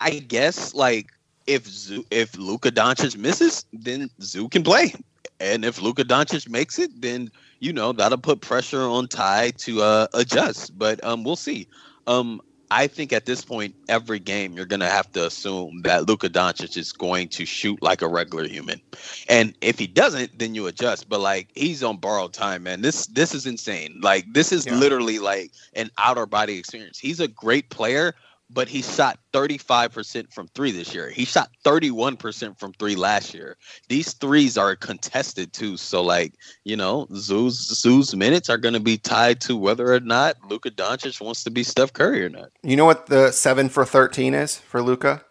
I 0.00 0.18
guess 0.18 0.74
like 0.74 1.08
if 1.46 1.66
Zoo 1.66 2.04
if 2.10 2.36
Luka 2.36 2.70
Doncic 2.70 3.16
misses, 3.16 3.64
then 3.72 4.10
Zoo 4.20 4.48
can 4.48 4.62
play, 4.62 4.94
and 5.40 5.64
if 5.64 5.80
Luka 5.80 6.04
Doncic 6.04 6.48
makes 6.48 6.78
it, 6.78 7.00
then 7.00 7.30
you 7.60 7.72
know 7.72 7.92
that'll 7.92 8.18
put 8.18 8.40
pressure 8.40 8.82
on 8.82 9.08
Ty 9.08 9.50
to 9.58 9.82
uh, 9.82 10.06
adjust. 10.14 10.78
But 10.78 11.02
um, 11.04 11.24
we'll 11.24 11.36
see. 11.36 11.68
Um, 12.06 12.40
I 12.70 12.86
think 12.86 13.12
at 13.12 13.26
this 13.26 13.44
point, 13.44 13.74
every 13.88 14.18
game 14.18 14.52
you're 14.52 14.66
going 14.66 14.80
to 14.80 14.86
have 14.86 15.10
to 15.12 15.26
assume 15.26 15.82
that 15.82 16.06
Luka 16.06 16.28
Doncic 16.28 16.76
is 16.76 16.92
going 16.92 17.28
to 17.28 17.46
shoot 17.46 17.82
like 17.82 18.02
a 18.02 18.08
regular 18.08 18.46
human, 18.46 18.80
and 19.28 19.54
if 19.60 19.78
he 19.78 19.86
doesn't, 19.86 20.38
then 20.38 20.54
you 20.54 20.66
adjust. 20.66 21.08
But 21.08 21.20
like 21.20 21.48
he's 21.54 21.82
on 21.82 21.96
borrowed 21.96 22.32
time, 22.32 22.64
man. 22.64 22.82
This 22.82 23.06
this 23.06 23.34
is 23.34 23.46
insane. 23.46 24.00
Like 24.02 24.26
this 24.32 24.52
is 24.52 24.66
yeah. 24.66 24.74
literally 24.74 25.18
like 25.18 25.52
an 25.74 25.90
outer 25.98 26.26
body 26.26 26.58
experience. 26.58 26.98
He's 26.98 27.20
a 27.20 27.28
great 27.28 27.70
player, 27.70 28.14
but 28.50 28.68
he 28.68 28.82
shot 28.82 29.18
35% 29.32 30.32
from 30.32 30.48
three 30.48 30.70
this 30.70 30.94
year. 30.94 31.10
He 31.10 31.24
shot 31.24 31.50
31% 31.64 32.58
from 32.58 32.72
three 32.74 32.96
last 32.96 33.34
year. 33.34 33.56
These 33.88 34.14
threes 34.14 34.56
are 34.56 34.74
contested 34.74 35.52
too. 35.52 35.76
So, 35.76 36.02
like, 36.02 36.34
you 36.64 36.76
know, 36.76 37.06
Zoo's, 37.14 37.58
Zoo's 37.80 38.16
minutes 38.16 38.48
are 38.48 38.56
going 38.56 38.74
to 38.74 38.80
be 38.80 38.96
tied 38.96 39.40
to 39.42 39.56
whether 39.56 39.92
or 39.92 40.00
not 40.00 40.36
Luka 40.48 40.70
Doncic 40.70 41.20
wants 41.20 41.44
to 41.44 41.50
be 41.50 41.62
Steph 41.62 41.92
Curry 41.92 42.24
or 42.24 42.30
not. 42.30 42.50
You 42.62 42.76
know 42.76 42.86
what 42.86 43.06
the 43.06 43.32
seven 43.32 43.68
for 43.68 43.84
13 43.84 44.34
is 44.34 44.56
for 44.56 44.82
Luka? 44.82 45.22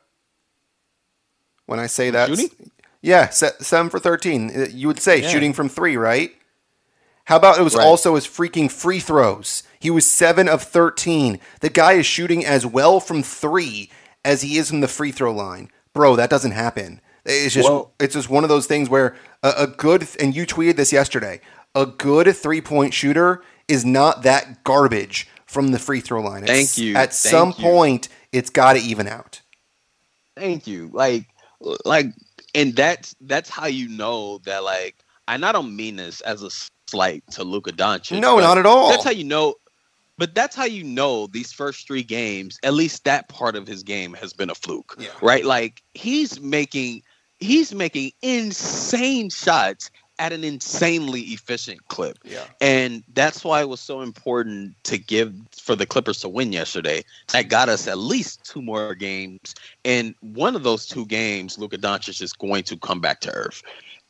When 1.66 1.80
I 1.80 1.88
say 1.88 2.12
that. 2.12 2.30
Yeah, 3.02 3.30
seven 3.30 3.90
for 3.90 4.00
13. 4.00 4.50
Uh, 4.50 4.66
you 4.70 4.88
would 4.88 5.00
say 5.00 5.22
yeah. 5.22 5.30
shooting 5.30 5.54
from 5.54 5.70
three, 5.70 5.98
right? 5.98 6.34
How 7.28 7.36
about 7.36 7.60
it 7.60 7.64
was 7.64 7.76
Right. 7.76 7.86
also 7.86 8.16
his 8.16 8.26
freaking 8.26 8.72
free 8.72 9.02
throws? 9.02 9.64
He 9.80 9.90
was 9.90 10.06
seven 10.06 10.48
of 10.48 10.64
13. 10.64 11.40
The 11.60 11.70
guy 11.70 11.94
is 11.94 12.06
shooting 12.06 12.46
as 12.46 12.66
well 12.66 13.02
from 13.02 13.22
three 13.22 13.90
as 14.24 14.42
he 14.44 14.58
is 14.58 14.70
from 14.70 14.80
the 14.80 14.88
free 14.88 15.12
throw 15.12 15.34
line. 15.34 15.70
Bro, 15.94 16.16
that 16.16 16.30
doesn't 16.30 16.52
happen. 16.52 17.02
It's 17.26 17.54
just 17.54 17.68
Well- 17.70 17.92
it's 18.00 18.14
just 18.14 18.30
one 18.30 18.44
of 18.46 18.50
those 18.50 18.66
things 18.66 18.88
where 18.90 19.16
a, 19.44 19.54
a 19.58 19.68
good 19.68 20.08
and 20.22 20.34
you 20.34 20.46
tweeted 20.46 20.78
this 20.78 20.94
yesterday. 20.94 21.42
A 21.76 21.86
good 21.86 22.34
three 22.36 22.62
point 22.62 22.94
shooter 22.94 23.44
is 23.68 23.84
not 23.84 24.24
that 24.24 24.64
garbage 24.64 25.28
from 25.46 25.72
the 25.72 25.80
free 25.80 26.00
throw 26.00 26.22
line. 26.22 26.44
It's- 26.44 26.58
Thank 26.76 26.78
you. 26.78 26.96
At 26.96 27.14
Thank 27.14 27.32
some 27.32 27.50
you. 27.58 27.64
point, 27.64 28.08
it's 28.32 28.50
got 28.50 28.74
to 28.74 28.80
even 28.80 29.06
out. 29.08 29.42
Thank 30.38 30.66
you. 30.66 30.90
Like, 30.94 31.26
like, 31.84 32.08
and 32.56 32.74
that's 32.74 33.16
that's 33.20 33.50
how 33.50 33.66
you 33.68 33.90
know 33.90 34.38
that. 34.46 34.64
Like, 34.64 34.96
and 35.28 35.46
I 35.46 35.52
don't 35.52 35.76
mean 35.76 35.98
this 35.98 36.22
as 36.22 36.42
a 36.42 36.50
slight 36.90 37.24
to 37.32 37.44
Luka 37.44 37.72
Doncic. 37.72 38.20
No, 38.20 38.40
not 38.40 38.58
at 38.58 38.66
all. 38.66 38.90
That's 38.90 39.04
how 39.04 39.12
you 39.12 39.24
know. 39.24 39.56
But 40.20 40.34
that's 40.34 40.56
how 40.56 40.66
you 40.66 40.84
know 40.84 41.28
these 41.28 41.54
first 41.54 41.86
three 41.86 42.02
games. 42.02 42.58
At 42.64 42.74
least 42.74 43.04
that 43.04 43.30
part 43.30 43.56
of 43.56 43.68
his 43.68 43.84
game 43.84 44.14
has 44.16 44.34
been 44.34 44.50
a 44.50 44.56
fluke, 44.56 44.96
Yeah. 45.00 45.10
right? 45.22 45.46
Like 45.46 45.84
he's 45.94 46.40
making 46.42 47.04
he's 47.40 47.74
making 47.74 48.12
insane 48.24 49.30
shots 49.30 49.92
at 50.20 50.34
an 50.34 50.44
insanely 50.44 51.22
efficient 51.22 51.88
clip. 51.90 52.18
Yeah. 52.24 52.46
And 52.60 53.04
that's 53.14 53.44
why 53.44 53.62
it 53.62 53.70
was 53.70 53.80
so 53.80 54.02
important 54.02 54.74
to 54.86 54.98
give 54.98 55.32
for 55.52 55.76
the 55.76 55.86
Clippers 55.86 56.20
to 56.22 56.30
win 56.30 56.52
yesterday. 56.52 57.04
That 57.32 57.50
got 57.50 57.70
us 57.70 57.88
at 57.88 58.00
least 58.00 58.44
two 58.44 58.64
more 58.64 58.96
games. 58.96 59.54
And 59.86 60.16
one 60.22 60.56
of 60.56 60.64
those 60.64 60.88
two 60.88 61.06
games, 61.06 61.60
Luka 61.60 61.78
Doncic 61.78 62.20
is 62.20 62.34
going 62.34 62.64
to 62.64 62.78
come 62.78 63.00
back 63.00 63.20
to 63.22 63.32
earth. 63.32 63.62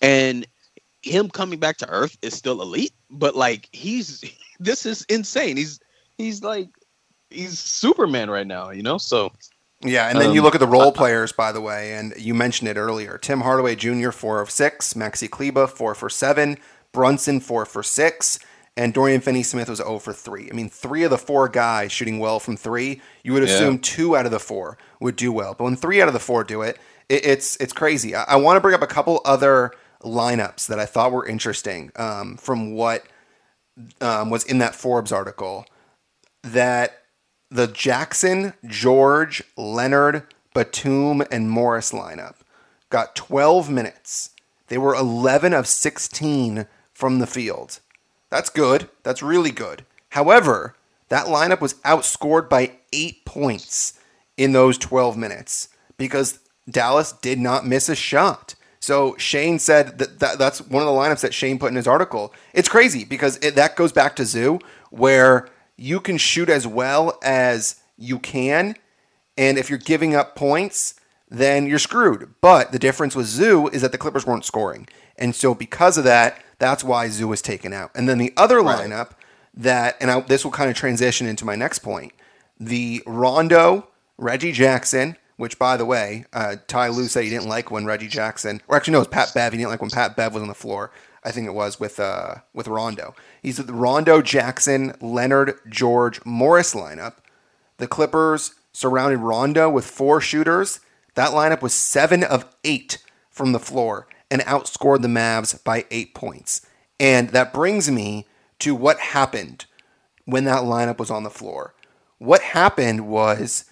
And 0.02 0.48
him 1.08 1.30
coming 1.30 1.60
back 1.60 1.78
to 1.78 1.90
earth 1.90 2.18
is 2.22 2.36
still 2.36 2.62
elite, 2.62 2.94
but 3.12 3.36
like 3.36 3.70
he's 3.74 4.24
this 4.60 4.86
is 4.86 5.04
insane. 5.10 5.58
He's 5.58 5.80
he's 6.18 6.44
like 6.44 6.70
he's 7.30 7.60
Superman 7.60 8.30
right 8.30 8.48
now, 8.48 8.72
you 8.72 8.84
know? 8.84 8.98
So 9.00 9.32
Yeah, 9.84 10.10
and 10.10 10.20
then 10.22 10.32
you 10.32 10.42
Um, 10.42 10.44
look 10.44 10.56
at 10.56 10.62
the 10.62 10.68
role 10.68 10.92
players, 10.92 11.32
by 11.32 11.52
the 11.54 11.62
way, 11.62 11.94
and 11.94 12.14
you 12.18 12.34
mentioned 12.36 12.70
it 12.70 12.78
earlier. 12.78 13.18
Tim 13.18 13.42
Hardaway 13.42 13.76
Jr. 13.76 14.12
four 14.12 14.42
of 14.42 14.52
six, 14.52 14.94
Maxi 14.94 15.30
Kleber 15.30 15.68
four 15.68 15.96
for 15.96 16.10
seven, 16.10 16.58
Brunson 16.94 17.40
four 17.40 17.66
for 17.66 17.84
six, 17.84 18.40
and 18.78 18.94
Dorian 18.94 19.22
Finney-Smith 19.22 19.70
was 19.70 19.80
zero 19.80 20.00
for 20.00 20.14
three. 20.14 20.50
I 20.52 20.56
mean, 20.56 20.70
three 20.70 21.04
of 21.04 21.12
the 21.12 21.18
four 21.18 21.50
guys 21.50 21.94
shooting 21.94 22.20
well 22.20 22.40
from 22.42 22.58
three. 22.58 23.02
You 23.24 23.34
would 23.34 23.44
Yeah. 23.44 23.46
assume 23.46 23.80
two 23.80 24.18
out 24.18 24.26
of 24.26 24.34
the 24.34 24.40
four 24.40 24.78
would 25.00 25.16
do 25.16 25.32
well, 25.32 25.56
but 25.58 25.64
when 25.66 25.78
three 25.78 26.02
out 26.02 26.10
of 26.10 26.14
the 26.16 26.20
four 26.20 26.44
do 26.44 26.62
it, 26.62 26.78
it 27.10 27.26
it's 27.26 27.56
it's 27.58 27.74
crazy. 27.74 28.16
I, 28.16 28.24
I 28.26 28.36
want 28.38 28.58
to 28.58 28.62
bring 28.62 28.76
up 28.76 28.82
a 28.84 28.88
couple 28.88 29.22
other 29.26 29.72
lineups 30.02 30.68
that 30.68 30.80
I 30.80 30.86
thought 30.86 31.12
were 31.12 31.26
interesting 31.26 31.92
um, 31.96 32.38
from 32.38 32.74
what 32.74 33.06
um, 34.02 34.30
was 34.30 34.44
in 34.44 34.60
that 34.60 34.76
Forbes 34.76 35.12
article. 35.12 35.66
That 36.44 37.04
the 37.50 37.68
Jackson, 37.68 38.54
George, 38.66 39.44
Leonard, 39.56 40.24
Batum, 40.54 41.24
and 41.32 41.50
Morris 41.50 41.92
lineup 41.92 42.36
got 42.90 43.16
12 43.16 43.70
minutes. 43.70 44.32
They 44.68 44.78
were 44.78 44.96
11 44.96 45.54
of 45.54 45.68
16 45.68 46.68
from 46.94 47.20
the 47.20 47.28
field. 47.28 47.80
That's 48.30 48.50
good. 48.50 48.90
That's 49.04 49.24
really 49.24 49.52
good. 49.52 49.86
However, 50.10 50.76
that 51.10 51.28
lineup 51.28 51.62
was 51.62 51.76
outscored 51.76 52.50
by 52.50 52.74
eight 52.92 53.24
points 53.24 54.00
in 54.36 54.52
those 54.52 54.78
12 54.78 55.16
minutes 55.18 55.70
because 55.98 56.40
Dallas 56.70 57.12
did 57.12 57.40
not 57.40 57.66
miss 57.66 57.88
a 57.88 57.96
shot. 57.96 58.56
So 58.88 59.18
Shane 59.18 59.60
said 59.60 59.98
that, 59.98 60.20
that 60.20 60.38
that's 60.40 60.62
one 60.62 60.82
of 60.82 60.88
the 60.88 60.94
lineups 60.94 61.20
that 61.20 61.34
Shane 61.34 61.60
put 61.60 61.68
in 61.72 61.76
his 61.76 61.90
article. 61.90 62.34
It's 62.54 62.70
crazy 62.70 63.04
because 63.04 63.36
it, 63.42 63.54
that 63.56 63.76
goes 63.76 63.92
back 63.92 64.16
to 64.16 64.24
Zoo, 64.24 64.60
where 64.92 65.50
you 65.76 66.00
can 66.00 66.18
shoot 66.18 66.48
as 66.48 66.66
well 66.66 67.20
as 67.22 67.82
you 67.98 68.18
can, 68.18 68.78
and 69.38 69.58
if 69.58 69.70
you're 69.70 69.78
giving 69.78 70.16
up 70.16 70.38
points, 70.38 70.94
then 71.30 71.68
you're 71.68 71.80
screwed. 71.80 72.36
But 72.40 72.72
the 72.72 72.80
difference 72.80 73.14
with 73.14 73.26
Zoo 73.26 73.68
is 73.74 73.82
that 73.82 73.92
the 73.92 73.98
Clippers 73.98 74.26
weren't 74.26 74.46
scoring. 74.46 74.88
And 75.18 75.36
so 75.36 75.54
because 75.54 75.98
of 75.98 76.06
that, 76.06 76.42
that's 76.58 76.82
why 76.82 77.10
Zoo 77.10 77.28
was 77.28 77.42
taken 77.42 77.74
out. 77.74 77.92
And 77.94 78.08
then 78.08 78.20
the 78.20 78.32
other 78.38 78.62
Right. 78.62 78.90
lineup 78.90 79.10
that, 79.54 79.98
and 80.00 80.10
I, 80.10 80.22
this 80.22 80.46
will 80.46 80.52
kind 80.52 80.70
of 80.70 80.78
transition 80.78 81.28
into 81.28 81.44
my 81.44 81.56
next 81.58 81.80
point, 81.80 82.14
the 82.58 83.04
Rondo, 83.06 83.90
Reggie 84.18 84.54
Jackson, 84.54 85.18
which 85.38 85.58
by 85.58 85.78
the 85.78 85.86
way, 85.86 86.26
uh, 86.34 86.58
Ty 86.68 86.90
Lue 86.90 87.08
said 87.08 87.24
he 87.24 87.30
didn't 87.30 87.48
like 87.48 87.72
when 87.72 87.86
Reggie 87.86 88.08
Jackson, 88.08 88.62
or 88.68 88.76
actually 88.76 88.94
no, 88.94 88.98
it 88.98 89.02
was 89.02 89.08
Pat 89.08 89.34
Bev. 89.34 89.54
He 89.54 89.58
didn't 89.58 89.70
like 89.70 89.82
when 89.82 89.90
Pat 89.90 90.16
Bev 90.16 90.34
was 90.34 90.42
on 90.44 90.50
the 90.50 90.54
floor. 90.54 90.92
I 91.24 91.32
think 91.32 91.48
it 91.48 91.54
was 91.54 91.80
with 91.80 92.00
uh, 92.00 92.36
with 92.54 92.68
Rondo. 92.68 93.16
He's 93.42 93.58
the 93.58 93.74
Rondo, 93.74 94.22
Jackson, 94.22 94.94
Leonard, 95.02 95.56
George, 95.70 96.24
Morris 96.26 96.74
lineup. 96.74 97.16
The 97.78 97.88
Clippers 97.88 98.56
surrounded 98.72 99.20
Rondo 99.20 99.70
with 99.70 99.86
four 99.86 100.22
shooters. 100.22 100.80
That 101.16 101.32
lineup 101.32 101.62
was 101.62 101.74
seven 101.74 102.24
of 102.24 102.46
eight 102.64 103.04
from 103.30 103.52
the 103.52 103.60
floor 103.60 104.08
and 104.30 104.42
outscored 104.44 105.02
the 105.02 105.08
Mavs 105.08 105.64
by 105.64 105.86
eight 105.92 106.14
points. 106.14 106.66
And 107.00 107.30
that 107.30 107.54
brings 107.54 107.90
me 107.90 108.26
to 108.60 108.76
what 108.76 109.00
happened 109.00 109.66
when 110.26 110.44
that 110.46 110.64
lineup 110.64 110.98
was 110.98 111.12
on 111.12 111.24
the 111.24 111.30
floor. 111.30 111.74
What 112.18 112.42
happened 112.42 113.08
was 113.08 113.66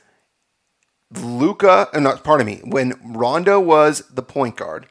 Luka, 1.17 1.89
uh, 1.93 1.99
not 1.99 2.23
pardon 2.23 2.47
me, 2.47 2.61
when 2.63 2.93
Rondo 3.03 3.59
was 3.59 4.03
the 4.09 4.21
point 4.23 4.55
guard, 4.57 4.87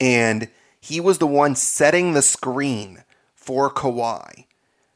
and 0.00 0.48
he 0.80 1.00
was 1.00 1.18
the 1.18 1.26
one 1.26 1.54
setting 1.54 2.12
the 2.12 2.22
screen 2.22 3.04
for 3.34 3.70
Kawhi. 3.70 4.46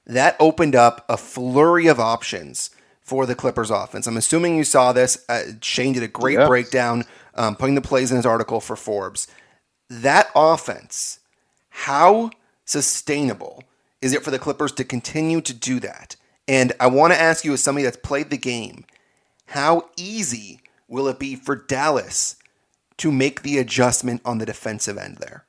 That 0.07 0.37
opened 0.39 0.75
up 0.77 1.05
a 1.09 1.17
flurry 1.17 1.87
of 1.87 1.99
options 2.01 2.71
for 3.01 3.27
the 3.27 3.35
Clippers 3.35 3.71
offense. 3.71 4.07
I'm 4.07 4.17
assuming 4.17 4.57
you 4.57 4.65
saw 4.65 4.93
this. 4.93 5.25
Uh, 5.29 5.43
Shane 5.61 5.93
did 5.93 6.03
a 6.03 6.09
great 6.09 6.39
Yeah. 6.39 6.47
breakdown, 6.47 7.05
um, 7.35 7.57
putting 7.57 7.75
the 7.75 7.81
plays 7.81 8.11
in 8.11 8.17
his 8.17 8.27
article 8.27 8.61
for 8.61 8.77
Forbes. 8.77 9.29
That 9.89 10.29
offense, 10.35 11.21
how 11.71 12.31
sustainable 12.65 13.63
is 14.03 14.13
it 14.13 14.25
for 14.25 14.31
the 14.31 14.39
Clippers 14.39 14.73
to 14.73 14.85
continue 14.85 15.41
to 15.41 15.53
do 15.53 15.81
that? 15.81 16.17
And 16.49 16.73
I 16.81 16.89
want 16.89 17.13
to 17.13 17.21
ask 17.21 17.45
you, 17.45 17.53
as 17.53 17.63
somebody 17.63 17.85
that's 17.85 17.97
played 17.97 18.31
the 18.31 18.37
game, 18.37 18.85
how 19.47 19.89
easy 19.97 20.61
will 20.89 21.09
it 21.09 21.19
be 21.19 21.37
for 21.37 21.57
Dallas 21.57 22.37
to 22.99 23.13
make 23.13 23.43
the 23.43 23.59
adjustment 23.59 24.21
on 24.25 24.39
the 24.39 24.47
defensive 24.47 24.99
end 24.99 25.19
there? 25.19 25.47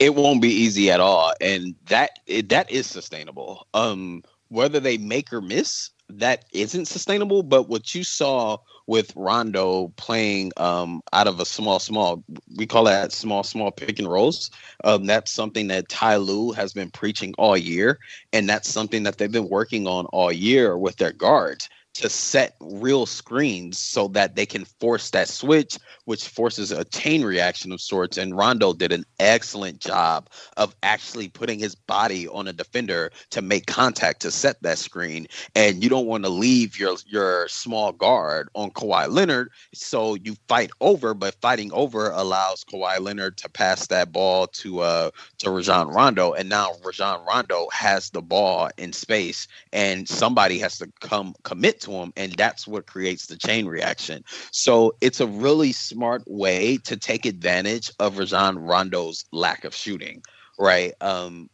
it 0.00 0.14
won't 0.14 0.42
be 0.42 0.48
easy 0.48 0.90
at 0.90 0.98
all 0.98 1.32
and 1.40 1.74
that 1.86 2.18
that 2.48 2.68
is 2.70 2.86
sustainable 2.86 3.66
um 3.74 4.24
whether 4.48 4.80
they 4.80 4.98
make 4.98 5.32
or 5.32 5.40
miss 5.40 5.90
that 6.08 6.46
isn't 6.52 6.86
sustainable 6.88 7.42
but 7.44 7.68
what 7.68 7.94
you 7.94 8.02
saw 8.02 8.56
with 8.90 9.12
Rondo 9.14 9.92
playing 9.96 10.50
um 10.56 11.00
out 11.12 11.28
of 11.28 11.38
a 11.38 11.46
small 11.46 11.78
small 11.78 12.24
we 12.56 12.66
call 12.66 12.84
that 12.84 13.12
small 13.12 13.44
small 13.44 13.70
pick 13.70 14.00
and 14.00 14.10
rolls. 14.10 14.50
Um 14.84 15.06
that's 15.06 15.30
something 15.30 15.68
that 15.68 15.88
Ty 15.88 16.16
Lue 16.16 16.50
has 16.52 16.72
been 16.72 16.90
preaching 16.90 17.32
all 17.38 17.56
year 17.56 18.00
and 18.32 18.48
that's 18.48 18.68
something 18.68 19.04
that 19.04 19.16
they've 19.16 19.30
been 19.30 19.48
working 19.48 19.86
on 19.86 20.06
all 20.06 20.32
year 20.32 20.76
with 20.76 20.96
their 20.96 21.12
guards 21.12 21.68
to 21.94 22.08
set 22.08 22.56
real 22.60 23.06
screens 23.06 23.78
so 23.78 24.08
that 24.08 24.36
they 24.36 24.46
can 24.46 24.64
force 24.64 25.10
that 25.10 25.28
switch, 25.28 25.78
which 26.04 26.28
forces 26.28 26.70
a 26.70 26.84
chain 26.84 27.22
reaction 27.24 27.72
of 27.72 27.80
sorts. 27.80 28.16
And 28.16 28.36
Rondo 28.36 28.72
did 28.72 28.92
an 28.92 29.04
excellent 29.18 29.80
job 29.80 30.28
of 30.56 30.74
actually 30.82 31.28
putting 31.28 31.58
his 31.58 31.74
body 31.74 32.28
on 32.28 32.48
a 32.48 32.52
defender 32.52 33.10
to 33.30 33.42
make 33.42 33.66
contact 33.66 34.22
to 34.22 34.30
set 34.30 34.62
that 34.62 34.78
screen. 34.78 35.26
And 35.54 35.82
you 35.82 35.90
don't 35.90 36.06
want 36.06 36.24
to 36.24 36.30
leave 36.30 36.78
your 36.78 36.96
your 37.06 37.48
small 37.48 37.92
guard 37.92 38.48
on 38.54 38.70
Kawhi 38.70 39.08
Leonard, 39.08 39.50
so 39.74 40.14
you 40.14 40.36
fight 40.48 40.70
over. 40.80 41.14
But 41.14 41.34
fighting 41.40 41.72
over 41.72 42.10
allows 42.10 42.64
Kawhi 42.64 43.00
Leonard 43.00 43.36
to 43.38 43.48
pass 43.48 43.86
that 43.88 44.12
ball 44.12 44.46
to 44.48 44.80
uh 44.80 45.10
to 45.38 45.50
Rajon 45.50 45.88
Rondo, 45.88 46.32
and 46.32 46.48
now 46.48 46.72
Rajon 46.84 47.24
Rondo 47.26 47.68
has 47.72 48.10
the 48.10 48.22
ball 48.22 48.70
in 48.78 48.92
space, 48.92 49.48
and 49.72 50.08
somebody 50.08 50.58
has 50.58 50.78
to 50.78 50.90
come 51.00 51.34
commit 51.42 51.79
to 51.80 51.92
him, 51.92 52.12
and 52.16 52.32
that's 52.32 52.66
what 52.66 52.86
creates 52.86 53.26
the 53.26 53.36
chain 53.36 53.66
reaction. 53.66 54.24
So 54.52 54.94
it's 55.00 55.20
a 55.20 55.26
really 55.26 55.72
smart 55.72 56.22
way 56.26 56.78
to 56.78 56.96
take 56.96 57.26
advantage 57.26 57.90
of 57.98 58.18
Rajon 58.18 58.58
Rondo's 58.58 59.24
lack 59.32 59.64
of 59.64 59.74
shooting, 59.74 60.22
right? 60.58 60.92
Um, 61.00 61.50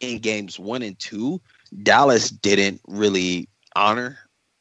in 0.00 0.18
games 0.18 0.58
one 0.58 0.82
and 0.82 0.98
two, 0.98 1.40
Dallas 1.82 2.30
didn't 2.30 2.80
really 2.86 3.48
honor 3.74 4.18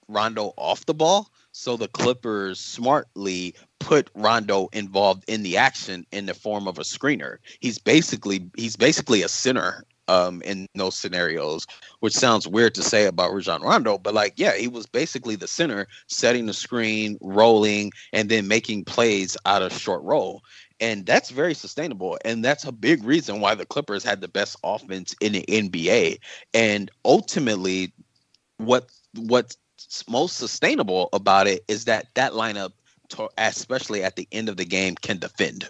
Rondo 0.08 0.54
off 0.58 0.86
the 0.86 0.94
ball. 0.94 1.30
So 1.54 1.76
the 1.76 1.88
Clippers 1.90 2.60
smartly 2.60 3.56
put 3.80 4.10
Rondo 4.16 4.70
involved 4.72 5.26
in 5.28 5.44
the 5.44 5.58
action 5.58 6.06
in 6.12 6.26
the 6.26 6.34
form 6.34 6.68
of 6.68 6.78
a 6.78 6.84
screener. 6.84 7.38
He's 7.60 7.78
basically 7.78 8.50
he's 8.56 8.78
basically 8.78 9.22
a 9.22 9.28
center 9.28 9.84
um, 10.12 10.42
in 10.44 10.68
those 10.76 10.98
scenarios, 10.98 11.66
which 12.02 12.14
sounds 12.14 12.48
weird 12.48 12.76
to 12.76 12.84
say 12.84 13.06
about 13.06 13.34
Rajon 13.34 13.62
Rondo, 13.62 13.98
but 13.98 14.14
like 14.14 14.34
yeah, 14.36 14.56
he 14.56 14.68
was 14.68 14.86
basically 14.86 15.36
the 15.38 15.48
center, 15.48 15.88
setting 16.08 16.46
the 16.48 16.54
screen, 16.54 17.18
rolling, 17.22 17.92
and 18.12 18.30
then 18.30 18.48
making 18.48 18.84
plays 18.86 19.38
out 19.46 19.62
of 19.62 19.72
short 19.74 20.04
roll. 20.04 20.42
and 20.82 21.06
that's 21.06 21.30
very 21.30 21.54
sustainable. 21.54 22.18
And 22.26 22.44
that's 22.44 22.66
a 22.66 22.72
big 22.72 23.04
reason 23.04 23.40
why 23.40 23.56
the 23.56 23.66
Clippers 23.66 24.04
had 24.04 24.20
the 24.20 24.28
best 24.28 24.58
offense 24.64 25.16
in 25.22 25.34
the 25.34 25.46
NBA. 25.48 26.18
And 26.54 26.90
ultimately, 27.06 27.94
what 28.58 28.90
what's 29.16 29.58
most 30.10 30.38
sustainable 30.38 31.10
about 31.14 31.48
it 31.48 31.64
is 31.68 31.86
that 31.86 32.08
that 32.16 32.34
lineup, 32.34 32.72
especially 33.38 34.04
at 34.04 34.16
the 34.16 34.28
end 34.32 34.50
of 34.50 34.58
the 34.58 34.66
game, 34.66 34.96
can 34.96 35.20
defend 35.20 35.70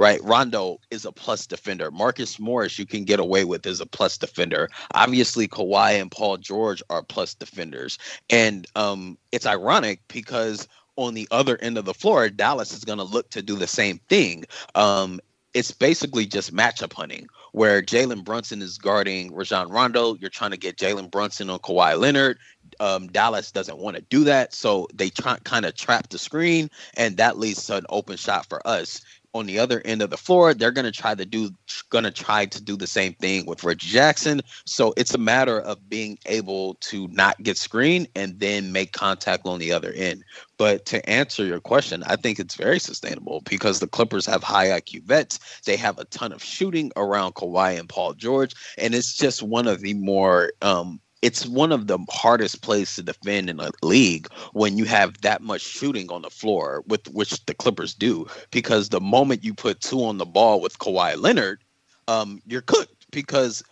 right? 0.00 0.24
Rondo 0.24 0.80
is 0.90 1.04
a 1.04 1.12
plus 1.12 1.46
defender. 1.46 1.90
Marcus 1.90 2.40
Morris, 2.40 2.78
you 2.78 2.86
can 2.86 3.04
get 3.04 3.20
away 3.20 3.44
with 3.44 3.66
as 3.66 3.80
a 3.80 3.86
plus 3.86 4.16
defender. 4.16 4.70
Obviously, 4.94 5.46
Kawhi 5.46 6.00
and 6.00 6.10
Paul 6.10 6.38
George 6.38 6.82
are 6.88 7.02
plus 7.02 7.34
defenders. 7.34 7.98
And 8.30 8.66
um, 8.76 9.18
it's 9.30 9.44
ironic 9.44 10.00
because 10.08 10.66
on 10.96 11.12
the 11.12 11.28
other 11.30 11.58
end 11.60 11.76
of 11.76 11.84
the 11.84 11.92
floor, 11.92 12.30
Dallas 12.30 12.72
is 12.72 12.82
going 12.82 12.96
to 12.96 13.04
look 13.04 13.28
to 13.28 13.42
do 13.42 13.56
the 13.56 13.66
same 13.66 14.00
thing. 14.08 14.46
Um, 14.74 15.20
it's 15.52 15.72
basically 15.72 16.24
just 16.24 16.54
matchup 16.54 16.94
hunting 16.94 17.26
where 17.52 17.82
Jalen 17.82 18.24
Brunson 18.24 18.62
is 18.62 18.78
guarding 18.78 19.34
Rajon 19.34 19.68
Rondo. 19.68 20.14
You're 20.14 20.30
trying 20.30 20.52
to 20.52 20.56
get 20.56 20.78
Jalen 20.78 21.10
Brunson 21.10 21.50
on 21.50 21.58
Kawhi 21.58 21.98
Leonard. 21.98 22.38
Um, 22.78 23.08
Dallas 23.08 23.50
doesn't 23.50 23.78
want 23.78 23.96
to 23.96 24.02
do 24.02 24.22
that, 24.24 24.54
so 24.54 24.86
they 24.94 25.10
try, 25.10 25.38
kind 25.42 25.66
of 25.66 25.74
trap 25.74 26.08
the 26.08 26.18
screen, 26.18 26.70
and 26.96 27.16
that 27.16 27.36
leads 27.36 27.66
to 27.66 27.76
an 27.76 27.86
open 27.90 28.16
shot 28.16 28.46
for 28.48 28.64
us 28.66 29.02
on 29.34 29.46
the 29.46 29.58
other 29.58 29.80
end 29.84 30.02
of 30.02 30.10
the 30.10 30.16
floor, 30.16 30.54
they're 30.54 30.70
going 30.70 30.84
to 30.84 30.92
try 30.92 31.14
to 31.14 31.24
do 31.24 31.50
to 31.90 32.10
try 32.10 32.46
to 32.46 32.62
do 32.62 32.76
the 32.76 32.86
same 32.86 33.14
thing 33.14 33.46
with 33.46 33.64
Reggie 33.64 33.88
Jackson. 33.88 34.40
So 34.64 34.92
it's 34.96 35.14
a 35.14 35.18
matter 35.18 35.60
of 35.60 35.88
being 35.88 36.18
able 36.26 36.74
to 36.74 37.08
not 37.08 37.40
get 37.42 37.56
screened 37.56 38.08
and 38.14 38.38
then 38.40 38.72
make 38.72 38.92
contact 38.92 39.46
on 39.46 39.58
the 39.58 39.72
other 39.72 39.92
end. 39.92 40.24
But 40.58 40.86
to 40.86 41.08
answer 41.08 41.44
your 41.44 41.60
question, 41.60 42.02
I 42.06 42.16
think 42.16 42.38
it's 42.38 42.54
very 42.54 42.78
sustainable 42.78 43.42
because 43.48 43.80
the 43.80 43.86
Clippers 43.86 44.26
have 44.26 44.42
high 44.42 44.68
IQ 44.68 45.04
vets. 45.04 45.38
They 45.64 45.76
have 45.76 45.98
a 45.98 46.04
ton 46.06 46.32
of 46.32 46.42
shooting 46.42 46.92
around 46.96 47.34
Kawhi 47.34 47.78
and 47.78 47.88
Paul 47.88 48.14
George, 48.14 48.54
and 48.78 48.94
it's 48.94 49.16
just 49.16 49.42
one 49.42 49.66
of 49.66 49.80
the 49.80 49.94
more 49.94 50.52
um, 50.62 51.00
it's 51.22 51.46
one 51.46 51.72
of 51.72 51.86
the 51.86 51.98
hardest 52.10 52.62
plays 52.62 52.94
to 52.94 53.02
defend 53.02 53.50
in 53.50 53.60
a 53.60 53.70
league 53.82 54.28
when 54.52 54.78
you 54.78 54.84
have 54.84 55.20
that 55.20 55.42
much 55.42 55.60
shooting 55.60 56.10
on 56.10 56.22
the 56.22 56.30
floor, 56.30 56.82
with 56.86 57.06
which 57.08 57.44
the 57.46 57.54
Clippers 57.54 57.94
do. 57.94 58.26
Because 58.50 58.88
the 58.88 59.00
moment 59.00 59.44
you 59.44 59.54
put 59.54 59.80
two 59.80 60.04
on 60.04 60.18
the 60.18 60.26
ball 60.26 60.60
with 60.60 60.78
Kawhi 60.78 61.20
Leonard, 61.20 61.62
um, 62.08 62.40
you're 62.46 62.62
cooked 62.62 63.06
because 63.10 63.62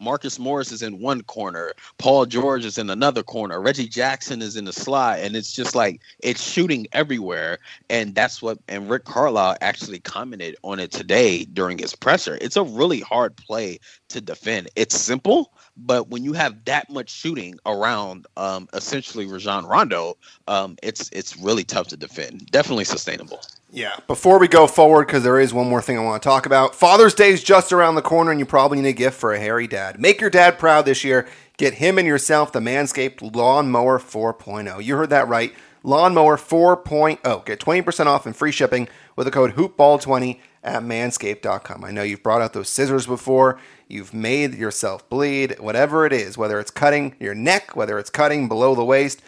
Marcus 0.00 0.38
Morris 0.38 0.70
is 0.70 0.82
in 0.82 1.00
one 1.00 1.22
corner, 1.22 1.72
Paul 1.98 2.24
George 2.26 2.64
is 2.64 2.78
in 2.78 2.88
another 2.88 3.24
corner, 3.24 3.60
Reggie 3.60 3.88
Jackson 3.88 4.42
is 4.42 4.56
in 4.56 4.64
the 4.64 4.72
slot, 4.72 5.18
and 5.18 5.34
it's 5.34 5.52
just 5.52 5.74
like 5.74 6.00
it's 6.22 6.42
shooting 6.42 6.86
everywhere. 6.92 7.58
And 7.90 8.14
that's 8.14 8.40
what 8.40 8.58
and 8.68 8.88
Rick 8.88 9.06
Carlisle 9.06 9.56
actually 9.60 9.98
commented 9.98 10.56
on 10.62 10.78
it 10.78 10.92
today 10.92 11.44
during 11.46 11.78
his 11.78 11.96
presser. 11.96 12.38
It's 12.40 12.56
a 12.56 12.62
really 12.62 13.00
hard 13.00 13.36
play 13.36 13.80
to 14.10 14.20
defend. 14.20 14.68
It's 14.76 14.96
simple, 14.96 15.52
but 15.78 16.08
when 16.08 16.24
you 16.24 16.32
have 16.32 16.64
that 16.64 16.90
much 16.90 17.08
shooting 17.08 17.58
around, 17.64 18.26
um, 18.36 18.68
essentially 18.72 19.26
Rajon 19.26 19.64
Rondo, 19.64 20.16
um, 20.48 20.76
it's 20.82 21.08
it's 21.12 21.36
really 21.36 21.64
tough 21.64 21.88
to 21.88 21.96
defend. 21.96 22.46
Definitely 22.50 22.84
sustainable. 22.84 23.40
Yeah. 23.70 23.96
Before 24.06 24.38
we 24.38 24.48
go 24.48 24.66
forward, 24.66 25.06
because 25.06 25.22
there 25.22 25.38
is 25.38 25.52
one 25.52 25.68
more 25.68 25.82
thing 25.82 25.98
I 25.98 26.02
want 26.02 26.22
to 26.22 26.28
talk 26.28 26.46
about. 26.46 26.74
Father's 26.74 27.14
Day 27.14 27.30
is 27.30 27.42
just 27.42 27.72
around 27.72 27.94
the 27.94 28.02
corner, 28.02 28.30
and 28.30 28.40
you 28.40 28.46
probably 28.46 28.80
need 28.80 28.88
a 28.88 28.92
gift 28.92 29.18
for 29.18 29.32
a 29.32 29.38
hairy 29.38 29.66
dad. 29.66 30.00
Make 30.00 30.20
your 30.20 30.30
dad 30.30 30.58
proud 30.58 30.84
this 30.84 31.04
year. 31.04 31.28
Get 31.58 31.74
him 31.74 31.98
and 31.98 32.06
yourself 32.06 32.52
the 32.52 32.60
Manscaped 32.60 33.34
Lawnmower 33.34 33.98
4.0. 33.98 34.82
You 34.82 34.96
heard 34.96 35.10
that 35.10 35.28
right. 35.28 35.52
Lawnmower 35.82 36.36
4.0. 36.36 37.44
Get 37.44 37.60
20% 37.60 38.06
off 38.06 38.26
and 38.26 38.34
free 38.34 38.52
shipping 38.52 38.88
with 39.16 39.26
the 39.26 39.30
code 39.30 39.54
HoopBall20 39.54 40.40
at 40.62 40.82
manscaped.com. 40.82 41.84
I 41.84 41.90
know 41.90 42.02
you've 42.02 42.22
brought 42.22 42.42
out 42.42 42.52
those 42.52 42.68
scissors 42.68 43.06
before 43.06 43.58
you've 43.88 44.14
made 44.14 44.54
yourself 44.54 45.08
bleed, 45.08 45.58
whatever 45.58 46.06
it 46.06 46.12
is, 46.12 46.38
whether 46.38 46.60
it's 46.60 46.70
cutting 46.70 47.16
your 47.18 47.34
neck, 47.34 47.74
whether 47.74 47.98
it's 47.98 48.10
cutting 48.10 48.46
below 48.46 48.74
the 48.74 48.84
waist, 48.84 49.20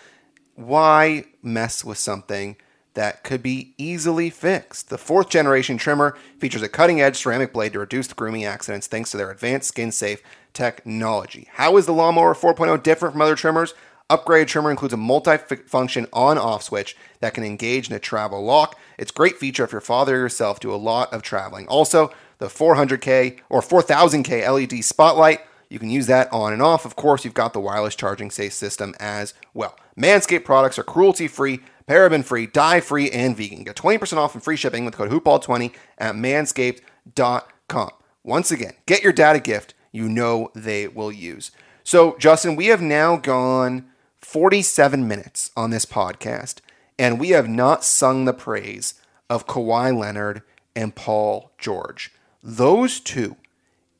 why 0.54 1.24
mess 1.42 1.84
with 1.84 1.98
something 1.98 2.56
that 2.94 3.24
could 3.24 3.42
be 3.42 3.74
easily 3.78 4.30
fixed? 4.30 4.90
The 4.90 4.98
fourth 4.98 5.30
generation 5.30 5.78
trimmer 5.78 6.16
features 6.38 6.62
a 6.62 6.68
cutting 6.68 7.00
edge 7.00 7.16
ceramic 7.16 7.52
blade 7.52 7.72
to 7.72 7.78
reduce 7.78 8.12
grooming 8.12 8.44
accidents 8.44 8.86
thanks 8.86 9.10
to 9.12 9.16
their 9.16 9.30
advanced 9.30 9.68
skin 9.68 9.92
safe 9.92 10.22
technology. 10.52 11.48
How 11.52 11.76
is 11.76 11.86
the 11.86 11.92
Lawnmower 11.92 12.34
4.0 12.34 12.82
different 12.82 13.14
from 13.14 13.22
other 13.22 13.36
trimmers? 13.36 13.74
Upgraded 14.10 14.48
trimmer 14.48 14.72
includes 14.72 14.92
a 14.92 14.96
multi-function 14.96 16.08
on-off 16.12 16.64
switch 16.64 16.96
that 17.20 17.32
can 17.32 17.44
engage 17.44 17.88
in 17.88 17.94
a 17.94 18.00
travel 18.00 18.42
lock. 18.44 18.76
It's 18.98 19.12
a 19.12 19.14
great 19.14 19.38
feature 19.38 19.62
if 19.62 19.70
your 19.70 19.80
father 19.80 20.16
or 20.16 20.18
yourself 20.18 20.58
do 20.58 20.74
a 20.74 20.74
lot 20.74 21.12
of 21.12 21.22
traveling. 21.22 21.68
Also, 21.68 22.12
the 22.40 22.46
400K 22.46 23.38
or 23.48 23.60
4000K 23.60 24.72
LED 24.72 24.82
spotlight. 24.84 25.42
You 25.68 25.78
can 25.78 25.90
use 25.90 26.08
that 26.08 26.32
on 26.32 26.52
and 26.52 26.60
off. 26.60 26.84
Of 26.84 26.96
course, 26.96 27.24
you've 27.24 27.34
got 27.34 27.52
the 27.52 27.60
wireless 27.60 27.94
charging 27.94 28.32
safe 28.32 28.52
system 28.52 28.94
as 28.98 29.34
well. 29.54 29.76
Manscaped 29.96 30.44
products 30.44 30.78
are 30.78 30.82
cruelty 30.82 31.28
free, 31.28 31.60
paraben 31.86 32.24
free, 32.24 32.46
dye 32.46 32.80
free, 32.80 33.08
and 33.10 33.36
vegan. 33.36 33.62
Get 33.62 33.76
20% 33.76 34.16
off 34.16 34.34
and 34.34 34.42
free 34.42 34.56
shipping 34.56 34.84
with 34.84 34.96
code 34.96 35.10
HoopBall20 35.10 35.72
at 35.98 36.16
manscaped.com. 36.16 37.90
Once 38.24 38.50
again, 38.50 38.72
get 38.86 39.02
your 39.04 39.12
dad 39.12 39.36
a 39.36 39.40
gift 39.40 39.74
you 39.92 40.08
know 40.08 40.50
they 40.54 40.88
will 40.88 41.12
use. 41.12 41.50
So, 41.84 42.16
Justin, 42.18 42.56
we 42.56 42.66
have 42.66 42.82
now 42.82 43.16
gone 43.16 43.86
47 44.18 45.06
minutes 45.06 45.50
on 45.56 45.70
this 45.70 45.84
podcast, 45.84 46.56
and 46.98 47.18
we 47.18 47.30
have 47.30 47.48
not 47.48 47.84
sung 47.84 48.24
the 48.24 48.32
praise 48.32 48.94
of 49.28 49.46
Kawhi 49.46 49.96
Leonard 49.96 50.42
and 50.76 50.94
Paul 50.94 51.52
George. 51.58 52.12
Those 52.42 53.00
two 53.00 53.36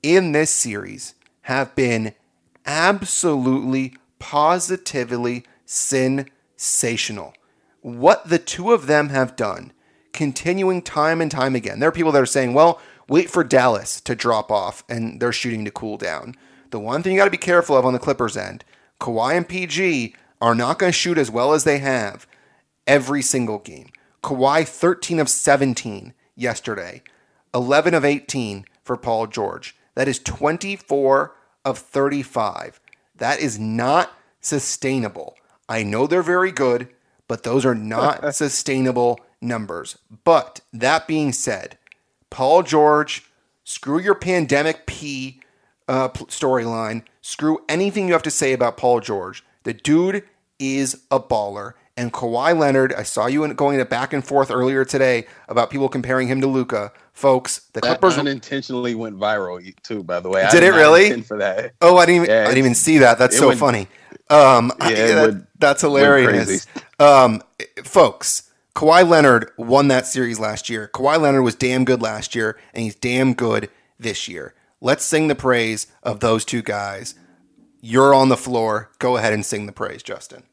in 0.03 0.33
this 0.33 0.51
series 0.51 1.15
have 1.43 1.75
been 1.75 2.15
absolutely, 2.65 3.95
positively 4.19 5.45
sensational. 5.67 7.35
What 7.83 8.29
the 8.29 8.39
two 8.39 8.73
of 8.73 8.87
them 8.87 9.11
have 9.11 9.37
done, 9.37 9.73
continuing 10.13 10.83
time 10.83 11.21
and 11.21 11.31
time 11.31 11.55
again. 11.55 11.81
There 11.81 11.89
are 11.89 11.93
people 11.93 12.13
that 12.13 12.23
are 12.23 12.27
saying, 12.27 12.55
well, 12.55 12.81
wait 13.09 13.29
for 13.29 13.45
Dallas 13.45 14.01
to 14.03 14.15
drop 14.15 14.51
off 14.51 14.85
and 14.89 15.21
they're 15.21 15.33
shooting 15.33 15.65
to 15.65 15.71
cool 15.71 15.97
down. 15.97 16.35
The 16.71 16.81
one 16.81 17.03
thing 17.03 17.13
you 17.13 17.19
got 17.19 17.25
to 17.25 17.31
be 17.31 17.37
careful 17.37 17.77
of 17.77 17.85
on 17.85 17.93
the 17.93 17.99
Clippers 17.99 18.37
end, 18.37 18.65
Kawhi 19.01 19.37
and 19.37 19.49
PG 19.49 20.15
are 20.41 20.55
not 20.55 20.79
going 20.79 20.93
to 20.93 20.99
shoot 20.99 21.19
as 21.19 21.31
well 21.31 21.53
as 21.53 21.65
they 21.65 21.79
have 21.79 22.27
every 22.87 23.23
single 23.23 23.59
game. 23.59 23.91
Kawhi 24.23 24.67
13 24.67 25.19
of 25.19 25.29
17 25.29 26.15
yesterday. 26.37 27.03
11 27.55 27.95
of 27.95 28.05
18 28.05 28.65
for 28.83 28.97
Paul 28.97 29.27
George. 29.27 29.77
That 29.95 30.09
is 30.09 30.19
24 30.19 31.35
of 31.65 31.79
35. 31.79 32.81
That 33.17 33.41
is 33.41 33.59
not 33.59 34.13
sustainable. 34.41 35.37
I 35.69 35.83
know 35.83 36.07
they're 36.07 36.23
very 36.23 36.53
good, 36.53 36.89
but 37.29 37.43
those 37.43 37.65
are 37.65 37.75
not 37.75 38.35
sustainable 38.35 39.21
numbers. 39.41 39.99
But 40.25 40.61
that 40.73 41.07
being 41.07 41.33
said, 41.33 41.79
Paul 42.31 42.63
George, 42.63 43.31
screw 43.65 43.99
your 43.99 44.15
pandemic 44.15 44.87
P 44.87 45.41
uh, 45.89 46.09
storyline, 46.09 47.03
screw 47.21 47.59
anything 47.69 48.07
you 48.07 48.13
have 48.13 48.23
to 48.23 48.31
say 48.31 48.53
about 48.53 48.77
Paul 48.77 49.01
George. 49.01 49.45
The 49.65 49.75
dude 49.75 50.25
is 50.59 51.03
a 51.11 51.19
baller. 51.19 51.73
And 51.97 52.13
Kawhi 52.13 52.57
Leonard, 52.57 52.95
I 52.95 53.03
saw 53.03 53.27
you 53.27 53.47
going 53.55 53.83
back 53.85 54.13
and 54.13 54.25
forth 54.25 54.51
earlier 54.51 54.85
today 54.85 55.27
about 55.49 55.71
people 55.71 55.89
comparing 55.89 56.29
him 56.29 56.41
to 56.41 56.47
Luka. 56.47 56.93
Folks, 57.21 57.59
the 57.75 57.83
that 57.83 58.01
Clippers 58.01 58.17
unintentionally 58.17 58.95
went 58.95 59.19
viral 59.19 59.75
too. 59.83 60.03
By 60.03 60.21
the 60.21 60.31
way, 60.31 60.49
did 60.51 60.63
it 60.63 60.71
really? 60.71 61.21
For 61.21 61.37
that. 61.37 61.75
Oh, 61.83 61.99
I 61.99 62.07
didn't. 62.07 62.23
Even, 62.23 62.31
yeah, 62.31 62.43
I 62.45 62.47
didn't 62.47 62.59
even 62.59 62.75
see 62.75 62.97
that. 62.99 63.19
That's 63.19 63.37
so 63.39 63.49
went, 63.49 63.61
funny. 63.61 63.89
Um, 64.31 64.73
yeah, 64.83 64.87
I, 64.87 64.91
that, 64.91 65.47
that's 65.59 65.83
hilarious. 65.83 66.69
Um, 67.01 67.43
folks, 67.83 68.49
Kawhi 68.77 69.07
Leonard 69.07 69.51
won 69.57 69.89
that 69.89 70.07
series 70.07 70.39
last 70.39 70.71
year. 70.71 70.89
Kawhi 70.95 71.21
Leonard 71.21 71.43
was 71.43 71.57
damn 71.57 71.85
good 71.85 72.01
last 72.01 72.37
year, 72.37 72.57
and 72.73 72.85
he's 72.85 72.95
damn 72.95 73.35
good 73.35 73.69
this 73.99 74.29
year. 74.29 74.55
Let's 74.81 75.05
sing 75.05 75.27
the 75.27 75.35
praise 75.35 75.89
of 76.05 76.21
those 76.21 76.45
two 76.45 76.63
guys. 76.63 77.17
You're 77.81 78.15
on 78.15 78.29
the 78.29 78.37
floor. 78.37 78.93
Go 79.01 79.17
ahead 79.17 79.33
and 79.33 79.45
sing 79.45 79.67
the 79.67 79.73
praise, 79.73 80.05
Justin. 80.05 80.45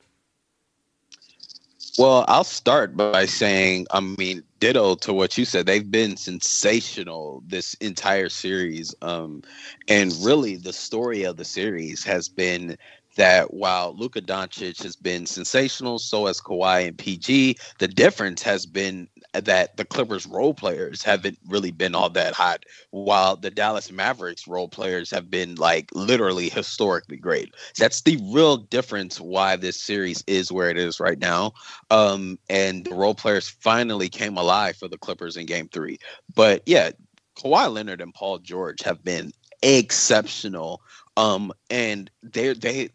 Well, 1.98 2.26
I'll 2.28 2.44
start 2.44 2.96
by 2.96 3.26
saying, 3.26 3.88
I 3.90 4.02
mean, 4.02 4.44
ditto 4.60 4.96
to 4.98 5.14
what 5.14 5.36
you 5.36 5.46
said. 5.46 5.66
They've 5.66 5.90
been 5.90 6.16
sensational 6.16 7.42
this 7.48 7.74
entire 7.76 8.30
series. 8.30 8.94
Um, 9.02 9.42
and 9.88 10.14
really, 10.22 10.58
the 10.58 10.74
story 10.74 11.24
of 11.24 11.38
the 11.38 11.46
series 11.46 12.04
has 12.04 12.30
been 12.30 12.78
that 13.16 13.52
while 13.52 13.96
Luka 13.98 14.22
Doncic 14.22 14.84
has 14.84 14.96
been 14.96 15.26
sensational, 15.26 15.98
so 15.98 16.28
has 16.28 16.40
Kawhi 16.40 16.88
and 16.88 16.98
PG. 16.98 17.58
The 17.80 17.88
difference 17.88 18.44
has 18.44 18.68
been 18.68 19.08
that 19.42 19.78
the 19.78 19.86
Clippers 19.86 20.26
role 20.26 20.54
players 20.54 21.04
haven't 21.04 21.38
really 21.48 21.72
been 21.72 21.96
all 21.96 22.10
that 22.10 22.34
hot, 22.34 22.64
while 22.92 23.36
the 23.36 23.50
Dallas 23.52 23.92
Mavericks 23.92 24.48
role 24.48 24.68
players 24.68 25.12
have 25.12 25.30
been 25.30 25.56
like 25.56 25.90
literally 25.94 26.50
historically 26.50 27.18
great. 27.18 27.54
That's 27.78 28.02
the 28.02 28.18
real 28.32 28.58
difference 28.58 29.20
why 29.20 29.56
this 29.56 29.80
series 29.80 30.24
is 30.28 30.52
where 30.52 30.70
it 30.70 30.78
is 30.78 31.00
right 31.00 31.20
now. 31.20 31.54
Um, 31.92 32.40
and 32.50 32.86
the 32.86 32.94
role 32.94 33.16
players 33.16 33.50
finally 33.50 34.10
came 34.10 34.38
alive 34.38 34.78
for 34.78 34.88
the 34.88 34.98
Clippers 34.98 35.38
in 35.38 35.46
game 35.46 35.70
three. 35.70 36.00
But 36.36 36.64
yeah, 36.66 36.92
Kawhi 37.38 37.72
Leonard 37.72 38.02
and 38.02 38.14
Paul 38.14 38.40
George 38.40 38.82
have 38.84 39.04
been 39.04 39.32
exceptional. 39.62 40.82
Um, 41.16 41.52
and 41.70 42.12
they 42.22 42.54
they 42.54 42.90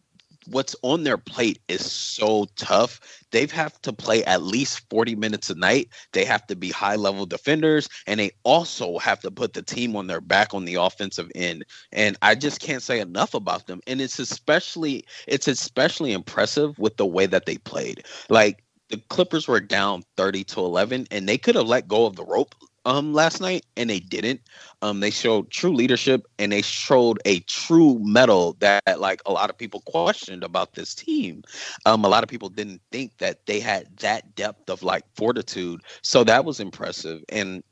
what's 0.46 0.76
on 0.82 1.04
their 1.04 1.18
plate 1.18 1.60
is 1.68 1.90
so 1.90 2.46
tough. 2.56 3.00
They 3.30 3.46
have 3.46 3.80
to 3.82 3.92
play 3.92 4.24
at 4.24 4.42
least 4.42 4.88
40 4.90 5.14
minutes 5.16 5.50
a 5.50 5.54
night. 5.54 5.88
They 6.12 6.24
have 6.24 6.46
to 6.48 6.56
be 6.56 6.70
high 6.70 6.96
level 6.96 7.26
defenders 7.26 7.88
and 8.06 8.20
they 8.20 8.32
also 8.44 8.98
have 8.98 9.20
to 9.20 9.30
put 9.30 9.52
the 9.54 9.62
team 9.62 9.96
on 9.96 10.06
their 10.06 10.20
back 10.20 10.54
on 10.54 10.64
the 10.64 10.74
offensive 10.74 11.30
end. 11.34 11.64
And 11.92 12.16
I 12.22 12.34
just 12.34 12.60
can't 12.60 12.82
say 12.82 13.00
enough 13.00 13.34
about 13.34 13.66
them. 13.66 13.80
And 13.86 14.00
it's 14.00 14.18
especially 14.18 15.04
it's 15.26 15.48
especially 15.48 16.12
impressive 16.12 16.78
with 16.78 16.96
the 16.96 17.06
way 17.06 17.26
that 17.26 17.46
they 17.46 17.58
played. 17.58 18.04
Like 18.28 18.62
the 18.90 18.98
Clippers 19.08 19.48
were 19.48 19.60
down 19.60 20.02
30 20.16 20.44
to 20.44 20.60
11 20.60 21.06
and 21.10 21.28
they 21.28 21.38
could 21.38 21.54
have 21.54 21.66
let 21.66 21.88
go 21.88 22.06
of 22.06 22.16
the 22.16 22.24
rope 22.24 22.54
um 22.84 23.12
last 23.12 23.40
night 23.40 23.64
and 23.76 23.90
they 23.90 24.00
didn't. 24.00 24.40
Um 24.82 25.00
they 25.00 25.10
showed 25.10 25.50
true 25.50 25.72
leadership 25.74 26.26
and 26.38 26.52
they 26.52 26.62
showed 26.62 27.18
a 27.24 27.40
true 27.40 27.98
mettle 28.00 28.56
that 28.60 28.98
like 29.00 29.20
a 29.26 29.32
lot 29.32 29.50
of 29.50 29.58
people 29.58 29.82
questioned 29.86 30.44
about 30.44 30.74
this 30.74 30.94
team. 30.94 31.42
Um 31.86 32.04
a 32.04 32.08
lot 32.08 32.22
of 32.22 32.28
people 32.28 32.48
didn't 32.48 32.80
think 32.90 33.16
that 33.18 33.46
they 33.46 33.60
had 33.60 33.96
that 33.98 34.34
depth 34.34 34.68
of 34.70 34.82
like 34.82 35.04
fortitude. 35.14 35.80
So 36.02 36.24
that 36.24 36.44
was 36.44 36.60
impressive. 36.60 37.22
And 37.28 37.62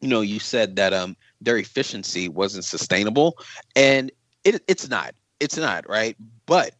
you 0.00 0.08
know 0.08 0.20
you 0.20 0.38
said 0.40 0.76
that 0.76 0.92
um 0.92 1.16
their 1.40 1.56
efficiency 1.58 2.28
wasn't 2.28 2.64
sustainable 2.64 3.36
and 3.76 4.10
it, 4.44 4.62
it's 4.68 4.88
not. 4.88 5.14
It's 5.40 5.56
not 5.56 5.88
right? 5.88 6.16
But 6.46 6.72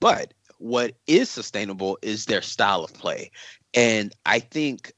but 0.00 0.34
what 0.58 0.94
is 1.06 1.28
sustainable 1.30 1.98
is 2.02 2.26
their 2.26 2.42
style 2.42 2.84
of 2.84 2.92
play. 2.94 3.30
And 3.74 4.12
i 4.26 4.38
think 4.40 4.92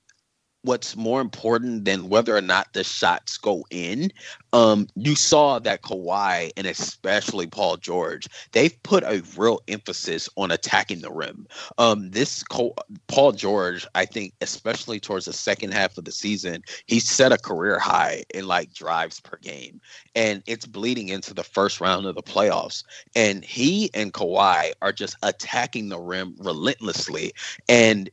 what's 0.62 0.96
more 0.96 1.20
important 1.20 1.84
than 1.84 2.08
whether 2.08 2.36
or 2.36 2.40
not 2.40 2.72
the 2.72 2.84
shots 2.84 3.38
go 3.38 3.64
in. 3.70 4.12
Um, 4.52 4.88
you 4.94 5.14
saw 5.14 5.58
that 5.61 5.82
Kawhi 5.82 6.50
and 6.56 6.66
especially 6.66 7.46
Paul 7.46 7.76
George, 7.76 8.28
they've 8.52 8.82
put 8.82 9.04
a 9.04 9.22
real 9.36 9.61
emphasis 9.68 10.28
on 10.36 10.50
attacking 10.50 11.00
the 11.00 11.11
rim. 11.11 11.46
Um, 11.78 12.11
this 12.11 12.42
Co- 12.42 12.74
Paul 13.06 13.32
George, 13.32 13.86
I 13.94 14.04
think, 14.04 14.34
especially 14.40 15.00
towards 15.00 15.24
the 15.26 15.32
second 15.32 15.72
half 15.72 15.96
of 15.96 16.04
the 16.04 16.12
season, 16.12 16.62
he 16.86 17.00
set 17.00 17.32
a 17.32 17.38
career 17.38 17.78
high 17.78 18.24
in 18.34 18.46
like 18.46 18.74
drives 18.74 19.20
per 19.20 19.38
game, 19.38 19.80
and 20.14 20.42
it's 20.46 20.66
bleeding 20.66 21.08
into 21.08 21.32
the 21.32 21.44
first 21.44 21.80
round 21.80 22.06
of 22.06 22.16
the 22.16 22.22
playoffs. 22.22 22.84
And 23.14 23.44
he 23.44 23.90
and 23.94 24.12
Kawhi 24.12 24.72
are 24.82 24.92
just 24.92 25.16
attacking 25.22 25.88
the 25.88 26.00
rim 26.00 26.34
relentlessly, 26.38 27.32
and 27.68 28.11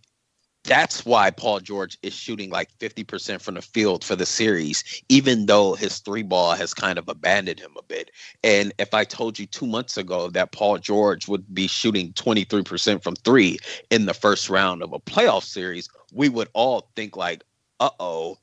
that's 0.68 1.06
why 1.06 1.32
Paul 1.32 1.62
George 1.62 1.98
is 2.04 2.14
shooting 2.14 2.50
like 2.50 2.70
50% 2.78 3.42
from 3.42 3.56
the 3.56 3.62
field 3.62 4.04
for 4.04 4.18
the 4.18 4.26
series, 4.26 5.02
even 5.08 5.46
though 5.46 5.74
his 5.76 6.00
three 6.00 6.24
ball 6.24 6.54
has 6.56 6.74
kind 6.74 7.00
of 7.00 7.08
abandoned 7.08 7.60
him 7.60 7.72
a 7.78 7.84
bit. 7.84 8.12
And 8.44 8.74
if 8.78 8.94
I 8.94 9.06
told 9.06 9.40
you 9.40 9.46
two 9.46 9.66
months 9.66 9.98
ago 9.98 10.30
that 10.30 10.52
Paul 10.52 10.78
George 10.78 11.28
would 11.30 11.54
be 11.56 11.68
shooting 11.68 12.12
23% 12.14 13.02
from 13.02 13.16
three 13.16 13.58
in 13.90 14.06
the 14.06 14.14
first 14.14 14.50
round 14.50 14.84
of 14.84 14.92
a 14.92 15.00
playoff 15.00 15.44
series, 15.44 15.90
we 16.12 16.28
would 16.28 16.50
all 16.54 16.90
think 16.98 17.16
like, 17.16 17.44
uh 17.80 17.90
oh, 18.02 18.38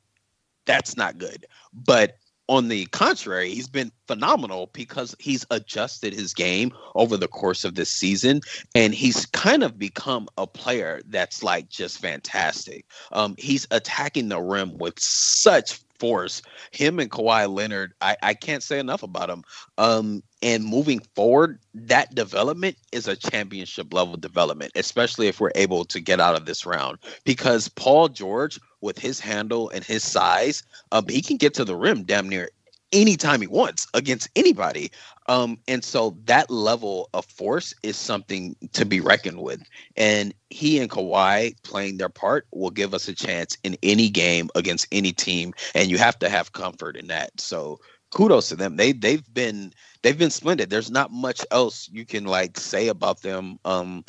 that's 0.64 0.96
not 0.96 1.18
good. 1.18 1.44
But 1.74 2.16
on 2.48 2.68
the 2.68 2.86
contrary, 2.86 3.50
he's 3.50 3.68
been 3.68 3.90
phenomenal 4.06 4.70
because 4.72 5.14
he's 5.18 5.46
adjusted 5.50 6.12
his 6.12 6.34
game 6.34 6.72
over 6.94 7.16
the 7.16 7.28
course 7.28 7.64
of 7.64 7.74
this 7.74 7.90
season 7.90 8.40
and 8.74 8.94
he's 8.94 9.26
kind 9.26 9.62
of 9.62 9.78
become 9.78 10.28
a 10.36 10.46
player 10.46 11.00
that's 11.08 11.42
like 11.42 11.68
just 11.68 11.98
fantastic. 11.98 12.84
Um, 13.12 13.34
he's 13.38 13.66
attacking 13.70 14.28
the 14.28 14.40
rim 14.40 14.76
with 14.78 14.98
such 14.98 15.80
force. 15.98 16.42
Him 16.70 16.98
and 16.98 17.10
Kawhi 17.10 17.52
Leonard, 17.52 17.92
I, 18.00 18.16
I 18.22 18.34
can't 18.34 18.62
say 18.62 18.78
enough 18.78 19.02
about 19.02 19.30
him. 19.30 19.44
Um, 19.78 20.22
and 20.42 20.64
moving 20.64 21.00
forward, 21.14 21.58
that 21.74 22.14
development 22.14 22.76
is 22.92 23.08
a 23.08 23.16
championship 23.16 23.92
level 23.92 24.16
development, 24.16 24.72
especially 24.74 25.28
if 25.28 25.40
we're 25.40 25.52
able 25.54 25.84
to 25.86 26.00
get 26.00 26.20
out 26.20 26.36
of 26.36 26.46
this 26.46 26.66
round. 26.66 26.98
Because 27.24 27.68
Paul 27.68 28.08
George, 28.08 28.60
with 28.80 28.98
his 28.98 29.18
handle 29.18 29.70
and 29.70 29.82
his 29.82 30.04
size, 30.04 30.62
um, 30.92 31.06
he 31.08 31.22
can 31.22 31.38
get 31.38 31.54
to 31.54 31.64
the 31.64 31.76
rim 31.76 32.02
damn 32.02 32.28
near 32.28 32.50
anytime 32.94 33.40
he 33.42 33.46
wants 33.46 33.86
against 33.92 34.28
anybody. 34.36 34.90
Um, 35.26 35.58
and 35.68 35.84
so 35.84 36.16
that 36.24 36.50
level 36.50 37.10
of 37.12 37.26
force 37.26 37.74
is 37.82 37.96
something 37.96 38.56
to 38.72 38.86
be 38.86 39.00
reckoned 39.00 39.42
with. 39.42 39.62
And 39.96 40.32
he 40.50 40.78
and 40.78 40.90
Kawhi 40.90 41.54
playing 41.62 41.96
their 41.98 42.08
part 42.08 42.46
will 42.52 42.70
give 42.70 42.94
us 42.94 43.08
a 43.08 43.14
chance 43.14 43.56
in 43.64 43.76
any 43.82 44.08
game 44.08 44.48
against 44.54 44.86
any 44.92 45.12
team. 45.12 45.52
And 45.74 45.90
you 45.90 45.98
have 45.98 46.18
to 46.20 46.28
have 46.28 46.52
comfort 46.52 46.96
in 46.96 47.08
that. 47.08 47.38
So 47.40 47.80
kudos 48.14 48.48
to 48.48 48.56
them. 48.56 48.76
They 48.76 48.92
they've 48.92 49.34
been 49.34 49.72
they've 50.02 50.18
been 50.18 50.30
splendid. 50.30 50.70
There's 50.70 50.90
not 50.90 51.10
much 51.10 51.44
else 51.50 51.88
you 51.92 52.06
can 52.06 52.24
like 52.24 52.58
say 52.58 52.88
about 52.88 53.22
them. 53.22 53.58
Um, 53.64 54.04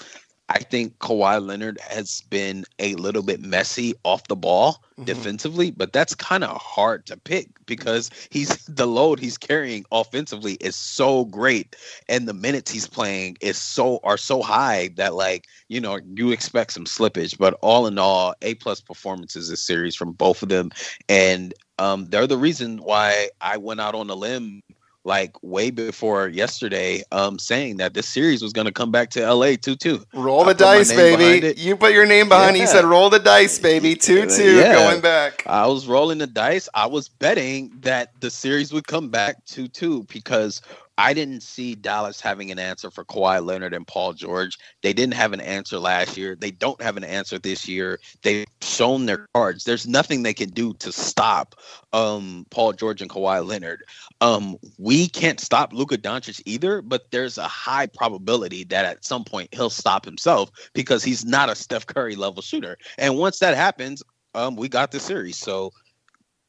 I 0.50 0.60
think 0.60 1.00
Kawhi 1.00 1.44
Leonard 1.44 1.80
has 1.82 2.22
been 2.30 2.66
a 2.78 2.94
little 2.96 3.24
bit 3.24 3.42
messy 3.42 3.96
off 4.04 4.28
the 4.28 4.36
ball 4.36 4.84
mm-hmm. 4.92 5.06
defensively, 5.06 5.72
but 5.72 5.92
that's 5.92 6.14
kind 6.14 6.44
of 6.44 6.56
hard 6.62 7.08
to 7.08 7.18
pick 7.18 7.48
because 7.66 8.12
he's 8.30 8.64
the 8.68 8.86
load 8.86 9.20
he's 9.20 9.38
carrying 9.38 9.86
offensively 9.92 10.54
is 10.56 10.76
so 10.76 11.26
great, 11.26 11.76
and 12.08 12.28
the 12.28 12.34
minutes 12.34 12.72
he's 12.72 12.88
playing 12.88 13.38
is 13.42 13.58
so 13.58 14.00
are 14.04 14.18
so 14.18 14.42
high 14.44 14.90
that 14.96 15.16
like 15.16 15.46
you 15.68 15.82
know 15.82 16.00
you 16.14 16.32
expect 16.32 16.74
some 16.74 16.86
slippage. 16.86 17.38
But 17.38 17.58
all 17.62 17.88
in 17.88 17.98
all, 17.98 18.36
a 18.44 18.54
plus 18.56 18.82
performances 18.82 19.50
this 19.50 19.64
series 19.64 19.96
from 19.96 20.12
both 20.12 20.44
of 20.44 20.50
them, 20.50 20.70
and 21.10 21.54
um, 21.80 22.06
they're 22.06 22.28
the 22.28 22.38
reason 22.38 22.78
why 22.78 23.30
I 23.42 23.58
went 23.58 23.82
out 23.82 23.96
on 23.96 24.10
a 24.10 24.16
limb 24.16 24.62
like 25.06 25.42
way 25.44 25.70
before 25.70 26.28
yesterday, 26.28 27.04
um, 27.12 27.38
saying 27.38 27.78
that 27.78 27.94
this 27.94 28.08
series 28.08 28.42
was 28.42 28.52
going 28.52 28.66
to 28.66 28.74
come 28.74 28.92
back 28.92 29.12
to 29.12 29.34
LA 29.34 29.56
two 29.56 29.76
two. 29.76 30.04
Roll 30.14 30.44
the 30.44 30.54
dice, 30.54 30.92
baby. 30.92 31.54
You 31.56 31.78
put 31.78 31.94
your 31.94 32.06
name 32.06 32.28
behind 32.28 32.58
yeah. 32.58 32.64
it. 32.64 32.66
You 32.66 32.68
said 32.68 32.86
roll 32.86 33.10
the 33.10 33.20
dice, 33.20 33.60
baby. 33.60 33.96
Two 34.06 34.28
two 34.28 34.58
yeah. 34.58 34.74
going 34.74 35.02
back. 35.02 35.44
I 35.46 35.68
was 35.68 35.88
rolling 35.88 36.18
the 36.18 36.28
dice. 36.28 36.68
I 36.74 36.88
was 36.88 37.08
betting 37.08 37.72
that 37.82 38.20
the 38.20 38.30
series 38.30 38.74
would 38.74 38.88
come 38.88 39.10
back 39.10 39.46
two 39.46 39.68
two 39.68 40.04
because 40.04 40.62
I 40.98 41.14
didn't 41.14 41.44
see 41.44 41.76
Dallas 41.76 42.22
having 42.22 42.52
an 42.52 42.60
answer 42.60 42.90
for 42.90 43.04
Kawhi 43.04 43.46
Leonard 43.46 43.74
and 43.74 43.86
Paul 43.86 44.14
George. 44.14 44.58
They 44.82 44.94
didn't 44.94 45.16
have 45.16 45.34
an 45.34 45.42
answer 45.42 45.78
last 45.78 46.16
year. 46.16 46.36
They 46.36 46.52
don't 46.52 46.82
have 46.82 46.96
an 46.96 47.04
answer 47.04 47.38
this 47.38 47.68
year. 47.68 48.00
They've 48.22 48.46
shown 48.62 49.06
their 49.06 49.28
cards. 49.34 49.66
There's 49.66 49.88
nothing 49.88 50.24
they 50.24 50.34
can 50.34 50.50
do 50.50 50.74
to 50.76 50.92
stop 50.92 51.56
um, 51.92 52.46
Paul 52.50 52.74
George 52.74 53.02
and 53.02 53.10
Kawhi 53.10 53.46
Leonard. 53.46 53.84
Um, 54.22 54.58
we 54.78 55.08
can't 55.10 55.40
stop 55.40 55.74
Luka 55.74 55.98
Doncic 55.98 56.42
either, 56.46 56.82
but 56.82 57.12
there's 57.12 57.38
a 57.38 57.48
high 57.48 57.88
probability 57.88 58.64
that 58.66 58.86
at 58.86 59.04
some 59.04 59.26
point 59.26 59.54
he'll 59.54 59.70
stop 59.70 60.06
himself 60.06 60.50
because 60.74 61.04
he's 61.04 61.26
not 61.26 61.50
a 61.50 61.56
Steph 61.56 61.86
Curry 61.86 62.16
level 62.16 62.42
shooter. 62.42 62.78
And 62.98 63.18
once 63.18 63.40
that 63.40 63.56
happens, 63.56 64.02
um, 64.34 64.56
we 64.56 64.70
got 64.70 64.92
the 64.92 65.00
series. 65.00 65.38
So 65.38 65.72